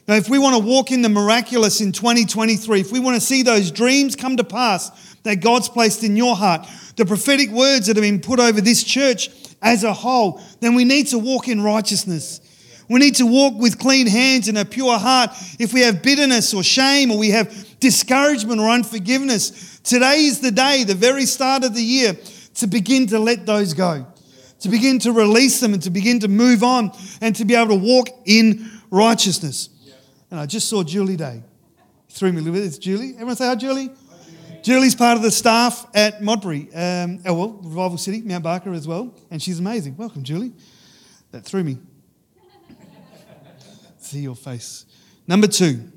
Now, 0.07 0.15
if 0.15 0.29
we 0.29 0.37
want 0.37 0.55
to 0.55 0.59
walk 0.59 0.91
in 0.91 1.01
the 1.01 1.09
miraculous 1.09 1.81
in 1.81 1.91
2023, 1.91 2.79
if 2.79 2.91
we 2.91 2.99
want 2.99 3.15
to 3.15 3.21
see 3.21 3.43
those 3.43 3.71
dreams 3.71 4.15
come 4.15 4.37
to 4.37 4.43
pass, 4.43 5.14
that 5.25 5.41
God's 5.41 5.67
placed 5.67 6.03
in 6.03 6.15
your 6.15 6.35
heart, 6.35 6.65
the 6.95 7.05
prophetic 7.05 7.49
words 7.49 7.87
that 7.87 7.97
have 7.97 8.03
been 8.03 8.21
put 8.21 8.39
over 8.39 8.61
this 8.61 8.83
church 8.83 9.29
as 9.61 9.83
a 9.83 9.91
whole, 9.91 10.41
then 10.61 10.75
we 10.75 10.85
need 10.85 11.07
to 11.07 11.19
walk 11.19 11.47
in 11.47 11.61
righteousness. 11.61 12.39
We 12.87 12.99
need 12.99 13.15
to 13.15 13.25
walk 13.25 13.55
with 13.55 13.79
clean 13.79 14.05
hands 14.07 14.47
and 14.47 14.57
a 14.57 14.63
pure 14.63 14.97
heart. 14.97 15.31
If 15.59 15.73
we 15.73 15.81
have 15.81 16.03
bitterness 16.03 16.53
or 16.53 16.61
shame 16.61 17.11
or 17.11 17.17
we 17.17 17.31
have 17.31 17.79
discouragement 17.79 18.61
or 18.61 18.69
unforgiveness, 18.69 19.79
today 19.79 20.25
is 20.25 20.39
the 20.39 20.51
day, 20.51 20.83
the 20.83 20.93
very 20.93 21.25
start 21.25 21.63
of 21.63 21.73
the 21.73 21.81
year, 21.81 22.15
to 22.55 22.67
begin 22.67 23.07
to 23.07 23.19
let 23.19 23.45
those 23.45 23.73
go, 23.73 24.05
to 24.59 24.69
begin 24.69 24.99
to 24.99 25.11
release 25.11 25.59
them 25.59 25.73
and 25.73 25.81
to 25.81 25.89
begin 25.89 26.19
to 26.19 26.27
move 26.27 26.63
on 26.63 26.91
and 27.19 27.35
to 27.35 27.45
be 27.45 27.55
able 27.55 27.69
to 27.69 27.83
walk 27.83 28.07
in 28.25 28.69
righteousness. 28.91 29.69
And 30.29 30.39
I 30.39 30.45
just 30.45 30.69
saw 30.69 30.83
Julie 30.83 31.17
Day. 31.17 31.41
Threw 32.09 32.31
me 32.31 32.37
a 32.37 32.41
little 32.41 32.53
bit. 32.53 32.65
It's 32.65 32.77
Julie. 32.77 33.13
Everyone 33.15 33.35
say 33.35 33.47
hi, 33.47 33.55
Julie. 33.55 33.89
Julie's 34.65 34.95
part 34.95 35.15
of 35.15 35.21
the 35.21 35.29
staff 35.29 35.85
at 35.93 36.23
Modbury, 36.23 36.73
um, 36.73 37.19
oh 37.27 37.35
well, 37.35 37.49
Revival 37.61 37.99
City, 37.99 38.23
Mount 38.23 38.43
Barker 38.43 38.73
as 38.73 38.87
well, 38.87 39.13
and 39.29 39.39
she's 39.39 39.59
amazing. 39.59 39.95
Welcome, 39.95 40.23
Julie. 40.23 40.53
That 41.29 41.45
threw 41.45 41.63
me. 41.63 41.77
See 43.99 44.21
your 44.21 44.35
face. 44.35 44.87
Number 45.27 45.45
two, 45.45 45.91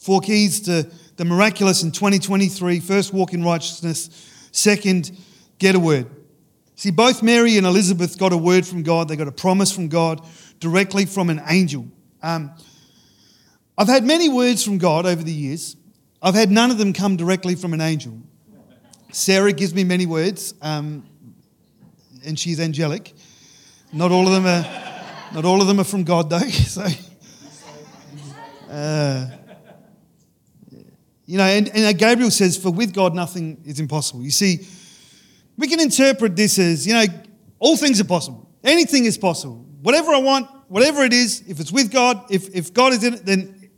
four 0.00 0.20
keys 0.20 0.60
to 0.66 0.86
the 1.16 1.24
miraculous 1.24 1.82
in 1.82 1.92
2023. 1.92 2.80
First, 2.80 3.14
walk 3.14 3.32
in 3.32 3.42
righteousness. 3.42 4.10
Second, 4.52 5.12
get 5.58 5.74
a 5.74 5.80
word. 5.80 6.10
See, 6.74 6.90
both 6.90 7.22
Mary 7.22 7.56
and 7.56 7.66
Elizabeth 7.66 8.18
got 8.18 8.34
a 8.34 8.36
word 8.36 8.66
from 8.66 8.82
God. 8.82 9.08
They 9.08 9.16
got 9.16 9.28
a 9.28 9.32
promise 9.32 9.72
from 9.72 9.88
God 9.88 10.20
directly 10.60 11.06
from 11.06 11.30
an 11.30 11.40
angel. 11.48 11.86
Um, 12.22 12.52
I've 13.78 13.88
had 13.88 14.04
many 14.04 14.28
words 14.28 14.62
from 14.62 14.76
God 14.76 15.06
over 15.06 15.22
the 15.22 15.32
years. 15.32 15.74
I've 16.22 16.34
had 16.34 16.50
none 16.50 16.70
of 16.70 16.78
them 16.78 16.92
come 16.92 17.16
directly 17.16 17.56
from 17.56 17.74
an 17.74 17.80
angel. 17.80 18.16
Sarah 19.10 19.52
gives 19.52 19.74
me 19.74 19.82
many 19.82 20.06
words, 20.06 20.54
um, 20.62 21.04
and 22.24 22.38
she's 22.38 22.60
angelic. 22.60 23.12
Not 23.92 24.12
all 24.12 24.26
of 24.26 24.32
them 24.32 24.46
are, 24.46 24.94
not 25.34 25.44
all 25.44 25.60
of 25.60 25.66
them 25.66 25.80
are 25.80 25.84
from 25.84 26.04
God, 26.04 26.30
though. 26.30 26.38
So, 26.48 26.86
uh, 28.70 29.26
you 31.26 31.36
know, 31.36 31.44
and, 31.44 31.68
and 31.74 31.98
Gabriel 31.98 32.30
says, 32.30 32.56
"For 32.56 32.70
with 32.70 32.94
God 32.94 33.14
nothing 33.14 33.60
is 33.66 33.80
impossible." 33.80 34.22
You 34.22 34.30
see, 34.30 34.66
we 35.58 35.66
can 35.66 35.80
interpret 35.80 36.36
this 36.36 36.58
as, 36.58 36.86
you 36.86 36.94
know, 36.94 37.04
all 37.58 37.76
things 37.76 38.00
are 38.00 38.04
possible. 38.04 38.48
Anything 38.64 39.04
is 39.04 39.18
possible. 39.18 39.66
Whatever 39.82 40.12
I 40.12 40.18
want, 40.18 40.48
whatever 40.68 41.02
it 41.02 41.12
is, 41.12 41.42
if 41.46 41.60
it's 41.60 41.72
with 41.72 41.92
God, 41.92 42.24
if, 42.30 42.54
if 42.54 42.72
God 42.72 42.92
is 42.92 43.04
in 43.04 43.14
it, 43.14 43.26
then 43.26 43.70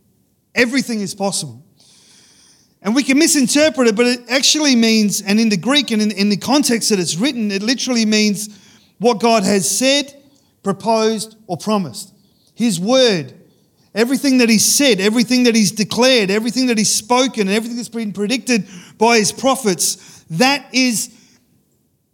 everything 0.53 1.01
is 1.01 1.13
possible. 1.13 1.64
And 2.85 2.93
we 2.93 3.01
can 3.01 3.17
misinterpret 3.17 3.87
it, 3.87 3.95
but 3.95 4.05
it 4.05 4.21
actually 4.29 4.75
means, 4.75 5.19
and 5.19 5.39
in 5.39 5.49
the 5.49 5.57
Greek 5.57 5.89
and 5.89 6.03
in, 6.03 6.11
in 6.11 6.29
the 6.29 6.37
context 6.37 6.91
that 6.91 6.99
it's 6.99 7.15
written, 7.15 7.49
it 7.49 7.63
literally 7.63 8.05
means 8.05 8.47
what 8.99 9.19
God 9.19 9.43
has 9.43 9.67
said, 9.67 10.13
proposed, 10.61 11.35
or 11.47 11.57
promised. 11.57 12.13
His 12.53 12.79
word, 12.79 13.33
everything 13.95 14.37
that 14.37 14.49
He's 14.49 14.63
said, 14.63 14.99
everything 14.99 15.45
that 15.45 15.55
He's 15.55 15.71
declared, 15.71 16.29
everything 16.29 16.67
that 16.67 16.77
He's 16.77 16.93
spoken, 16.93 17.47
and 17.47 17.49
everything 17.49 17.75
that's 17.75 17.89
been 17.89 18.13
predicted 18.13 18.67
by 18.99 19.17
His 19.17 19.31
prophets, 19.31 20.23
that 20.29 20.67
is 20.71 21.11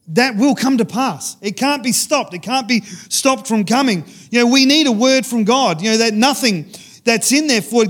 that 0.07 0.37
will 0.37 0.55
come 0.55 0.77
to 0.77 0.85
pass. 0.85 1.35
It 1.41 1.57
can't 1.57 1.83
be 1.83 1.91
stopped. 1.91 2.33
It 2.33 2.43
can't 2.43 2.67
be 2.67 2.81
stopped 2.81 3.47
from 3.47 3.65
coming. 3.65 4.05
You 4.29 4.39
know, 4.39 4.47
we 4.47 4.65
need 4.65 4.87
a 4.87 4.91
word 4.91 5.25
from 5.25 5.43
God. 5.43 5.81
You 5.81 5.91
know, 5.91 5.97
that 5.97 6.13
nothing 6.13 6.69
that's 7.03 7.31
in 7.31 7.47
there 7.47 7.61
for 7.61 7.85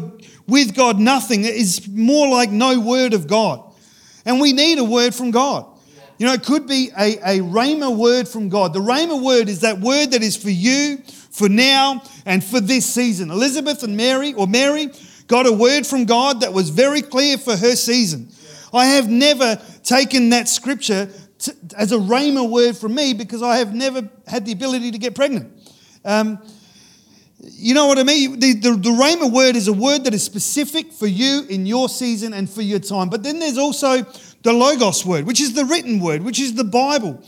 with 0.51 0.75
God, 0.75 0.99
nothing 0.99 1.45
is 1.45 1.87
more 1.87 2.27
like 2.27 2.51
no 2.51 2.79
word 2.79 3.13
of 3.13 3.25
God. 3.25 3.63
And 4.25 4.39
we 4.39 4.53
need 4.53 4.77
a 4.77 4.83
word 4.83 5.15
from 5.15 5.31
God. 5.31 5.65
You 6.19 6.27
know, 6.27 6.33
it 6.33 6.43
could 6.43 6.67
be 6.67 6.91
a, 6.95 7.17
a 7.17 7.39
Rhema 7.39 7.95
word 7.95 8.27
from 8.27 8.49
God. 8.49 8.73
The 8.73 8.79
Rhema 8.79 9.19
word 9.23 9.49
is 9.49 9.61
that 9.61 9.79
word 9.79 10.11
that 10.11 10.21
is 10.21 10.37
for 10.37 10.51
you, 10.51 10.97
for 11.31 11.49
now, 11.49 12.03
and 12.27 12.43
for 12.43 12.59
this 12.59 12.85
season. 12.85 13.31
Elizabeth 13.31 13.81
and 13.81 13.97
Mary, 13.97 14.33
or 14.33 14.45
Mary, 14.45 14.89
got 15.25 15.47
a 15.47 15.51
word 15.51 15.87
from 15.87 16.05
God 16.05 16.41
that 16.41 16.53
was 16.53 16.69
very 16.69 17.01
clear 17.01 17.39
for 17.39 17.55
her 17.55 17.75
season. 17.75 18.29
I 18.71 18.85
have 18.85 19.09
never 19.09 19.59
taken 19.83 20.29
that 20.29 20.47
scripture 20.47 21.09
to, 21.39 21.55
as 21.75 21.91
a 21.91 21.97
rhema 21.97 22.47
word 22.47 22.77
from 22.77 22.93
me 22.93 23.13
because 23.13 23.41
I 23.41 23.57
have 23.57 23.73
never 23.73 24.07
had 24.27 24.45
the 24.45 24.51
ability 24.51 24.91
to 24.91 24.97
get 24.97 25.15
pregnant. 25.15 25.51
Um, 26.05 26.39
you 27.43 27.73
know 27.73 27.87
what 27.87 27.97
I 27.97 28.03
mean? 28.03 28.39
The, 28.39 28.53
the, 28.53 28.71
the 28.71 28.89
Rhema 28.89 29.31
word 29.31 29.55
is 29.55 29.67
a 29.67 29.73
word 29.73 30.03
that 30.03 30.13
is 30.13 30.23
specific 30.23 30.91
for 30.91 31.07
you 31.07 31.45
in 31.49 31.65
your 31.65 31.89
season 31.89 32.33
and 32.33 32.49
for 32.49 32.61
your 32.61 32.79
time. 32.79 33.09
But 33.09 33.23
then 33.23 33.39
there's 33.39 33.57
also 33.57 34.03
the 34.43 34.53
Logos 34.53 35.05
word, 35.05 35.25
which 35.25 35.41
is 35.41 35.53
the 35.53 35.65
written 35.65 35.99
word, 35.99 36.23
which 36.23 36.39
is 36.39 36.53
the 36.53 36.63
Bible. 36.63 37.23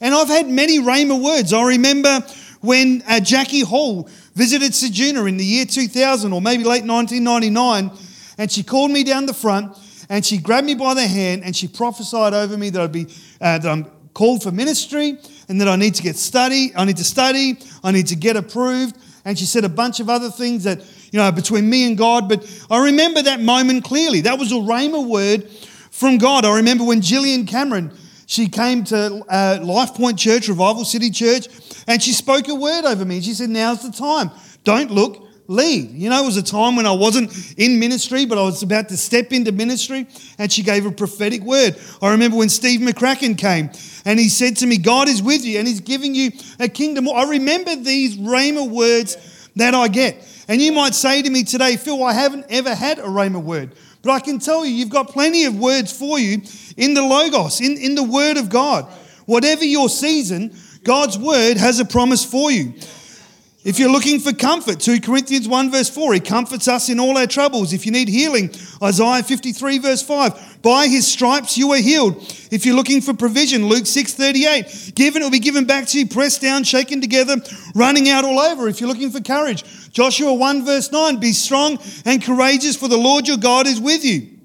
And 0.00 0.14
I've 0.14 0.28
had 0.28 0.48
many 0.48 0.78
Rhema 0.78 1.22
words. 1.22 1.52
I 1.52 1.62
remember 1.66 2.20
when 2.60 3.02
uh, 3.06 3.20
Jackie 3.20 3.60
Hall 3.60 4.08
visited 4.34 4.72
Ceduna 4.72 5.28
in 5.28 5.36
the 5.36 5.44
year 5.44 5.64
2000 5.64 6.32
or 6.32 6.40
maybe 6.40 6.64
late 6.64 6.84
1999, 6.84 7.90
and 8.38 8.50
she 8.50 8.62
called 8.62 8.90
me 8.90 9.04
down 9.04 9.26
the 9.26 9.34
front 9.34 9.76
and 10.08 10.24
she 10.24 10.38
grabbed 10.38 10.66
me 10.66 10.74
by 10.74 10.94
the 10.94 11.06
hand 11.06 11.42
and 11.44 11.54
she 11.54 11.68
prophesied 11.68 12.32
over 12.32 12.56
me 12.56 12.70
that 12.70 12.80
I'd 12.80 12.92
be 12.92 13.04
uh, 13.40 13.58
that 13.58 13.66
I'm 13.66 13.84
called 14.14 14.42
for 14.42 14.50
ministry 14.50 15.18
and 15.48 15.60
that 15.60 15.68
I 15.68 15.76
need 15.76 15.94
to 15.96 16.02
get 16.02 16.16
study, 16.16 16.72
I 16.74 16.84
need 16.84 16.96
to 16.96 17.04
study, 17.04 17.58
I 17.84 17.92
need 17.92 18.06
to 18.08 18.16
get 18.16 18.36
approved. 18.36 18.96
And 19.24 19.38
she 19.38 19.44
said 19.44 19.64
a 19.64 19.68
bunch 19.68 20.00
of 20.00 20.08
other 20.08 20.30
things 20.30 20.64
that, 20.64 20.80
you 21.12 21.18
know, 21.18 21.30
between 21.32 21.68
me 21.68 21.86
and 21.86 21.96
God. 21.96 22.28
But 22.28 22.48
I 22.70 22.84
remember 22.84 23.22
that 23.22 23.40
moment 23.40 23.84
clearly. 23.84 24.22
That 24.22 24.38
was 24.38 24.52
a 24.52 24.56
Rhema 24.56 25.06
word 25.06 25.50
from 25.90 26.18
God. 26.18 26.44
I 26.44 26.56
remember 26.56 26.84
when 26.84 27.00
Gillian 27.00 27.46
Cameron, 27.46 27.92
she 28.26 28.48
came 28.48 28.84
to 28.84 29.24
uh, 29.28 29.58
Life 29.62 29.94
Point 29.94 30.18
Church, 30.18 30.48
Revival 30.48 30.84
City 30.84 31.10
Church, 31.10 31.48
and 31.86 32.02
she 32.02 32.12
spoke 32.12 32.48
a 32.48 32.54
word 32.54 32.84
over 32.84 33.04
me. 33.04 33.20
She 33.20 33.34
said, 33.34 33.50
Now's 33.50 33.82
the 33.82 33.90
time. 33.90 34.30
Don't 34.64 34.90
look, 34.90 35.27
lead. 35.48 35.90
You 35.92 36.10
know, 36.10 36.22
it 36.22 36.26
was 36.26 36.36
a 36.36 36.42
time 36.42 36.76
when 36.76 36.86
I 36.86 36.92
wasn't 36.92 37.32
in 37.58 37.80
ministry, 37.80 38.26
but 38.26 38.38
I 38.38 38.42
was 38.42 38.62
about 38.62 38.90
to 38.90 38.96
step 38.96 39.32
into 39.32 39.50
ministry, 39.50 40.06
and 40.38 40.52
she 40.52 40.62
gave 40.62 40.86
a 40.86 40.92
prophetic 40.92 41.42
word. 41.42 41.76
I 42.00 42.10
remember 42.10 42.36
when 42.36 42.50
Steve 42.50 42.80
McCracken 42.80 43.36
came 43.36 43.70
and 44.04 44.20
he 44.20 44.28
said 44.28 44.58
to 44.58 44.66
me, 44.66 44.78
God 44.78 45.08
is 45.08 45.22
with 45.22 45.44
you 45.44 45.58
and 45.58 45.66
he's 45.66 45.80
giving 45.80 46.14
you 46.14 46.30
a 46.60 46.68
kingdom. 46.68 47.08
I 47.08 47.24
remember 47.24 47.74
these 47.74 48.16
Rhema 48.16 48.70
words 48.70 49.16
that 49.56 49.74
I 49.74 49.88
get. 49.88 50.24
And 50.48 50.62
you 50.62 50.72
might 50.72 50.94
say 50.94 51.22
to 51.22 51.30
me 51.30 51.44
today, 51.44 51.76
Phil, 51.76 52.02
I 52.04 52.12
haven't 52.12 52.46
ever 52.50 52.74
had 52.74 52.98
a 52.98 53.02
Rhema 53.02 53.42
word. 53.42 53.74
But 54.02 54.12
I 54.12 54.20
can 54.20 54.38
tell 54.38 54.64
you, 54.64 54.72
you've 54.72 54.90
got 54.90 55.08
plenty 55.08 55.44
of 55.44 55.58
words 55.58 55.92
for 55.92 56.18
you 56.18 56.42
in 56.76 56.94
the 56.94 57.02
Logos, 57.02 57.60
in, 57.60 57.76
in 57.76 57.94
the 57.94 58.02
Word 58.02 58.36
of 58.36 58.48
God. 58.48 58.84
Whatever 59.26 59.64
your 59.64 59.88
season, 59.88 60.54
God's 60.84 61.18
Word 61.18 61.56
has 61.56 61.80
a 61.80 61.84
promise 61.84 62.24
for 62.24 62.50
you. 62.50 62.74
If 63.68 63.78
you're 63.78 63.92
looking 63.92 64.18
for 64.18 64.32
comfort, 64.32 64.80
2 64.80 65.02
Corinthians 65.02 65.46
1 65.46 65.70
verse 65.70 65.90
4, 65.90 66.14
he 66.14 66.20
comforts 66.20 66.68
us 66.68 66.88
in 66.88 66.98
all 66.98 67.18
our 67.18 67.26
troubles. 67.26 67.74
If 67.74 67.84
you 67.84 67.92
need 67.92 68.08
healing, 68.08 68.48
Isaiah 68.82 69.22
53 69.22 69.76
verse 69.76 70.00
5, 70.00 70.62
by 70.62 70.86
his 70.86 71.06
stripes 71.06 71.58
you 71.58 71.70
are 71.72 71.76
healed. 71.76 72.16
If 72.50 72.64
you're 72.64 72.74
looking 72.74 73.02
for 73.02 73.12
provision, 73.12 73.66
Luke 73.66 73.84
6 73.84 74.14
38, 74.14 74.92
given 74.94 75.20
it 75.20 75.26
will 75.26 75.30
be 75.30 75.38
given 75.38 75.66
back 75.66 75.86
to 75.88 75.98
you, 75.98 76.06
pressed 76.06 76.40
down, 76.40 76.64
shaken 76.64 77.02
together, 77.02 77.36
running 77.74 78.08
out 78.08 78.24
all 78.24 78.40
over. 78.40 78.68
If 78.68 78.80
you're 78.80 78.88
looking 78.88 79.10
for 79.10 79.20
courage, 79.20 79.64
Joshua 79.92 80.32
1 80.32 80.64
verse 80.64 80.90
9, 80.90 81.20
be 81.20 81.32
strong 81.32 81.78
and 82.06 82.24
courageous 82.24 82.74
for 82.74 82.88
the 82.88 82.96
Lord 82.96 83.28
your 83.28 83.36
God 83.36 83.66
is 83.66 83.78
with 83.78 84.02
you. 84.02 84.37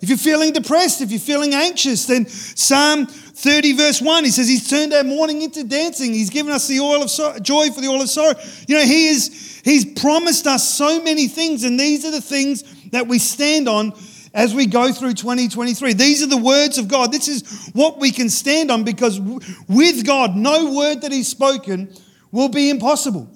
If 0.00 0.08
you're 0.08 0.18
feeling 0.18 0.52
depressed, 0.52 1.02
if 1.02 1.10
you're 1.10 1.20
feeling 1.20 1.54
anxious, 1.54 2.06
then 2.06 2.26
Psalm 2.26 3.06
30, 3.06 3.72
verse 3.72 4.00
1, 4.00 4.24
he 4.24 4.30
says, 4.30 4.48
He's 4.48 4.68
turned 4.68 4.94
our 4.94 5.04
mourning 5.04 5.42
into 5.42 5.62
dancing. 5.64 6.12
He's 6.12 6.30
given 6.30 6.52
us 6.52 6.66
the 6.68 6.80
oil 6.80 7.02
of 7.02 7.42
joy 7.42 7.70
for 7.70 7.80
the 7.80 7.88
oil 7.88 8.00
of 8.00 8.08
sorrow. 8.08 8.34
You 8.66 8.76
know, 8.76 8.84
He 8.84 9.08
is, 9.08 9.60
He's 9.64 9.84
promised 10.00 10.46
us 10.46 10.68
so 10.68 11.02
many 11.02 11.28
things, 11.28 11.64
and 11.64 11.78
these 11.78 12.04
are 12.04 12.10
the 12.10 12.22
things 12.22 12.64
that 12.90 13.06
we 13.08 13.18
stand 13.18 13.68
on 13.68 13.92
as 14.32 14.54
we 14.54 14.66
go 14.66 14.92
through 14.92 15.14
2023. 15.14 15.92
These 15.92 16.22
are 16.22 16.28
the 16.28 16.36
words 16.36 16.78
of 16.78 16.88
God. 16.88 17.12
This 17.12 17.28
is 17.28 17.70
what 17.74 17.98
we 17.98 18.10
can 18.10 18.30
stand 18.30 18.70
on 18.70 18.84
because 18.84 19.20
with 19.68 20.06
God, 20.06 20.36
no 20.36 20.72
word 20.72 21.02
that 21.02 21.12
He's 21.12 21.28
spoken 21.28 21.92
will 22.32 22.48
be 22.48 22.70
impossible. 22.70 23.28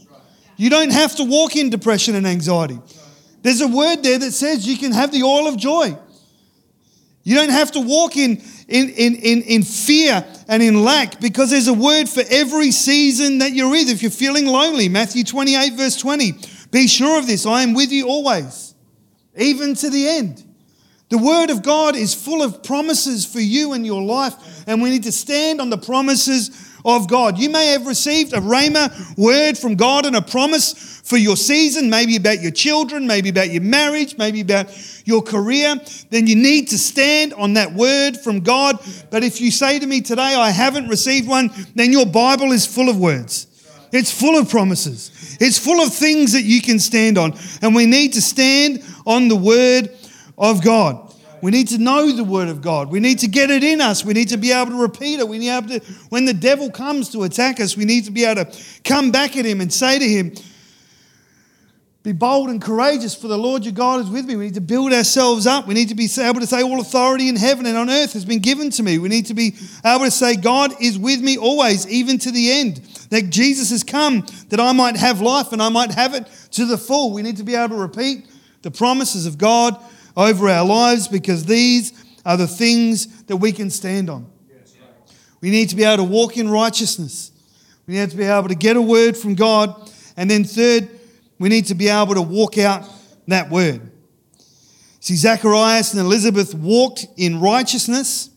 You 0.57 0.71
don't 0.71 0.93
have 0.93 1.17
to 1.17 1.25
walk 1.25 1.57
in 1.57 1.69
depression 1.69 2.15
and 2.15 2.27
anxiety. 2.27 2.79
There's 3.43 3.61
a 3.61 3.69
word 3.69 4.03
there 4.03 4.19
that 4.19 4.33
says 4.33 4.67
you 4.67 4.79
can 4.79 4.93
have 4.93 5.13
the 5.13 5.23
oil 5.23 5.49
of 5.49 5.57
joy. 5.57 5.99
You 7.25 7.35
don't 7.35 7.51
have 7.51 7.73
to 7.73 7.81
walk 7.81 8.17
in, 8.17 8.43
in, 8.69 8.91
in, 8.91 9.17
in, 9.17 9.43
in 9.43 9.63
fear 9.63 10.25
and 10.47 10.63
in 10.63 10.85
lack 10.85 11.21
because 11.21 11.51
there's 11.51 11.69
a 11.69 11.75
word 11.75 12.09
for 12.09 12.23
every 12.29 12.71
season 12.71 13.39
that 13.39 13.53
you're 13.53 13.75
in. 13.75 13.89
If 13.89 14.03
you're 14.03 14.11
feeling 14.11 14.47
lonely, 14.47 14.91
Matthew 14.91 15.25
28, 15.25 15.73
verse 15.73 15.97
20, 15.97 16.35
be 16.71 16.87
sure 16.87 17.19
of 17.19 17.27
this 17.27 17.47
I 17.47 17.63
am 17.63 17.73
with 17.73 17.91
you 17.91 18.09
always, 18.09 18.75
even 19.37 19.75
to 19.77 19.89
the 19.89 20.07
end. 20.07 20.45
The 21.09 21.19
word 21.19 21.51
of 21.51 21.63
God 21.63 21.97
is 21.97 22.15
full 22.15 22.43
of 22.43 22.63
promises 22.63 23.25
for 23.25 23.41
you 23.41 23.73
and 23.73 23.87
your 23.87 24.03
life, 24.03 24.35
and 24.67 24.83
we 24.83 24.91
need 24.91 25.05
to 25.05 25.13
stand 25.13 25.61
on 25.61 25.71
the 25.71 25.79
promises 25.79 26.74
of 26.85 27.09
God. 27.09 27.39
You 27.39 27.51
may 27.51 27.69
have 27.69 27.87
received 27.87 28.33
a 28.33 28.41
rhema 28.41 29.17
word 29.17 29.57
from 29.57 29.77
God 29.77 30.07
and 30.07 30.17
a 30.17 30.23
promise 30.23 31.01
for 31.05 31.17
your 31.17 31.37
season, 31.37 31.91
maybe 31.91 32.17
about 32.17 32.41
your 32.41 32.51
children, 32.51 33.07
maybe 33.07 33.29
about 33.29 33.51
your 33.51 33.63
marriage, 33.63 34.17
maybe 34.17 34.41
about 34.41 34.69
your 35.07 35.23
career. 35.23 35.77
Then 36.11 36.27
you 36.27 36.37
need 36.37 36.69
to 36.69 36.79
stand 36.79 37.35
on 37.35 37.55
that 37.55 37.73
word 37.73 38.17
from 38.19 38.41
God. 38.41 38.79
But 39.11 39.23
if 39.23 39.41
you 39.41 39.51
say 39.51 39.79
to 39.79 39.87
me 39.87 40.01
today, 40.01 40.35
I 40.35 40.51
haven't 40.51 40.89
received 40.89 41.29
one, 41.29 41.51
then 41.75 41.93
your 41.93 42.07
Bible 42.07 42.53
is 42.53 42.67
full 42.67 42.89
of 42.89 42.99
words. 42.99 43.47
It's 43.93 44.11
full 44.11 44.37
of 44.37 44.49
promises. 44.49 45.37
It's 45.41 45.59
full 45.59 45.81
of 45.81 45.95
things 45.95 46.33
that 46.33 46.43
you 46.43 46.61
can 46.61 46.79
stand 46.79 47.17
on. 47.17 47.35
And 47.63 47.75
we 47.75 47.87
need 47.87 48.15
to 48.15 48.23
stand 48.23 48.83
on 49.07 49.29
the 49.29 49.37
word 49.37 49.91
of 50.37 50.65
God. 50.65 51.04
We 51.45 51.51
need 51.51 51.69
to 51.69 51.79
know 51.79 52.11
the 52.11 52.25
Word 52.25 52.49
of 52.49 52.63
God. 52.63 52.91
We 52.91 53.01
need 53.01 53.19
to 53.19 53.29
get 53.29 53.51
it 53.51 53.63
in 53.63 53.83
us. 53.83 54.03
We 54.03 54.15
need 54.15 54.31
to 54.31 54.39
be 54.39 54.51
able 54.51 54.71
to 54.71 54.81
repeat 54.81 55.21
it. 55.21 55.29
We 55.29 55.39
need 55.39 55.69
to, 55.69 55.79
to, 55.79 55.87
when 56.09 56.25
the 56.25 56.33
devil 56.33 56.71
comes 56.71 57.11
to 57.11 57.25
attack 57.25 57.61
us, 57.61 57.77
we 57.77 57.85
need 57.85 58.07
to 58.07 58.11
be 58.11 58.25
able 58.25 58.47
to 58.47 58.59
come 58.83 59.11
back 59.11 59.37
at 59.37 59.45
him 59.45 59.61
and 59.61 59.71
say 59.71 59.99
to 59.99 60.09
him, 60.09 60.33
Be 62.03 62.13
bold 62.13 62.49
and 62.49 62.63
courageous, 62.63 63.15
for 63.15 63.29
the 63.29 63.37
Lord 63.37 63.63
your 63.67 63.75
God 63.75 64.01
is 64.01 64.09
with 64.09 64.25
me. 64.25 64.37
We 64.37 64.47
need 64.47 64.55
to 64.55 64.63
build 64.63 64.95
ourselves 64.95 65.47
up. 65.47 65.67
We 65.67 65.75
need 65.75 65.91
to 65.91 65.95
be 65.95 66.09
able 66.19 66.41
to 66.41 66.47
say, 66.47 66.63
All 66.63 66.81
authority 66.81 67.29
in 67.29 67.37
heaven 67.37 67.67
and 67.67 67.77
on 67.77 67.91
earth 67.91 68.15
has 68.15 68.25
been 68.25 68.41
given 68.41 68.71
to 68.71 68.83
me. 68.83 68.97
We 68.97 69.11
need 69.11 69.27
to 69.27 69.35
be 69.35 69.55
able 69.85 70.07
to 70.07 70.11
say, 70.11 70.37
God 70.37 70.73
is 70.81 70.99
with 70.99 71.21
me 71.21 71.37
always, 71.37 71.87
even 71.89 72.17
to 72.21 72.31
the 72.31 72.53
end. 72.53 72.77
That 73.11 73.29
Jesus 73.29 73.69
has 73.69 73.85
come 73.85 74.25
that 74.49 74.61
I 74.61 74.73
might 74.73 74.97
have 74.97 75.21
life 75.21 75.53
and 75.53 75.63
I 75.63 75.69
might 75.69 75.93
have 75.93 76.15
it 76.15 76.27
to 76.53 76.65
the 76.65 76.79
full. 76.79 77.13
We 77.13 77.21
need 77.21 77.37
to 77.37 77.45
be 77.45 77.55
able 77.55 77.77
to 77.77 77.83
repeat 77.83 78.31
the 78.63 78.71
promises 78.71 79.27
of 79.27 79.37
God 79.37 79.79
over 80.17 80.49
our 80.49 80.65
lives 80.65 81.09
because 81.09 81.45
these 81.45 81.93
are 82.25 82.37
the 82.37 82.47
things 82.47 83.25
that 83.25 83.37
we 83.37 83.53
can 83.53 83.71
stand 83.71 84.09
on. 84.09 84.31
We 85.41 85.51
need 85.51 85.69
to 85.69 85.77
be 85.77 85.85
able 85.85 85.99
to 85.99 86.11
walk 86.11 86.39
in 86.39 86.49
righteousness. 86.49 87.31
We 87.87 87.95
need 87.95 88.11
to 88.11 88.17
be 88.17 88.25
able 88.25 88.49
to 88.49 88.55
get 88.55 88.77
a 88.77 88.83
word 88.83 89.17
from 89.17 89.35
God. 89.35 89.91
And 90.17 90.31
then, 90.31 90.45
third, 90.45 90.89
we 91.39 91.51
need 91.51 91.67
to 91.67 91.75
be 91.75 91.89
able 91.89 92.15
to 92.15 92.23
walk 92.23 92.57
out 92.57 92.89
that 93.29 93.51
word. 93.51 93.91
See, 95.01 95.17
Zacharias 95.17 95.93
and 95.93 96.01
Elizabeth 96.01 96.55
walked 96.55 97.07
in 97.19 97.41
righteousness 97.41 98.31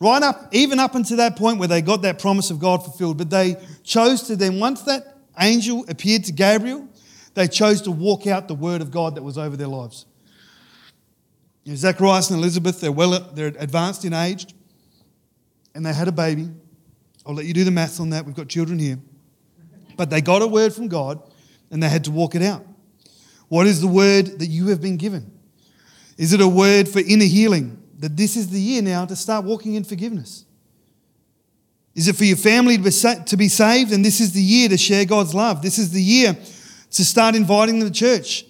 right 0.00 0.22
up, 0.22 0.48
even 0.52 0.78
up 0.78 0.94
until 0.94 1.16
that 1.16 1.36
point 1.36 1.58
where 1.58 1.68
they 1.68 1.80
got 1.80 2.02
that 2.02 2.18
promise 2.18 2.50
of 2.50 2.58
God 2.58 2.84
fulfilled. 2.84 3.16
But 3.16 3.30
they 3.30 3.56
chose 3.84 4.24
to 4.24 4.36
then, 4.36 4.60
once 4.60 4.82
that 4.82 5.16
angel 5.40 5.86
appeared 5.88 6.24
to 6.24 6.32
Gabriel, 6.32 6.86
they 7.32 7.48
chose 7.48 7.80
to 7.82 7.90
walk 7.90 8.26
out 8.26 8.48
the 8.48 8.54
word 8.54 8.82
of 8.82 8.90
God 8.90 9.14
that 9.14 9.22
was 9.22 9.38
over 9.38 9.56
their 9.56 9.66
lives. 9.68 10.04
Zacharias 11.76 12.30
and 12.30 12.38
Elizabeth, 12.38 12.80
they're 12.80 12.92
well, 12.92 13.18
they're 13.34 13.52
advanced 13.58 14.04
in 14.04 14.12
age, 14.12 14.46
and 15.74 15.84
they 15.84 15.92
had 15.92 16.08
a 16.08 16.12
baby. 16.12 16.48
I'll 17.26 17.34
let 17.34 17.44
you 17.44 17.52
do 17.52 17.64
the 17.64 17.70
maths 17.70 18.00
on 18.00 18.10
that. 18.10 18.24
We've 18.24 18.34
got 18.34 18.48
children 18.48 18.78
here. 18.78 18.98
But 19.96 20.10
they 20.10 20.20
got 20.20 20.40
a 20.42 20.46
word 20.46 20.72
from 20.72 20.88
God, 20.88 21.20
and 21.70 21.82
they 21.82 21.88
had 21.88 22.04
to 22.04 22.10
walk 22.10 22.34
it 22.34 22.42
out. 22.42 22.64
What 23.48 23.66
is 23.66 23.80
the 23.80 23.88
word 23.88 24.38
that 24.38 24.46
you 24.46 24.68
have 24.68 24.80
been 24.80 24.96
given? 24.96 25.30
Is 26.16 26.32
it 26.32 26.40
a 26.40 26.48
word 26.48 26.88
for 26.88 27.00
inner 27.00 27.24
healing? 27.24 27.82
That 27.98 28.16
this 28.16 28.36
is 28.36 28.48
the 28.48 28.60
year 28.60 28.80
now 28.80 29.04
to 29.04 29.16
start 29.16 29.44
walking 29.44 29.74
in 29.74 29.84
forgiveness? 29.84 30.44
Is 31.94 32.06
it 32.06 32.16
for 32.16 32.24
your 32.24 32.36
family 32.36 32.78
to 32.78 33.36
be 33.36 33.48
saved? 33.48 33.92
And 33.92 34.04
this 34.04 34.20
is 34.20 34.32
the 34.32 34.42
year 34.42 34.68
to 34.68 34.78
share 34.78 35.04
God's 35.04 35.34
love. 35.34 35.62
This 35.62 35.78
is 35.78 35.90
the 35.90 36.02
year 36.02 36.36
to 36.92 37.04
start 37.04 37.34
inviting 37.34 37.80
them 37.80 37.88
to 37.88 37.94
church. 37.94 38.44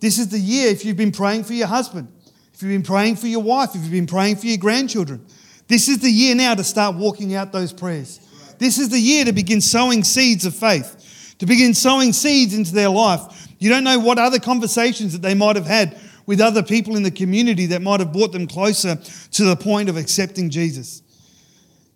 This 0.00 0.18
is 0.18 0.28
the 0.28 0.38
year 0.38 0.68
if 0.68 0.84
you've 0.84 0.96
been 0.96 1.12
praying 1.12 1.44
for 1.44 1.52
your 1.52 1.68
husband 1.68 2.12
if 2.58 2.62
you've 2.64 2.72
been 2.72 2.82
praying 2.82 3.14
for 3.14 3.28
your 3.28 3.40
wife, 3.40 3.76
if 3.76 3.82
you've 3.82 3.92
been 3.92 4.04
praying 4.04 4.34
for 4.34 4.46
your 4.46 4.58
grandchildren, 4.58 5.24
this 5.68 5.88
is 5.88 6.00
the 6.00 6.10
year 6.10 6.34
now 6.34 6.56
to 6.56 6.64
start 6.64 6.96
walking 6.96 7.36
out 7.36 7.52
those 7.52 7.72
prayers. 7.72 8.18
This 8.58 8.80
is 8.80 8.88
the 8.88 8.98
year 8.98 9.24
to 9.26 9.32
begin 9.32 9.60
sowing 9.60 10.02
seeds 10.02 10.44
of 10.44 10.56
faith, 10.56 11.36
to 11.38 11.46
begin 11.46 11.72
sowing 11.72 12.12
seeds 12.12 12.54
into 12.54 12.74
their 12.74 12.88
life. 12.88 13.46
You 13.60 13.70
don't 13.70 13.84
know 13.84 14.00
what 14.00 14.18
other 14.18 14.40
conversations 14.40 15.12
that 15.12 15.22
they 15.22 15.34
might 15.34 15.54
have 15.54 15.66
had 15.66 16.00
with 16.26 16.40
other 16.40 16.64
people 16.64 16.96
in 16.96 17.04
the 17.04 17.12
community 17.12 17.66
that 17.66 17.80
might 17.80 18.00
have 18.00 18.12
brought 18.12 18.32
them 18.32 18.48
closer 18.48 18.96
to 18.96 19.44
the 19.44 19.54
point 19.54 19.88
of 19.88 19.96
accepting 19.96 20.50
Jesus. 20.50 21.00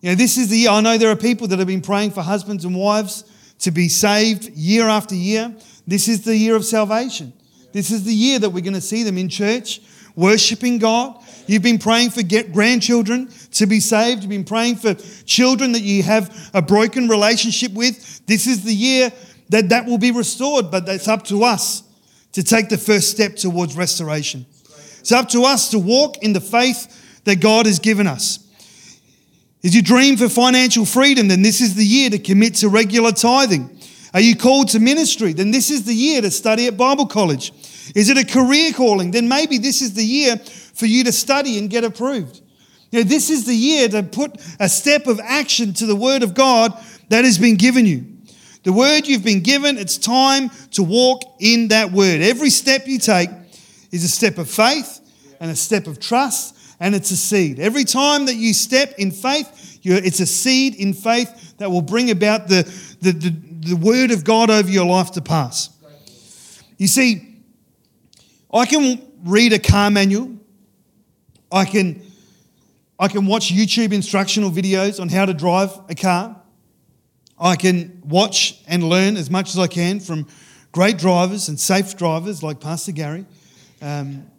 You 0.01 0.11
know, 0.11 0.15
this 0.15 0.39
is 0.39 0.49
the 0.49 0.59
year. 0.59 0.71
I 0.71 0.81
know 0.81 0.97
there 0.97 1.11
are 1.11 1.17
people 1.17 1.49
that 1.49 1.59
have 1.59 1.67
been 1.67 1.83
praying 1.83 2.13
for 2.13 2.23
husbands 2.23 2.65
and 2.65 2.77
wives 2.77 3.25
to 3.59 3.73
be 3.73 3.89
saved 3.89 4.49
year 4.51 4.87
after 4.87 5.17
year. 5.17 5.57
This 5.89 6.07
is 6.07 6.25
the 6.25 6.37
year 6.37 6.55
of 6.55 6.65
salvation. 6.65 7.33
This 7.73 7.91
is 7.91 8.05
the 8.05 8.15
year 8.15 8.39
that 8.39 8.51
we're 8.51 8.63
going 8.63 8.75
to 8.75 8.81
see 8.81 9.03
them 9.03 9.19
in 9.19 9.29
church 9.29 9.81
worshiping 10.17 10.79
God. 10.79 11.17
You've 11.47 11.63
been 11.63 11.79
praying 11.79 12.11
for 12.11 12.23
grandchildren 12.23 13.31
to 13.53 13.67
be 13.67 13.81
saved. 13.81 14.23
You've 14.23 14.31
been 14.31 14.45
praying 14.45 14.77
for 14.77 14.95
children 15.25 15.73
that 15.73 15.81
you 15.81 16.03
have 16.03 16.51
a 16.55 16.63
broken 16.63 17.09
relationship 17.09 17.73
with. 17.73 18.25
This 18.27 18.47
is 18.47 18.65
the 18.65 18.75
year 18.75 19.13
that 19.49 19.69
that 19.69 19.87
will 19.87 19.99
be 19.99 20.11
restored, 20.11 20.71
but 20.71 20.89
it's 20.89 21.09
up 21.09 21.25
to 21.27 21.45
us 21.45 21.83
to 22.33 22.43
take 22.43 22.69
the 22.69 22.79
first 22.79 23.11
step 23.11 23.37
towards 23.37 23.77
restoration. 23.77 24.47
It's 25.01 25.13
up 25.13 25.29
to 25.31 25.45
us 25.45 25.71
to 25.71 25.79
walk 25.79 26.23
in 26.23 26.33
the 26.33 26.41
faith 26.41 27.21
that 27.25 27.41
God 27.41 27.67
has 27.67 27.79
given 27.79 28.07
us. 28.07 28.39
Is 29.63 29.75
your 29.75 29.83
dream 29.83 30.17
for 30.17 30.29
financial 30.29 30.85
freedom? 30.85 31.29
Then 31.29 31.43
this 31.43 31.61
is 31.61 31.75
the 31.75 31.85
year 31.85 32.11
to 32.11 32.19
commit 32.19 32.57
to 32.57 32.69
regular 32.69 33.13
tithing. 33.13 33.79
Are 34.15 34.21
you 34.21 34.37
called 34.37 34.69
to 34.71 34.81
ministry? 34.81 35.33
Then 35.33 35.51
this 35.53 35.71
is 35.71 35.85
the 35.85 35.95
year 35.95 36.21
to 36.21 36.31
study 36.31 36.67
at 36.67 36.77
Bible 36.77 37.07
college. 37.07 37.53
Is 37.95 38.09
it 38.09 38.19
a 38.19 38.25
career 38.25 38.73
calling? 38.73 39.11
Then 39.11 39.29
maybe 39.29 39.59
this 39.59 39.83
is 39.83 39.95
the 39.95 40.05
year 40.05 40.37
for 40.37 40.87
you 40.87 41.05
to 41.05 41.13
study 41.13 41.59
and 41.59 41.69
get 41.69 41.85
approved. 41.85 42.41
You 42.91 43.01
know, 43.01 43.09
this 43.09 43.31
is 43.31 43.47
the 43.47 43.55
year 43.55 43.89
to 43.89 44.03
put 44.03 44.41
a 44.61 44.69
step 44.69 45.07
of 45.07 45.19
action 45.21 45.73
to 45.75 45.87
the 45.87 45.97
Word 45.97 46.23
of 46.23 46.35
God 46.35 46.73
that 47.09 47.25
has 47.25 47.39
been 47.39 47.57
given 47.57 47.87
you. 47.87 48.07
The 48.65 48.73
Word 48.73 49.07
you've 49.07 49.25
been 49.25 49.43
given, 49.43 49.79
it's 49.79 49.99
time 49.99 50.51
to 50.73 50.83
walk 50.83 51.23
in 51.41 51.69
that 51.69 51.91
Word. 51.91 52.21
Every 52.21 52.51
step 52.51 52.87
you 52.87 52.99
take 52.99 53.31
is 53.91 54.05
a 54.05 54.09
step 54.09 54.39
of 54.39 54.49
faith 54.49 55.01
and 55.41 55.51
a 55.51 55.57
step 55.57 55.87
of 55.87 55.99
trust, 55.99 56.57
and 56.79 56.95
it's 56.95 57.11
a 57.11 57.17
seed. 57.17 57.59
Every 57.59 57.85
time 57.85 58.27
that 58.27 58.35
you 58.35 58.55
step 58.55 58.95
in 58.99 59.11
faith, 59.11 59.81
it's 59.83 60.21
a 60.21 60.27
seed 60.27 60.77
in 60.77 60.95
faith 60.95 61.57
that 61.59 61.71
will 61.71 61.83
bring 61.83 62.11
about 62.11 62.49
the, 62.49 62.63
the, 63.01 63.13
the, 63.13 63.31
the 63.71 63.77
Word 63.77 64.11
of 64.11 64.23
God 64.23 64.51
over 64.51 64.71
your 64.71 64.87
life 64.87 65.13
to 65.13 65.23
pass. 65.23 65.71
You 66.77 66.89
see, 66.89 67.32
I 68.53 68.67
can 68.67 69.01
read 69.25 69.53
a 69.53 69.59
car 69.59 69.91
manual. 69.91 70.37
I 71.51 71.65
can, 71.65 72.03
I 72.99 73.09
can 73.09 73.27
watch 73.27 73.53
YouTube 73.53 73.93
instructional 73.93 74.51
videos 74.51 75.01
on 75.01 75.09
how 75.09 75.25
to 75.25 75.33
drive 75.33 75.71
a 75.89 75.95
car. 75.95 76.37
I 77.39 77.57
can 77.57 78.03
watch 78.05 78.61
and 78.67 78.85
learn 78.85 79.17
as 79.17 79.31
much 79.31 79.51
as 79.51 79.59
I 79.59 79.67
can 79.67 80.01
from 80.01 80.27
great 80.71 80.99
drivers 80.99 81.49
and 81.49 81.59
safe 81.59 81.97
drivers 81.97 82.43
like 82.43 82.61
Pastor 82.61 82.93
Gary. 82.93 83.27
Um, 83.81 84.31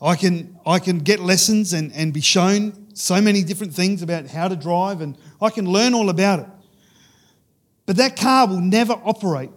I, 0.00 0.16
can, 0.16 0.58
I 0.66 0.78
can 0.78 0.98
get 0.98 1.20
lessons 1.20 1.72
and, 1.72 1.92
and 1.92 2.12
be 2.12 2.20
shown 2.20 2.88
so 2.94 3.20
many 3.20 3.42
different 3.42 3.74
things 3.74 4.02
about 4.02 4.26
how 4.26 4.48
to 4.48 4.56
drive, 4.56 5.00
and 5.00 5.16
I 5.40 5.50
can 5.50 5.66
learn 5.66 5.94
all 5.94 6.08
about 6.08 6.40
it. 6.40 6.46
But 7.86 7.96
that 7.96 8.16
car 8.16 8.46
will 8.46 8.60
never 8.60 8.94
operate 8.94 9.50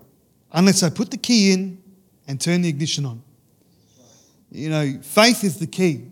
unless 0.51 0.83
I 0.83 0.89
put 0.89 1.11
the 1.11 1.17
key 1.17 1.51
in 1.51 1.81
and 2.27 2.39
turn 2.39 2.61
the 2.61 2.69
ignition 2.69 3.05
on. 3.05 3.21
You 4.53 4.69
know, 4.69 4.99
faith 5.01 5.43
is 5.43 5.57
the 5.57 5.65
key. 5.65 6.11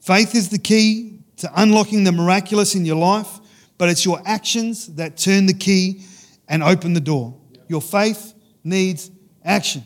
Faith 0.00 0.34
is 0.34 0.50
the 0.50 0.58
key 0.58 1.20
to 1.38 1.50
unlocking 1.56 2.04
the 2.04 2.12
miraculous 2.12 2.74
in 2.74 2.84
your 2.84 2.96
life, 2.96 3.40
but 3.78 3.88
it's 3.88 4.04
your 4.04 4.20
actions 4.26 4.94
that 4.96 5.16
turn 5.16 5.46
the 5.46 5.54
key 5.54 6.02
and 6.48 6.62
open 6.62 6.92
the 6.92 7.00
door. 7.00 7.34
Your 7.66 7.80
faith 7.80 8.34
needs 8.62 9.10
action. 9.42 9.84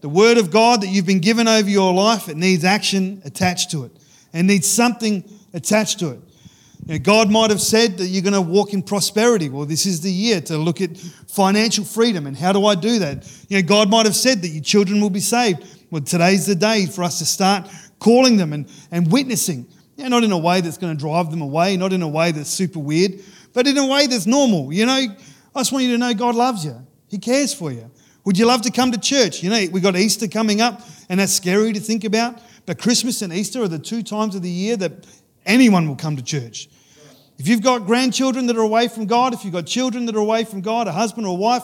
The 0.00 0.08
word 0.08 0.38
of 0.38 0.50
God 0.50 0.80
that 0.80 0.88
you've 0.88 1.06
been 1.06 1.20
given 1.20 1.46
over 1.46 1.68
your 1.68 1.92
life, 1.92 2.28
it 2.30 2.38
needs 2.38 2.64
action 2.64 3.20
attached 3.26 3.70
to 3.72 3.84
it. 3.84 3.92
It 4.32 4.44
needs 4.44 4.66
something 4.66 5.22
attached 5.52 5.98
to 5.98 6.12
it. 6.12 6.20
Know, 6.86 6.98
God 6.98 7.30
might 7.30 7.50
have 7.50 7.62
said 7.62 7.98
that 7.98 8.06
you're 8.06 8.22
going 8.22 8.34
to 8.34 8.40
walk 8.40 8.74
in 8.74 8.82
prosperity. 8.82 9.48
Well, 9.48 9.64
this 9.64 9.86
is 9.86 10.02
the 10.02 10.12
year 10.12 10.40
to 10.42 10.58
look 10.58 10.80
at 10.80 10.96
financial 10.96 11.84
freedom 11.84 12.26
and 12.26 12.36
how 12.36 12.52
do 12.52 12.66
I 12.66 12.74
do 12.74 12.98
that? 12.98 13.30
You 13.48 13.58
know, 13.58 13.66
God 13.66 13.90
might 13.90 14.04
have 14.04 14.16
said 14.16 14.42
that 14.42 14.48
your 14.48 14.62
children 14.62 15.00
will 15.00 15.10
be 15.10 15.20
saved. 15.20 15.64
Well, 15.94 16.02
today's 16.02 16.44
the 16.44 16.56
day 16.56 16.86
for 16.86 17.04
us 17.04 17.20
to 17.20 17.24
start 17.24 17.70
calling 18.00 18.36
them 18.36 18.52
and, 18.52 18.68
and 18.90 19.12
witnessing. 19.12 19.68
Yeah, 19.94 20.08
not 20.08 20.24
in 20.24 20.32
a 20.32 20.36
way 20.36 20.60
that's 20.60 20.76
going 20.76 20.92
to 20.92 21.00
drive 21.00 21.30
them 21.30 21.40
away, 21.40 21.76
not 21.76 21.92
in 21.92 22.02
a 22.02 22.08
way 22.08 22.32
that's 22.32 22.50
super 22.50 22.80
weird, 22.80 23.20
but 23.52 23.68
in 23.68 23.78
a 23.78 23.86
way 23.86 24.08
that's 24.08 24.26
normal. 24.26 24.72
You 24.72 24.86
know, 24.86 24.92
I 24.92 25.60
just 25.60 25.70
want 25.70 25.84
you 25.84 25.92
to 25.92 25.98
know 25.98 26.12
God 26.12 26.34
loves 26.34 26.64
you. 26.64 26.84
He 27.06 27.18
cares 27.18 27.54
for 27.54 27.70
you. 27.70 27.92
Would 28.24 28.36
you 28.36 28.44
love 28.44 28.62
to 28.62 28.72
come 28.72 28.90
to 28.90 28.98
church? 28.98 29.40
You 29.44 29.50
know, 29.50 29.66
we've 29.70 29.84
got 29.84 29.94
Easter 29.94 30.26
coming 30.26 30.60
up, 30.60 30.82
and 31.08 31.20
that's 31.20 31.32
scary 31.32 31.72
to 31.72 31.78
think 31.78 32.02
about. 32.02 32.42
But 32.66 32.80
Christmas 32.80 33.22
and 33.22 33.32
Easter 33.32 33.62
are 33.62 33.68
the 33.68 33.78
two 33.78 34.02
times 34.02 34.34
of 34.34 34.42
the 34.42 34.50
year 34.50 34.76
that 34.78 35.06
anyone 35.46 35.86
will 35.86 35.94
come 35.94 36.16
to 36.16 36.24
church. 36.24 36.68
If 37.38 37.46
you've 37.46 37.62
got 37.62 37.86
grandchildren 37.86 38.46
that 38.46 38.56
are 38.56 38.62
away 38.62 38.88
from 38.88 39.06
God, 39.06 39.32
if 39.32 39.44
you've 39.44 39.54
got 39.54 39.66
children 39.66 40.06
that 40.06 40.16
are 40.16 40.18
away 40.18 40.42
from 40.42 40.60
God, 40.60 40.88
a 40.88 40.92
husband 40.92 41.24
or 41.24 41.36
a 41.36 41.40
wife, 41.40 41.62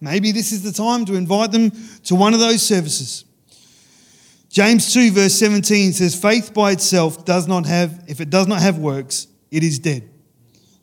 maybe 0.00 0.32
this 0.32 0.50
is 0.50 0.62
the 0.62 0.72
time 0.72 1.04
to 1.04 1.14
invite 1.14 1.52
them 1.52 1.72
to 2.04 2.14
one 2.14 2.32
of 2.32 2.40
those 2.40 2.62
services. 2.62 3.26
James 4.56 4.90
2, 4.94 5.10
verse 5.10 5.34
17 5.34 5.92
says, 5.92 6.18
Faith 6.18 6.54
by 6.54 6.72
itself 6.72 7.26
does 7.26 7.46
not 7.46 7.66
have, 7.66 8.02
if 8.08 8.22
it 8.22 8.30
does 8.30 8.46
not 8.46 8.62
have 8.62 8.78
works, 8.78 9.26
it 9.50 9.62
is 9.62 9.78
dead. 9.78 10.08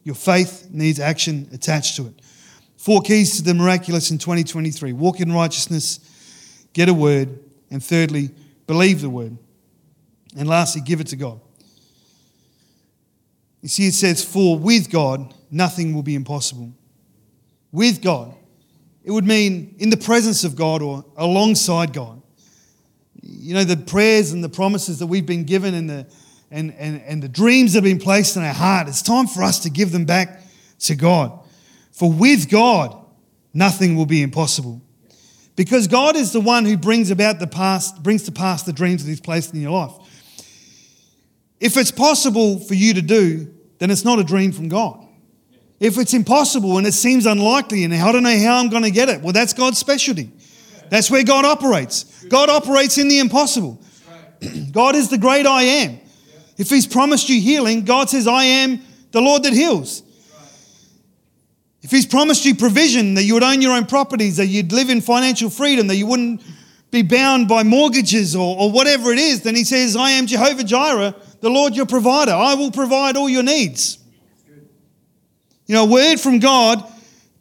Your 0.03 0.13
faith 0.13 0.67
needs 0.69 0.99
action 0.99 1.49
attached 1.51 1.95
to 1.95 2.05
it. 2.05 2.13
Four 2.77 3.01
keys 3.01 3.37
to 3.37 3.41
the 3.41 3.55
miraculous 3.55 4.11
in 4.11 4.19
2023 4.19 4.93
walk 4.93 5.21
in 5.21 5.31
righteousness, 5.31 5.99
get 6.73 6.87
a 6.87 6.93
word, 6.93 7.39
and 7.71 7.83
thirdly, 7.83 8.29
believe 8.67 9.01
the 9.01 9.09
word. 9.09 9.35
And 10.37 10.47
lastly, 10.47 10.83
give 10.85 11.01
it 11.01 11.07
to 11.07 11.15
God. 11.15 11.41
You 13.63 13.69
see, 13.69 13.87
it 13.87 13.95
says, 13.95 14.23
For 14.23 14.55
with 14.55 14.91
God, 14.91 15.33
nothing 15.49 15.95
will 15.95 16.03
be 16.03 16.13
impossible. 16.13 16.71
With 17.71 18.03
God. 18.03 18.35
It 19.03 19.09
would 19.09 19.25
mean 19.25 19.73
in 19.79 19.89
the 19.89 19.97
presence 19.97 20.43
of 20.43 20.55
God 20.55 20.83
or 20.83 21.03
alongside 21.17 21.91
God 21.91 22.22
you 23.25 23.53
know, 23.53 23.63
the 23.63 23.77
prayers 23.77 24.31
and 24.31 24.43
the 24.43 24.49
promises 24.49 24.99
that 24.99 25.07
we've 25.07 25.25
been 25.25 25.45
given 25.45 25.73
and 25.73 25.89
the, 25.89 26.07
and, 26.51 26.73
and, 26.77 27.01
and 27.01 27.23
the 27.23 27.29
dreams 27.29 27.73
that 27.73 27.77
have 27.77 27.83
been 27.83 27.99
placed 27.99 28.35
in 28.35 28.43
our 28.43 28.53
heart, 28.53 28.87
it's 28.87 29.01
time 29.01 29.27
for 29.27 29.43
us 29.43 29.59
to 29.59 29.69
give 29.69 29.91
them 29.91 30.05
back 30.05 30.41
to 30.79 30.95
God. 30.95 31.39
For 31.91 32.11
with 32.11 32.49
God, 32.49 32.95
nothing 33.53 33.95
will 33.95 34.05
be 34.05 34.21
impossible. 34.21 34.81
Because 35.55 35.87
God 35.87 36.15
is 36.15 36.33
the 36.33 36.41
one 36.41 36.65
who 36.65 36.77
brings 36.77 37.11
about 37.11 37.39
the 37.39 37.47
past, 37.47 38.03
brings 38.03 38.23
to 38.23 38.31
pass 38.31 38.63
the 38.63 38.73
dreams 38.73 39.03
that 39.03 39.09
He's 39.09 39.21
placed 39.21 39.53
in 39.53 39.61
your 39.61 39.71
life. 39.71 39.93
If 41.59 41.77
it's 41.77 41.91
possible 41.91 42.59
for 42.59 42.73
you 42.73 42.93
to 42.95 43.01
do, 43.01 43.53
then 43.77 43.89
it's 43.89 44.03
not 44.03 44.19
a 44.19 44.23
dream 44.23 44.51
from 44.51 44.67
God. 44.67 44.99
If 45.79 45.97
it's 45.97 46.13
impossible 46.13 46.77
and 46.77 46.87
it 46.87 46.93
seems 46.93 47.25
unlikely 47.25 47.83
and 47.83 47.93
I 47.93 48.11
don't 48.11 48.23
know 48.23 48.37
how 48.39 48.57
I'm 48.57 48.69
going 48.69 48.83
to 48.83 48.91
get 48.91 49.09
it, 49.09 49.21
well, 49.21 49.33
that's 49.33 49.53
God's 49.53 49.77
specialty. 49.77 50.31
That's 50.93 51.09
where 51.09 51.23
God 51.23 51.43
operates. 51.43 52.03
God 52.25 52.51
operates 52.51 52.99
in 52.99 53.07
the 53.07 53.17
impossible. 53.17 53.81
God 54.71 54.93
is 54.93 55.09
the 55.09 55.17
great 55.17 55.47
I 55.47 55.63
am. 55.63 55.99
If 56.55 56.69
He's 56.69 56.85
promised 56.85 57.29
you 57.29 57.41
healing, 57.41 57.83
God 57.83 58.11
says, 58.11 58.27
I 58.27 58.43
am 58.43 58.79
the 59.09 59.19
Lord 59.19 59.41
that 59.41 59.53
heals. 59.53 60.03
If 61.81 61.89
He's 61.89 62.05
promised 62.05 62.45
you 62.45 62.53
provision, 62.53 63.15
that 63.15 63.23
you 63.23 63.33
would 63.33 63.41
own 63.41 63.59
your 63.59 63.71
own 63.71 63.87
properties, 63.87 64.37
that 64.37 64.45
you'd 64.45 64.71
live 64.71 64.91
in 64.91 65.01
financial 65.01 65.49
freedom, 65.49 65.87
that 65.87 65.95
you 65.95 66.05
wouldn't 66.05 66.43
be 66.91 67.01
bound 67.01 67.47
by 67.47 67.63
mortgages 67.63 68.35
or, 68.35 68.55
or 68.55 68.71
whatever 68.71 69.11
it 69.11 69.17
is, 69.17 69.41
then 69.41 69.55
He 69.55 69.63
says, 69.63 69.95
I 69.95 70.11
am 70.11 70.27
Jehovah 70.27 70.63
Jireh, 70.63 71.15
the 71.41 71.49
Lord 71.49 71.75
your 71.75 71.87
provider. 71.87 72.33
I 72.33 72.53
will 72.53 72.69
provide 72.69 73.17
all 73.17 73.27
your 73.27 73.41
needs. 73.41 73.97
You 75.65 75.73
know, 75.73 75.85
a 75.85 75.89
word 75.89 76.17
from 76.17 76.37
God 76.37 76.87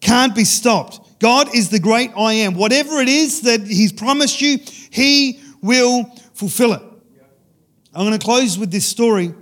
can't 0.01 0.35
be 0.35 0.45
stopped. 0.45 1.01
God 1.22 1.54
is 1.54 1.68
the 1.68 1.78
great 1.78 2.11
I 2.16 2.32
am. 2.32 2.54
Whatever 2.54 2.98
it 2.98 3.08
is 3.08 3.42
that 3.42 3.61
He's 3.61 3.92
promised 3.92 4.40
you, 4.40 4.58
He 4.90 5.38
will 5.62 6.04
fulfill 6.35 6.72
it. 6.72 6.82
I'm 7.94 8.04
going 8.04 8.18
to 8.18 8.24
close 8.24 8.58
with 8.58 8.72
this 8.72 8.85
story. 8.85 9.32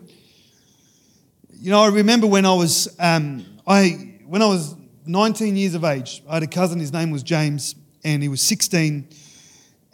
You 1.59 1.71
know, 1.71 1.81
I 1.81 1.89
remember 1.89 2.27
when 2.27 2.45
I 2.45 2.53
was 2.53 2.95
um, 2.99 3.47
I 3.67 4.19
when 4.27 4.43
I 4.43 4.47
was 4.47 4.77
19 5.07 5.57
years 5.57 5.73
of 5.73 5.85
age, 5.85 6.23
I 6.29 6.35
had 6.35 6.43
a 6.43 6.47
cousin. 6.47 6.81
His 6.81 6.93
name 6.93 7.11
was 7.11 7.23
James, 7.23 7.75
and 8.05 8.23
he 8.23 8.29
was 8.29 8.43
16, 8.43 9.09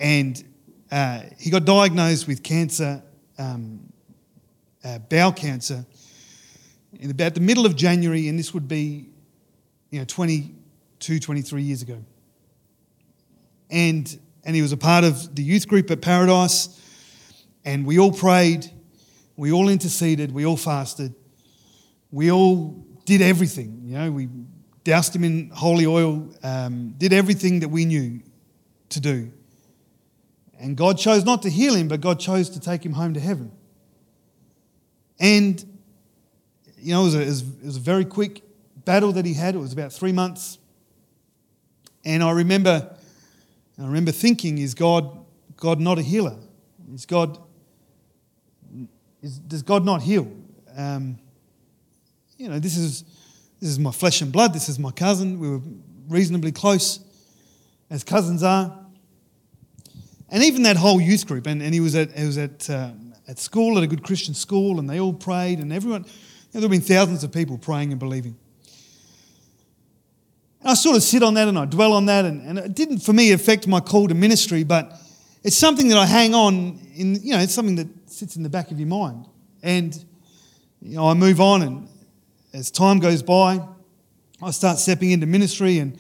and 0.00 0.44
uh, 0.90 1.20
he 1.38 1.50
got 1.50 1.64
diagnosed 1.64 2.26
with 2.26 2.42
cancer, 2.42 3.00
um, 3.38 3.78
uh, 4.84 4.98
bowel 4.98 5.30
cancer, 5.30 5.86
in 6.98 7.12
about 7.12 7.34
the 7.34 7.40
middle 7.40 7.64
of 7.64 7.76
January, 7.76 8.26
and 8.26 8.36
this 8.36 8.52
would 8.52 8.66
be, 8.66 9.06
you 9.90 10.00
know, 10.00 10.04
20 10.04 10.55
22, 11.06 11.20
23 11.20 11.62
years 11.62 11.82
ago. 11.82 12.04
And, 13.70 14.18
and 14.44 14.56
he 14.56 14.62
was 14.62 14.72
a 14.72 14.76
part 14.76 15.04
of 15.04 15.36
the 15.36 15.42
youth 15.42 15.68
group 15.68 15.88
at 15.92 16.00
Paradise. 16.00 16.68
And 17.64 17.86
we 17.86 17.98
all 18.00 18.12
prayed, 18.12 18.68
we 19.36 19.52
all 19.52 19.68
interceded, 19.68 20.32
we 20.32 20.44
all 20.44 20.56
fasted, 20.56 21.14
we 22.10 22.32
all 22.32 22.84
did 23.04 23.22
everything. 23.22 23.82
You 23.84 23.98
know, 23.98 24.10
we 24.10 24.28
doused 24.82 25.14
him 25.14 25.22
in 25.22 25.50
holy 25.50 25.86
oil, 25.86 26.28
um, 26.42 26.94
did 26.98 27.12
everything 27.12 27.60
that 27.60 27.68
we 27.68 27.84
knew 27.84 28.20
to 28.88 29.00
do. 29.00 29.32
And 30.58 30.76
God 30.76 30.98
chose 30.98 31.24
not 31.24 31.42
to 31.42 31.50
heal 31.50 31.74
him, 31.74 31.86
but 31.86 32.00
God 32.00 32.18
chose 32.18 32.50
to 32.50 32.60
take 32.60 32.84
him 32.84 32.94
home 32.94 33.14
to 33.14 33.20
heaven. 33.20 33.52
And, 35.20 35.64
you 36.78 36.94
know, 36.94 37.02
it 37.02 37.04
was 37.04 37.14
a, 37.14 37.22
it 37.22 37.66
was 37.66 37.76
a 37.76 37.80
very 37.80 38.04
quick 38.04 38.42
battle 38.84 39.12
that 39.12 39.24
he 39.24 39.34
had. 39.34 39.54
It 39.54 39.58
was 39.58 39.72
about 39.72 39.92
three 39.92 40.12
months 40.12 40.58
and 42.06 42.22
I 42.22 42.30
remember, 42.30 42.96
I 43.78 43.84
remember 43.84 44.12
thinking, 44.12 44.56
is 44.56 44.72
God, 44.72 45.26
God 45.56 45.80
not 45.80 45.98
a 45.98 46.02
healer? 46.02 46.38
Is 46.94 47.04
God 47.04 47.38
is, 49.22 49.38
does 49.40 49.62
God 49.62 49.84
not 49.84 50.02
heal? 50.02 50.30
Um, 50.76 51.18
you 52.38 52.48
know, 52.48 52.58
this 52.58 52.76
is, 52.76 53.02
this 53.60 53.70
is 53.70 53.78
my 53.78 53.90
flesh 53.90 54.20
and 54.20 54.30
blood. 54.30 54.52
This 54.54 54.68
is 54.68 54.78
my 54.78 54.92
cousin. 54.92 55.40
We 55.40 55.50
were 55.50 55.60
reasonably 56.08 56.52
close, 56.52 57.00
as 57.90 58.04
cousins 58.04 58.42
are. 58.42 58.78
And 60.28 60.44
even 60.44 60.62
that 60.62 60.76
whole 60.76 61.00
youth 61.00 61.26
group, 61.26 61.46
and, 61.46 61.62
and 61.62 61.74
he 61.74 61.80
was 61.80 61.94
at, 61.94 62.16
he 62.16 62.24
was 62.24 62.38
at, 62.38 62.68
um, 62.70 63.14
at 63.26 63.38
school, 63.38 63.78
at 63.78 63.84
a 63.84 63.86
good 63.86 64.04
Christian 64.04 64.34
school, 64.34 64.78
and 64.78 64.88
they 64.88 65.00
all 65.00 65.12
prayed, 65.12 65.58
and 65.58 65.72
everyone, 65.72 66.02
you 66.02 66.08
know, 66.08 66.60
there 66.60 66.62
have 66.62 66.70
been 66.70 66.80
thousands 66.80 67.24
of 67.24 67.32
people 67.32 67.58
praying 67.58 67.90
and 67.90 67.98
believing. 67.98 68.36
And 70.66 70.72
I 70.72 70.74
sort 70.74 70.96
of 70.96 71.04
sit 71.04 71.22
on 71.22 71.34
that 71.34 71.46
and 71.46 71.56
I 71.56 71.64
dwell 71.64 71.92
on 71.92 72.06
that, 72.06 72.24
and, 72.24 72.42
and 72.42 72.58
it 72.58 72.74
didn't 72.74 72.98
for 72.98 73.12
me 73.12 73.30
affect 73.30 73.68
my 73.68 73.78
call 73.78 74.08
to 74.08 74.14
ministry, 74.16 74.64
but 74.64 74.94
it's 75.44 75.54
something 75.56 75.86
that 75.86 75.96
I 75.96 76.06
hang 76.06 76.34
on 76.34 76.80
in, 76.92 77.22
you 77.22 77.34
know, 77.34 77.38
it's 77.38 77.54
something 77.54 77.76
that 77.76 77.86
sits 78.10 78.34
in 78.34 78.42
the 78.42 78.48
back 78.48 78.72
of 78.72 78.80
your 78.80 78.88
mind. 78.88 79.26
And, 79.62 79.94
you 80.82 80.96
know, 80.96 81.06
I 81.08 81.14
move 81.14 81.40
on, 81.40 81.62
and 81.62 81.88
as 82.52 82.72
time 82.72 82.98
goes 82.98 83.22
by, 83.22 83.60
I 84.42 84.50
start 84.50 84.78
stepping 84.78 85.12
into 85.12 85.24
ministry 85.24 85.78
and 85.78 85.96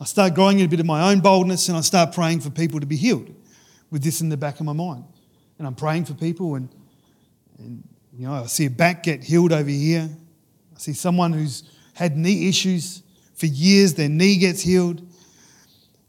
I 0.00 0.04
start 0.04 0.34
growing 0.34 0.60
in 0.60 0.66
a 0.66 0.68
bit 0.68 0.78
of 0.78 0.86
my 0.86 1.10
own 1.10 1.18
boldness 1.18 1.68
and 1.68 1.76
I 1.76 1.80
start 1.80 2.14
praying 2.14 2.38
for 2.38 2.50
people 2.50 2.78
to 2.78 2.86
be 2.86 2.96
healed 2.96 3.34
with 3.90 4.04
this 4.04 4.20
in 4.20 4.28
the 4.28 4.36
back 4.36 4.60
of 4.60 4.66
my 4.66 4.72
mind. 4.72 5.06
And 5.58 5.66
I'm 5.66 5.74
praying 5.74 6.04
for 6.04 6.14
people, 6.14 6.54
and, 6.54 6.68
and 7.58 7.82
you 8.16 8.28
know, 8.28 8.34
I 8.34 8.46
see 8.46 8.66
a 8.66 8.70
back 8.70 9.02
get 9.02 9.24
healed 9.24 9.50
over 9.50 9.68
here. 9.68 10.08
I 10.72 10.78
see 10.78 10.92
someone 10.92 11.32
who's 11.32 11.64
had 11.94 12.16
knee 12.16 12.48
issues 12.48 13.02
for 13.44 13.48
years, 13.48 13.92
their 13.92 14.08
knee 14.08 14.38
gets 14.38 14.62
healed. 14.62 15.02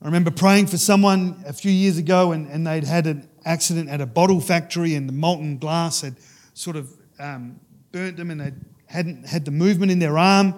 I 0.02 0.06
remember 0.06 0.32
praying 0.32 0.67
for 0.67 0.78
someone 0.78 1.43
a 1.45 1.52
few 1.52 1.71
years 1.71 1.98
ago, 1.98 2.32
and, 2.32 2.48
and 2.48 2.65
they'd 2.65 2.86
had 2.86 3.08
an 3.08 3.28
accident 3.43 3.89
at 3.89 4.00
a 4.00 4.06
bottle 4.06 4.39
factory, 4.39 4.95
and 4.95 5.10
the 5.10 5.13
molten 5.13 5.58
glass 5.58 6.00
had 6.00 6.15
sort 6.54 6.78
of 6.78 6.89
um, 7.19 7.60
burnt 7.91 8.15
them, 8.15 8.32
and 8.32 8.39
they 8.39 8.54
hadn't 8.86 9.28
had 9.28 9.43
the 9.43 9.52
movement 9.52 9.91
in 9.91 10.00
their 10.00 10.17
arm. 10.17 10.54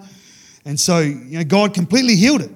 And 0.64 0.78
so, 0.78 1.00
you 1.00 1.38
know, 1.38 1.44
God 1.44 1.74
completely 1.74 2.14
healed 2.14 2.42
it. 2.42 2.50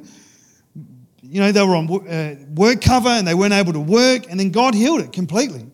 You 1.20 1.40
know, 1.40 1.50
they 1.50 1.62
were 1.62 1.74
on 1.74 2.08
uh, 2.08 2.36
work 2.54 2.80
cover 2.80 3.08
and 3.08 3.26
they 3.26 3.34
weren't 3.34 3.54
able 3.54 3.72
to 3.72 3.80
work, 3.80 4.30
and 4.30 4.38
then 4.38 4.50
God 4.50 4.74
healed 4.74 5.00
it 5.00 5.12
completely. 5.12 5.66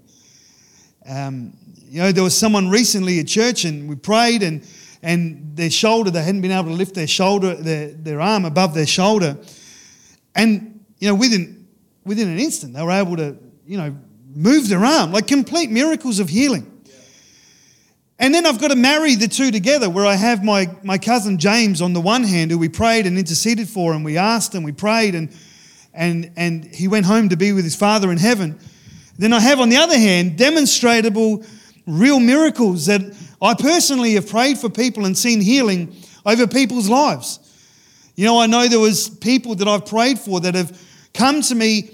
Um, 1.06 1.54
you 1.86 2.00
know, 2.00 2.12
there 2.12 2.24
was 2.24 2.34
someone 2.36 2.70
recently 2.70 3.20
at 3.20 3.26
church, 3.26 3.66
and 3.66 3.90
we 3.90 3.96
prayed, 3.96 4.42
and 4.42 4.66
and 5.02 5.56
their 5.56 5.70
shoulder, 5.70 6.10
they 6.10 6.22
hadn't 6.22 6.40
been 6.40 6.52
able 6.52 6.70
to 6.70 6.74
lift 6.74 6.94
their 6.94 7.06
shoulder, 7.06 7.54
their, 7.54 7.88
their 7.88 8.20
arm 8.20 8.44
above 8.44 8.74
their 8.74 8.86
shoulder. 8.86 9.36
And, 10.34 10.84
you 10.98 11.08
know, 11.08 11.14
within, 11.14 11.68
within 12.04 12.28
an 12.28 12.38
instant, 12.38 12.74
they 12.74 12.82
were 12.82 12.90
able 12.90 13.16
to, 13.16 13.36
you 13.66 13.78
know, 13.78 13.96
move 14.34 14.68
their 14.68 14.84
arm, 14.84 15.12
like 15.12 15.26
complete 15.26 15.70
miracles 15.70 16.18
of 16.18 16.28
healing. 16.28 16.74
And 18.20 18.34
then 18.34 18.46
I've 18.46 18.60
got 18.60 18.68
to 18.68 18.76
marry 18.76 19.14
the 19.14 19.28
two 19.28 19.52
together 19.52 19.88
where 19.88 20.04
I 20.04 20.14
have 20.14 20.42
my, 20.42 20.68
my 20.82 20.98
cousin 20.98 21.38
James 21.38 21.80
on 21.80 21.92
the 21.92 22.00
one 22.00 22.24
hand, 22.24 22.50
who 22.50 22.58
we 22.58 22.68
prayed 22.68 23.06
and 23.06 23.16
interceded 23.16 23.68
for, 23.68 23.92
and 23.92 24.04
we 24.04 24.16
asked 24.16 24.56
and 24.56 24.64
we 24.64 24.72
prayed, 24.72 25.14
and, 25.14 25.32
and, 25.94 26.32
and 26.36 26.64
he 26.64 26.88
went 26.88 27.06
home 27.06 27.28
to 27.28 27.36
be 27.36 27.52
with 27.52 27.62
his 27.62 27.76
father 27.76 28.10
in 28.10 28.18
heaven. 28.18 28.58
Then 29.18 29.32
I 29.32 29.38
have 29.40 29.60
on 29.60 29.68
the 29.68 29.76
other 29.76 29.96
hand 29.96 30.36
demonstrable 30.36 31.44
real 31.86 32.18
miracles 32.18 32.86
that 32.86 33.00
I 33.40 33.54
personally 33.54 34.14
have 34.14 34.28
prayed 34.28 34.58
for 34.58 34.68
people 34.68 35.04
and 35.04 35.16
seen 35.16 35.40
healing 35.40 35.94
over 36.26 36.46
people's 36.46 36.88
lives. 36.88 37.38
You 38.16 38.24
know, 38.24 38.40
I 38.40 38.46
know 38.46 38.66
there 38.66 38.80
was 38.80 39.08
people 39.08 39.54
that 39.56 39.68
I've 39.68 39.86
prayed 39.86 40.18
for 40.18 40.40
that 40.40 40.54
have 40.54 40.80
come 41.14 41.40
to 41.42 41.54
me 41.54 41.90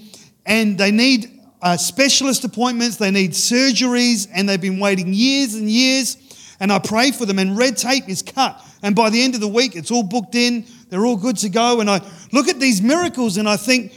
and 0.46 0.78
they 0.78 0.90
need 0.90 1.30
uh, 1.60 1.76
specialist 1.76 2.44
appointments, 2.44 2.96
they 2.96 3.10
need 3.10 3.32
surgeries, 3.32 4.28
and 4.32 4.48
they've 4.48 4.60
been 4.60 4.78
waiting 4.80 5.12
years 5.12 5.54
and 5.54 5.70
years. 5.70 6.16
And 6.60 6.72
I 6.72 6.78
pray 6.78 7.10
for 7.10 7.26
them, 7.26 7.38
and 7.38 7.56
red 7.56 7.76
tape 7.76 8.08
is 8.08 8.22
cut. 8.22 8.62
And 8.82 8.94
by 8.94 9.10
the 9.10 9.22
end 9.22 9.34
of 9.34 9.40
the 9.40 9.48
week, 9.48 9.76
it's 9.76 9.90
all 9.90 10.02
booked 10.02 10.34
in, 10.34 10.66
they're 10.88 11.04
all 11.04 11.16
good 11.16 11.36
to 11.38 11.48
go. 11.48 11.80
And 11.80 11.90
I 11.90 12.00
look 12.32 12.48
at 12.48 12.60
these 12.60 12.80
miracles 12.80 13.36
and 13.36 13.48
I 13.48 13.56
think, 13.56 13.92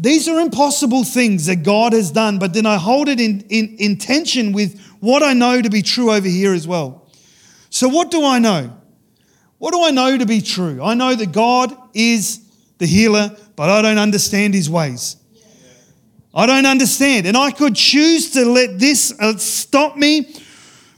these 0.00 0.28
are 0.28 0.38
impossible 0.38 1.02
things 1.02 1.46
that 1.46 1.64
God 1.64 1.92
has 1.92 2.12
done, 2.12 2.38
but 2.38 2.54
then 2.54 2.66
I 2.66 2.76
hold 2.76 3.08
it 3.08 3.18
in, 3.18 3.40
in, 3.48 3.76
in 3.78 3.96
tension 3.96 4.52
with 4.52 4.80
what 5.00 5.22
I 5.22 5.32
know 5.32 5.60
to 5.60 5.70
be 5.70 5.82
true 5.82 6.10
over 6.10 6.28
here 6.28 6.52
as 6.52 6.66
well. 6.66 7.10
So, 7.70 7.88
what 7.88 8.10
do 8.10 8.24
I 8.24 8.38
know? 8.38 8.76
What 9.58 9.72
do 9.72 9.82
I 9.82 9.90
know 9.90 10.16
to 10.16 10.26
be 10.26 10.40
true? 10.40 10.82
I 10.82 10.94
know 10.94 11.14
that 11.14 11.32
God 11.32 11.76
is 11.92 12.40
the 12.78 12.86
healer, 12.86 13.36
but 13.56 13.68
I 13.68 13.82
don't 13.82 13.98
understand 13.98 14.54
his 14.54 14.70
ways. 14.70 15.16
I 16.34 16.46
don't 16.46 16.66
understand. 16.66 17.26
And 17.26 17.36
I 17.36 17.50
could 17.50 17.74
choose 17.74 18.30
to 18.32 18.44
let 18.44 18.78
this 18.78 19.12
uh, 19.18 19.36
stop 19.38 19.96
me 19.96 20.32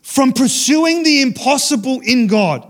from 0.02 0.32
pursuing 0.32 1.02
the 1.02 1.22
impossible 1.22 2.00
in 2.00 2.26
God. 2.26 2.69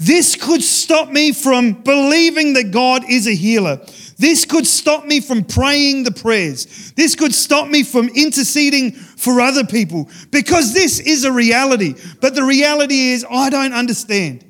This 0.00 0.34
could 0.34 0.62
stop 0.62 1.10
me 1.10 1.30
from 1.30 1.72
believing 1.72 2.54
that 2.54 2.70
God 2.70 3.04
is 3.06 3.26
a 3.26 3.34
healer. 3.34 3.80
This 4.16 4.46
could 4.46 4.66
stop 4.66 5.04
me 5.04 5.20
from 5.20 5.44
praying 5.44 6.04
the 6.04 6.10
prayers. 6.10 6.92
This 6.92 7.14
could 7.14 7.34
stop 7.34 7.68
me 7.68 7.82
from 7.82 8.08
interceding 8.08 8.92
for 8.92 9.42
other 9.42 9.64
people 9.64 10.08
because 10.30 10.72
this 10.72 11.00
is 11.00 11.24
a 11.24 11.32
reality. 11.32 11.94
But 12.22 12.34
the 12.34 12.42
reality 12.42 13.10
is, 13.10 13.26
I 13.30 13.50
don't 13.50 13.74
understand. 13.74 14.44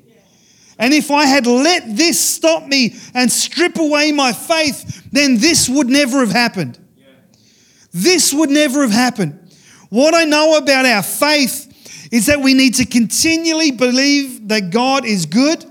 And 0.79 0.93
if 0.93 1.11
I 1.11 1.25
had 1.25 1.45
let 1.45 1.97
this 1.97 2.17
stop 2.17 2.65
me 2.65 2.95
and 3.13 3.29
strip 3.29 3.77
away 3.77 4.13
my 4.13 4.31
faith, 4.31 5.07
then 5.11 5.37
this 5.37 5.67
would 5.67 5.87
never 5.87 6.21
have 6.21 6.31
happened. 6.31 6.79
This 7.91 8.33
would 8.33 8.49
never 8.49 8.81
have 8.83 8.91
happened. 8.91 9.37
What 9.89 10.13
I 10.13 10.23
know 10.23 10.55
about 10.55 10.85
our 10.85 11.03
faith 11.03 11.70
is 12.11 12.25
that 12.25 12.41
we 12.41 12.53
need 12.53 12.75
to 12.75 12.85
continually 12.85 13.71
believe 13.71 14.49
that 14.49 14.69
God 14.69 15.05
is 15.05 15.25
good, 15.25 15.65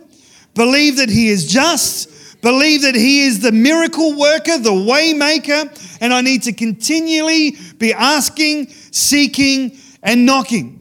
believe 0.55 0.97
that 0.97 1.11
He 1.11 1.29
is 1.29 1.47
just, 1.47 2.41
believe 2.41 2.83
that 2.83 2.95
He 2.95 3.27
is 3.27 3.41
the 3.41 3.53
miracle 3.53 4.19
worker, 4.19 4.59
the 4.59 4.73
way 4.73 5.13
maker, 5.13 5.71
and 6.01 6.15
I 6.15 6.23
need 6.23 6.43
to 6.45 6.53
continually 6.53 7.57
be 7.79 7.93
asking, 7.93 8.71
seeking, 8.71 9.77
and 10.03 10.25
knocking. 10.25 10.81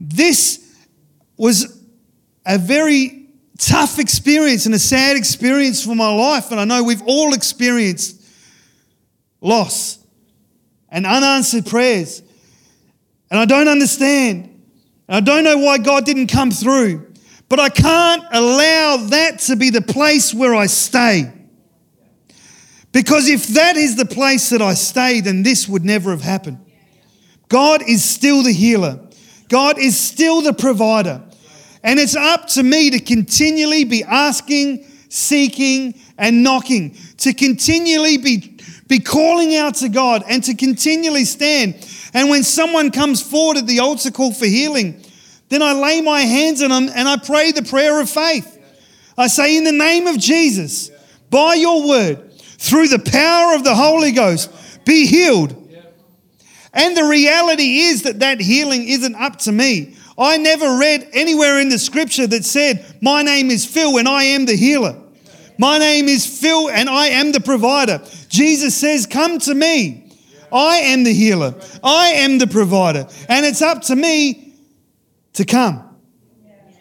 This 0.00 0.74
was 1.36 1.82
a 2.46 2.56
very 2.56 3.28
tough 3.58 3.98
experience 3.98 4.64
and 4.66 4.74
a 4.74 4.78
sad 4.78 5.16
experience 5.16 5.84
for 5.84 5.94
my 5.94 6.12
life, 6.12 6.50
and 6.50 6.58
I 6.58 6.64
know 6.64 6.82
we've 6.82 7.02
all 7.02 7.34
experienced 7.34 8.22
loss 9.42 9.98
and 10.88 11.04
unanswered 11.04 11.66
prayers. 11.66 12.22
And 13.30 13.38
I 13.38 13.44
don't 13.44 13.68
understand. 13.68 14.53
I 15.08 15.20
don't 15.20 15.44
know 15.44 15.58
why 15.58 15.78
God 15.78 16.04
didn't 16.04 16.28
come 16.28 16.50
through, 16.50 17.12
but 17.48 17.60
I 17.60 17.68
can't 17.68 18.24
allow 18.32 18.96
that 19.08 19.40
to 19.40 19.56
be 19.56 19.70
the 19.70 19.82
place 19.82 20.32
where 20.32 20.54
I 20.54 20.66
stay. 20.66 21.32
Because 22.92 23.28
if 23.28 23.48
that 23.48 23.76
is 23.76 23.96
the 23.96 24.06
place 24.06 24.50
that 24.50 24.62
I 24.62 24.74
stay, 24.74 25.20
then 25.20 25.42
this 25.42 25.68
would 25.68 25.84
never 25.84 26.10
have 26.10 26.22
happened. 26.22 26.64
God 27.48 27.82
is 27.86 28.04
still 28.04 28.42
the 28.42 28.52
healer, 28.52 29.00
God 29.48 29.78
is 29.78 29.98
still 29.98 30.40
the 30.40 30.52
provider. 30.52 31.22
And 31.82 32.00
it's 32.00 32.16
up 32.16 32.46
to 32.48 32.62
me 32.62 32.88
to 32.90 32.98
continually 32.98 33.84
be 33.84 34.02
asking, 34.04 34.86
seeking, 35.10 36.00
and 36.16 36.42
knocking, 36.42 36.96
to 37.18 37.34
continually 37.34 38.16
be, 38.16 38.53
be 38.86 38.98
calling 38.98 39.56
out 39.56 39.76
to 39.76 39.88
God 39.88 40.22
and 40.28 40.42
to 40.44 40.54
continually 40.54 41.24
stand 41.24 41.74
and 42.14 42.30
when 42.30 42.44
someone 42.44 42.92
comes 42.92 43.20
forward 43.20 43.58
at 43.58 43.66
the 43.66 43.80
altar 43.80 44.12
call 44.12 44.32
for 44.32 44.46
healing, 44.46 45.02
then 45.48 45.62
I 45.62 45.72
lay 45.72 46.00
my 46.00 46.20
hands 46.20 46.62
on 46.62 46.70
them 46.70 46.88
and 46.94 47.08
I 47.08 47.16
pray 47.16 47.50
the 47.50 47.64
prayer 47.64 48.00
of 48.00 48.08
faith. 48.08 48.50
I 49.18 49.26
say, 49.26 49.56
In 49.56 49.64
the 49.64 49.72
name 49.72 50.06
of 50.06 50.16
Jesus, 50.16 50.90
by 51.28 51.54
your 51.54 51.86
word, 51.86 52.32
through 52.40 52.88
the 52.88 53.00
power 53.00 53.54
of 53.54 53.64
the 53.64 53.74
Holy 53.74 54.12
Ghost, 54.12 54.50
be 54.84 55.06
healed. 55.06 55.60
And 56.72 56.96
the 56.96 57.04
reality 57.04 57.78
is 57.78 58.02
that 58.02 58.20
that 58.20 58.40
healing 58.40 58.88
isn't 58.88 59.14
up 59.14 59.38
to 59.40 59.52
me. 59.52 59.96
I 60.16 60.38
never 60.38 60.78
read 60.78 61.08
anywhere 61.12 61.60
in 61.60 61.68
the 61.68 61.78
scripture 61.78 62.26
that 62.28 62.44
said, 62.44 62.84
My 63.00 63.22
name 63.22 63.50
is 63.50 63.66
Phil 63.66 63.98
and 63.98 64.08
I 64.08 64.24
am 64.24 64.46
the 64.46 64.56
healer. 64.56 64.96
My 65.58 65.78
name 65.78 66.06
is 66.06 66.26
Phil 66.26 66.70
and 66.70 66.88
I 66.88 67.08
am 67.08 67.32
the 67.32 67.40
provider. 67.40 68.00
Jesus 68.34 68.76
says, 68.76 69.06
Come 69.06 69.38
to 69.40 69.54
me. 69.54 70.10
I 70.52 70.78
am 70.78 71.04
the 71.04 71.12
healer. 71.12 71.54
I 71.82 72.08
am 72.16 72.38
the 72.38 72.48
provider. 72.48 73.06
And 73.28 73.46
it's 73.46 73.62
up 73.62 73.82
to 73.82 73.96
me 73.96 74.54
to 75.34 75.44
come, 75.44 75.96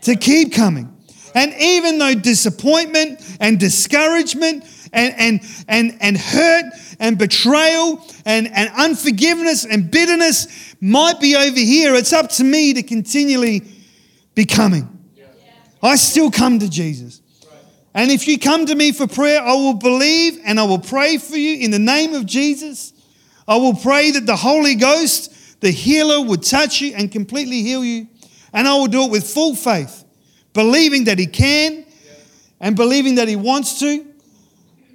to 0.02 0.16
keep 0.16 0.54
coming. 0.54 0.90
And 1.36 1.54
even 1.60 2.00
though 2.00 2.16
disappointment 2.16 3.20
and 3.40 3.60
discouragement 3.60 4.66
and, 4.94 5.14
and, 5.18 5.66
and, 5.68 5.98
and 6.02 6.18
hurt 6.18 6.66
and 7.00 7.18
betrayal 7.18 8.04
and, 8.26 8.48
and 8.54 8.70
unforgiveness 8.76 9.66
and 9.66 9.90
bitterness 9.90 10.76
might 10.82 11.20
be 11.20 11.36
over 11.36 11.60
here, 11.60 11.96
it's 11.96 12.14
up 12.14 12.30
to 12.32 12.44
me 12.44 12.74
to 12.74 12.84
continually 12.84 13.62
be 14.36 14.46
coming. 14.46 14.90
I 15.82 15.98
still 15.98 16.32
come 16.32 16.60
to 16.60 16.70
Jesus. 16.70 17.23
And 17.94 18.10
if 18.10 18.28
you 18.28 18.40
come 18.40 18.66
to 18.66 18.76
me 18.76 18.92
for 18.92 19.08
prayer, 19.08 19.40
I 19.40 19.54
will 19.54 19.76
believe 19.76 20.40
and 20.44 20.60
I 20.60 20.64
will 20.64 20.80
pray 20.80 21.18
for 21.18 21.38
you 21.38 21.64
in 21.64 21.72
the 21.72 21.80
name 21.80 22.14
of 22.14 22.26
Jesus. 22.26 22.92
I 23.48 23.58
will 23.58 23.76
pray 23.76 24.12
that 24.12 24.26
the 24.26 24.36
Holy 24.36 24.76
Ghost, 24.76 25.62
the 25.62 25.70
healer 25.70 26.26
would 26.26 26.42
touch 26.42 26.82
you 26.82 26.94
and 26.96 27.12
completely 27.12 27.62
heal 27.62 27.84
you. 27.86 28.08
And 28.52 28.68
I 28.68 28.76
will 28.78 28.88
do 28.88 29.04
it 29.04 29.12
with 29.12 29.32
full 29.32 29.56
faith, 29.56 30.04
believing 30.54 31.04
that 31.06 31.20
He 31.20 31.28
can 31.28 31.86
and 32.60 32.76
believing 32.76 33.16
that 33.16 33.28
He 33.28 33.36
wants 33.36 33.80
to. 33.80 34.06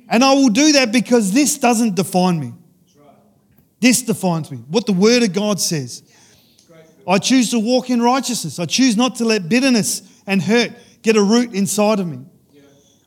And 0.09 0.25
I 0.25 0.33
will 0.35 0.49
do 0.49 0.73
that 0.73 0.91
because 0.91 1.33
this 1.33 1.59
doesn't 1.59 1.95
define 1.95 2.41
me. 2.41 2.55
This 3.81 4.03
defines 4.03 4.51
me. 4.51 4.59
What 4.69 4.87
the 4.87 4.93
Word 4.93 5.23
of 5.23 5.33
God 5.33 5.61
says. 5.61 6.03
I 7.07 7.19
choose 7.19 7.51
to 7.51 7.59
walk 7.59 7.91
in 7.91 8.03
righteousness. 8.03 8.59
I 8.59 8.67
choose 8.67 8.97
not 8.97 9.17
to 9.17 9.25
let 9.25 9.49
bitterness 9.49 10.03
and 10.27 10.43
hurt 10.43 10.73
get 11.03 11.17
a 11.17 11.23
root 11.23 11.55
inside 11.55 12.01
of 12.01 12.07
me. 12.07 12.25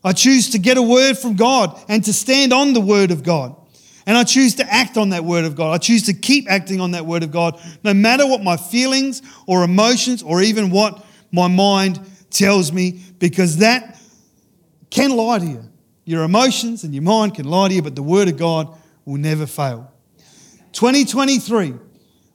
I 0.04 0.12
choose 0.12 0.50
to 0.50 0.58
get 0.58 0.76
a 0.76 0.82
word 0.82 1.16
from 1.16 1.36
God 1.36 1.80
and 1.88 2.04
to 2.04 2.12
stand 2.12 2.52
on 2.52 2.72
the 2.72 2.80
Word 2.80 3.10
of 3.10 3.22
God. 3.22 3.56
And 4.04 4.18
I 4.18 4.24
choose 4.24 4.56
to 4.56 4.72
act 4.72 4.96
on 4.96 5.10
that 5.10 5.24
Word 5.24 5.44
of 5.44 5.54
God. 5.54 5.72
I 5.72 5.78
choose 5.78 6.04
to 6.06 6.12
keep 6.12 6.50
acting 6.50 6.80
on 6.80 6.90
that 6.92 7.06
Word 7.06 7.22
of 7.22 7.30
God, 7.30 7.60
no 7.84 7.94
matter 7.94 8.26
what 8.26 8.42
my 8.42 8.56
feelings 8.56 9.22
or 9.46 9.62
emotions 9.62 10.22
or 10.22 10.42
even 10.42 10.70
what 10.70 11.04
my 11.30 11.46
mind 11.46 12.00
tells 12.30 12.72
me, 12.72 13.00
because 13.18 13.58
that 13.58 13.98
can 14.90 15.10
lie 15.16 15.38
to 15.38 15.46
you. 15.46 15.64
Your 16.04 16.24
emotions 16.24 16.82
and 16.82 16.92
your 16.92 17.04
mind 17.04 17.36
can 17.36 17.44
lie 17.44 17.68
to 17.68 17.74
you, 17.74 17.82
but 17.82 17.94
the 17.94 18.02
Word 18.02 18.28
of 18.28 18.36
God 18.36 18.76
will 19.04 19.18
never 19.18 19.46
fail. 19.46 19.92
2023, 20.72 21.74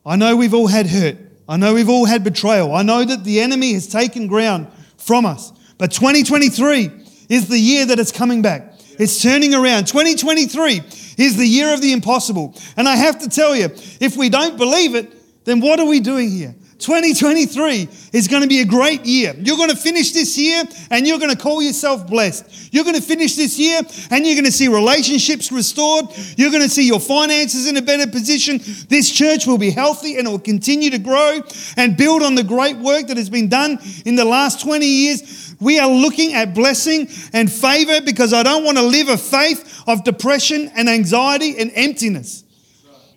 I 0.06 0.16
know 0.16 0.38
we've 0.38 0.54
all 0.54 0.68
had 0.68 0.88
hurt. 0.88 1.18
I 1.50 1.58
know 1.58 1.74
we've 1.74 1.90
all 1.90 2.06
had 2.06 2.24
betrayal. 2.24 2.74
I 2.74 2.84
know 2.84 3.04
that 3.04 3.24
the 3.24 3.42
enemy 3.42 3.74
has 3.74 3.88
taken 3.88 4.28
ground 4.28 4.68
from 4.98 5.26
us. 5.26 5.52
But 5.78 5.92
2023 5.92 7.07
is 7.30 7.48
the 7.48 7.60
year 7.60 7.86
that 7.86 8.00
it's 8.00 8.12
coming 8.12 8.42
back. 8.42 8.74
It's 9.00 9.22
turning 9.22 9.54
around. 9.54 9.88
2023 9.88 10.82
is 11.18 11.38
the 11.38 11.46
year 11.46 11.74
of 11.74 11.82
the 11.82 11.94
impossible. 11.94 12.56
And 12.76 12.88
I 12.88 12.96
have 12.96 13.20
to 13.20 13.30
tell 13.30 13.56
you, 13.56 13.66
if 14.00 14.18
we 14.18 14.30
don't 14.30 14.58
believe 14.58 14.96
it, 14.96 15.46
then 15.46 15.60
what 15.60 15.80
are 15.80 15.86
we 15.86 16.00
doing 16.00 16.32
here? 16.32 16.56
2023 16.80 17.90
is 18.14 18.28
going 18.28 18.44
to 18.44 18.48
be 18.48 18.62
a 18.62 18.66
great 18.66 19.04
year. 19.06 19.34
You're 19.38 19.58
going 19.58 19.72
to 19.72 19.76
finish 19.76 20.12
this 20.12 20.38
year 20.38 20.64
and 20.92 21.08
you're 21.08 21.18
going 21.18 21.36
to 21.36 21.42
call 21.42 21.62
yourself 21.62 22.08
blessed. 22.08 22.72
You're 22.72 22.84
going 22.84 22.96
to 22.96 23.02
finish 23.02 23.36
this 23.36 23.58
year 23.58 23.82
and 24.12 24.26
you're 24.26 24.36
going 24.36 24.46
to 24.46 24.52
see 24.52 24.68
relationships 24.68 25.52
restored. 25.52 26.06
You're 26.38 26.52
going 26.52 26.64
to 26.64 26.70
see 26.70 26.86
your 26.86 27.00
finances 27.00 27.68
in 27.68 27.78
a 27.78 27.82
better 27.82 28.10
position. 28.10 28.60
This 28.90 29.12
church 29.12 29.48
will 29.48 29.58
be 29.58 29.72
healthy 29.72 30.18
and 30.18 30.28
it 30.28 30.30
will 30.30 30.40
continue 30.40 30.92
to 30.92 31.00
grow 31.00 31.42
and 31.78 31.98
build 31.98 32.22
on 32.22 32.36
the 32.36 32.44
great 32.44 32.78
work 32.78 33.08
that 33.08 33.18
has 33.18 33.30
been 33.30 33.50
done 33.50 33.80
in 34.06 34.16
the 34.16 34.26
last 34.26 34.62
20 34.62 34.86
years. 34.86 35.47
We 35.60 35.80
are 35.80 35.90
looking 35.90 36.34
at 36.34 36.54
blessing 36.54 37.10
and 37.34 37.52
favor 37.52 38.02
because 38.02 38.34
I 38.34 38.44
don't 38.44 38.64
want 38.64 38.78
to 38.78 38.84
live 38.84 39.10
a 39.10 39.18
faith 39.18 39.84
of 39.88 40.04
depression 40.04 40.72
and 40.76 40.88
anxiety 40.88 41.58
and 41.58 41.72
emptiness. 41.74 42.44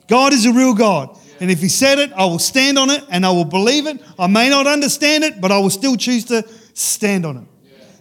God 0.09 0.32
is 0.32 0.47
a 0.47 0.53
real 0.53 0.74
God. 0.74 1.18
And 1.38 1.51
if 1.51 1.61
He 1.61 1.68
said 1.68 1.99
it, 1.99 2.12
I 2.12 2.24
will 2.24 2.38
stand 2.38 2.78
on 2.78 2.91
it 2.91 3.05
and 3.11 3.26
I 3.26 3.30
will 3.30 3.45
believe 3.45 3.86
it. 3.86 4.01
I 4.18 4.26
may 4.26 4.49
not 4.49 4.66
understand 4.66 5.24
it, 5.24 5.41
but 5.41 5.53
I 5.53 5.59
will 5.59 5.70
still 5.70 5.97
choose 5.97 6.24
to 6.26 6.47
stand 6.74 7.26
on 7.26 7.36
it. 7.38 7.45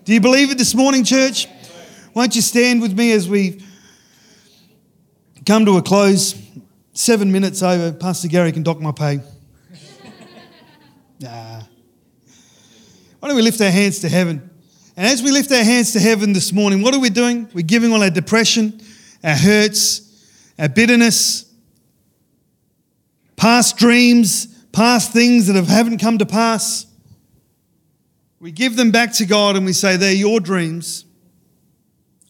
Do 0.05 0.13
you 0.13 0.21
believe 0.21 0.51
it 0.51 0.57
this 0.57 0.73
morning, 0.73 1.03
church? 1.03 1.47
Won't 2.13 2.35
you 2.35 2.41
stand 2.41 2.81
with 2.81 2.97
me 2.97 3.11
as 3.11 3.29
we 3.29 3.63
come 5.45 5.65
to 5.65 5.77
a 5.77 5.81
close? 5.81 6.35
Seven 6.93 7.31
minutes 7.31 7.61
over. 7.63 7.93
Pastor 7.93 8.27
Gary 8.27 8.51
can 8.51 8.63
dock 8.63 8.81
my 8.81 8.91
pay. 8.91 9.19
nah. 11.19 11.48
Why 13.20 13.28
don't 13.28 13.36
we 13.36 13.43
lift 13.43 13.59
our 13.61 13.70
hands 13.70 13.99
to 13.99 14.09
heaven? 14.09 14.49
And 14.95 15.07
as 15.07 15.22
we 15.24 15.32
lift 15.32 15.51
our 15.51 15.63
hands 15.63 15.93
to 15.93 15.99
heaven 15.99 16.34
this 16.34 16.51
morning, 16.51 16.82
what 16.82 16.93
are 16.93 16.99
we 16.99 17.09
doing? 17.09 17.47
We're 17.53 17.61
giving 17.61 17.93
all 17.93 18.03
our 18.03 18.09
depression, 18.09 18.82
our 19.24 19.36
hurts, 19.36 20.05
our 20.57 20.70
bitterness, 20.70 21.45
past 23.36 23.78
dreams, 23.78 24.47
past 24.72 25.13
things 25.13 25.47
that 25.47 25.55
have, 25.55 25.67
haven't 25.67 25.99
come 25.99 26.17
to 26.17 26.26
pass. 26.26 26.86
We 28.39 28.51
give 28.51 28.76
them 28.76 28.91
back 28.91 29.13
to 29.15 29.26
God 29.26 29.55
and 29.55 29.65
we 29.65 29.74
say, 29.74 29.97
They're 29.97 30.13
your 30.13 30.39
dreams. 30.39 31.05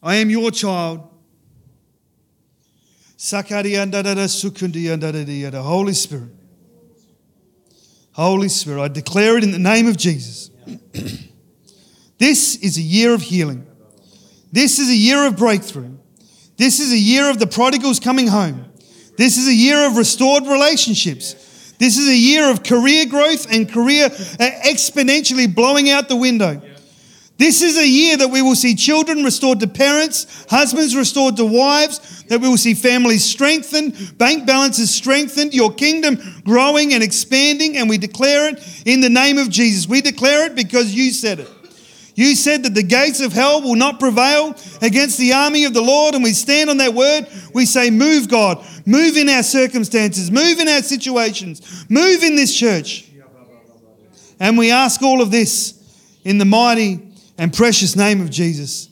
I 0.01 0.15
am 0.15 0.29
your 0.29 0.49
child. 0.49 1.07
Holy 5.61 5.93
Spirit. 5.93 6.29
Holy 8.13 8.49
Spirit, 8.49 8.81
I 8.81 8.87
declare 8.87 9.37
it 9.37 9.43
in 9.43 9.51
the 9.51 9.59
name 9.59 9.87
of 9.87 9.97
Jesus. 9.97 10.51
this 12.17 12.55
is 12.57 12.77
a 12.77 12.81
year 12.81 13.13
of 13.13 13.21
healing. 13.21 13.67
This 14.51 14.79
is 14.79 14.89
a 14.89 14.95
year 14.95 15.25
of 15.25 15.37
breakthrough. 15.37 15.97
This 16.57 16.79
is 16.79 16.91
a 16.91 16.97
year 16.97 17.29
of 17.29 17.39
the 17.39 17.47
prodigals 17.47 17.99
coming 17.99 18.27
home. 18.27 18.65
This 19.17 19.37
is 19.37 19.47
a 19.47 19.53
year 19.53 19.87
of 19.87 19.97
restored 19.97 20.45
relationships. 20.45 21.73
This 21.77 21.97
is 21.97 22.09
a 22.09 22.15
year 22.15 22.51
of 22.51 22.63
career 22.63 23.05
growth 23.05 23.51
and 23.51 23.69
career 23.69 24.05
uh, 24.05 24.09
exponentially 24.65 25.53
blowing 25.53 25.89
out 25.89 26.09
the 26.09 26.15
window. 26.15 26.61
This 27.39 27.61
is 27.61 27.77
a 27.77 27.87
year 27.87 28.17
that 28.17 28.27
we 28.27 28.41
will 28.41 28.53
see 28.53 28.75
children 28.75 29.23
restored 29.23 29.61
to 29.61 29.67
parents, 29.67 30.45
husbands 30.49 30.93
restored 30.93 31.37
to 31.37 31.45
wives, 31.45 32.23
that 32.23 32.41
we 32.41 32.49
will 32.49 32.57
see 32.57 32.73
families 32.73 33.23
strengthened, 33.23 34.17
bank 34.17 34.45
balances 34.45 34.93
strengthened, 34.93 35.53
your 35.53 35.71
kingdom 35.71 36.19
growing 36.43 36.93
and 36.93 37.01
expanding, 37.01 37.77
and 37.77 37.89
we 37.89 37.97
declare 37.97 38.49
it 38.49 38.83
in 38.85 38.99
the 38.99 39.09
name 39.09 39.37
of 39.37 39.49
Jesus. 39.49 39.87
We 39.87 40.01
declare 40.01 40.47
it 40.47 40.55
because 40.55 40.93
you 40.93 41.13
said 41.13 41.39
it. 41.39 41.49
You 42.13 42.35
said 42.35 42.63
that 42.63 42.75
the 42.75 42.83
gates 42.83 43.21
of 43.21 43.31
hell 43.31 43.61
will 43.61 43.77
not 43.77 44.01
prevail 44.01 44.53
against 44.81 45.17
the 45.17 45.31
army 45.31 45.63
of 45.63 45.73
the 45.73 45.81
Lord, 45.81 46.15
and 46.15 46.23
we 46.25 46.33
stand 46.33 46.69
on 46.69 46.75
that 46.77 46.93
word. 46.93 47.25
We 47.53 47.65
say, 47.65 47.89
Move, 47.89 48.27
God. 48.27 48.61
Move 48.85 49.15
in 49.15 49.29
our 49.29 49.43
circumstances. 49.43 50.29
Move 50.29 50.59
in 50.59 50.67
our 50.67 50.81
situations. 50.81 51.89
Move 51.89 52.21
in 52.21 52.35
this 52.35 52.53
church. 52.53 53.09
And 54.41 54.57
we 54.57 54.71
ask 54.71 55.01
all 55.01 55.21
of 55.21 55.31
this 55.31 55.81
in 56.25 56.37
the 56.37 56.43
mighty 56.45 57.08
and 57.39 57.53
precious 57.53 57.95
name 57.95 58.21
of 58.21 58.29
Jesus. 58.29 58.89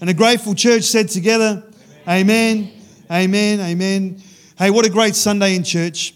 And 0.00 0.08
a 0.08 0.14
grateful 0.14 0.54
church 0.54 0.84
said 0.84 1.08
together, 1.08 1.64
Amen, 2.06 2.72
amen, 3.10 3.60
amen. 3.60 4.22
Hey, 4.56 4.70
what 4.70 4.86
a 4.86 4.90
great 4.90 5.14
Sunday 5.14 5.54
in 5.56 5.64
church. 5.64 6.14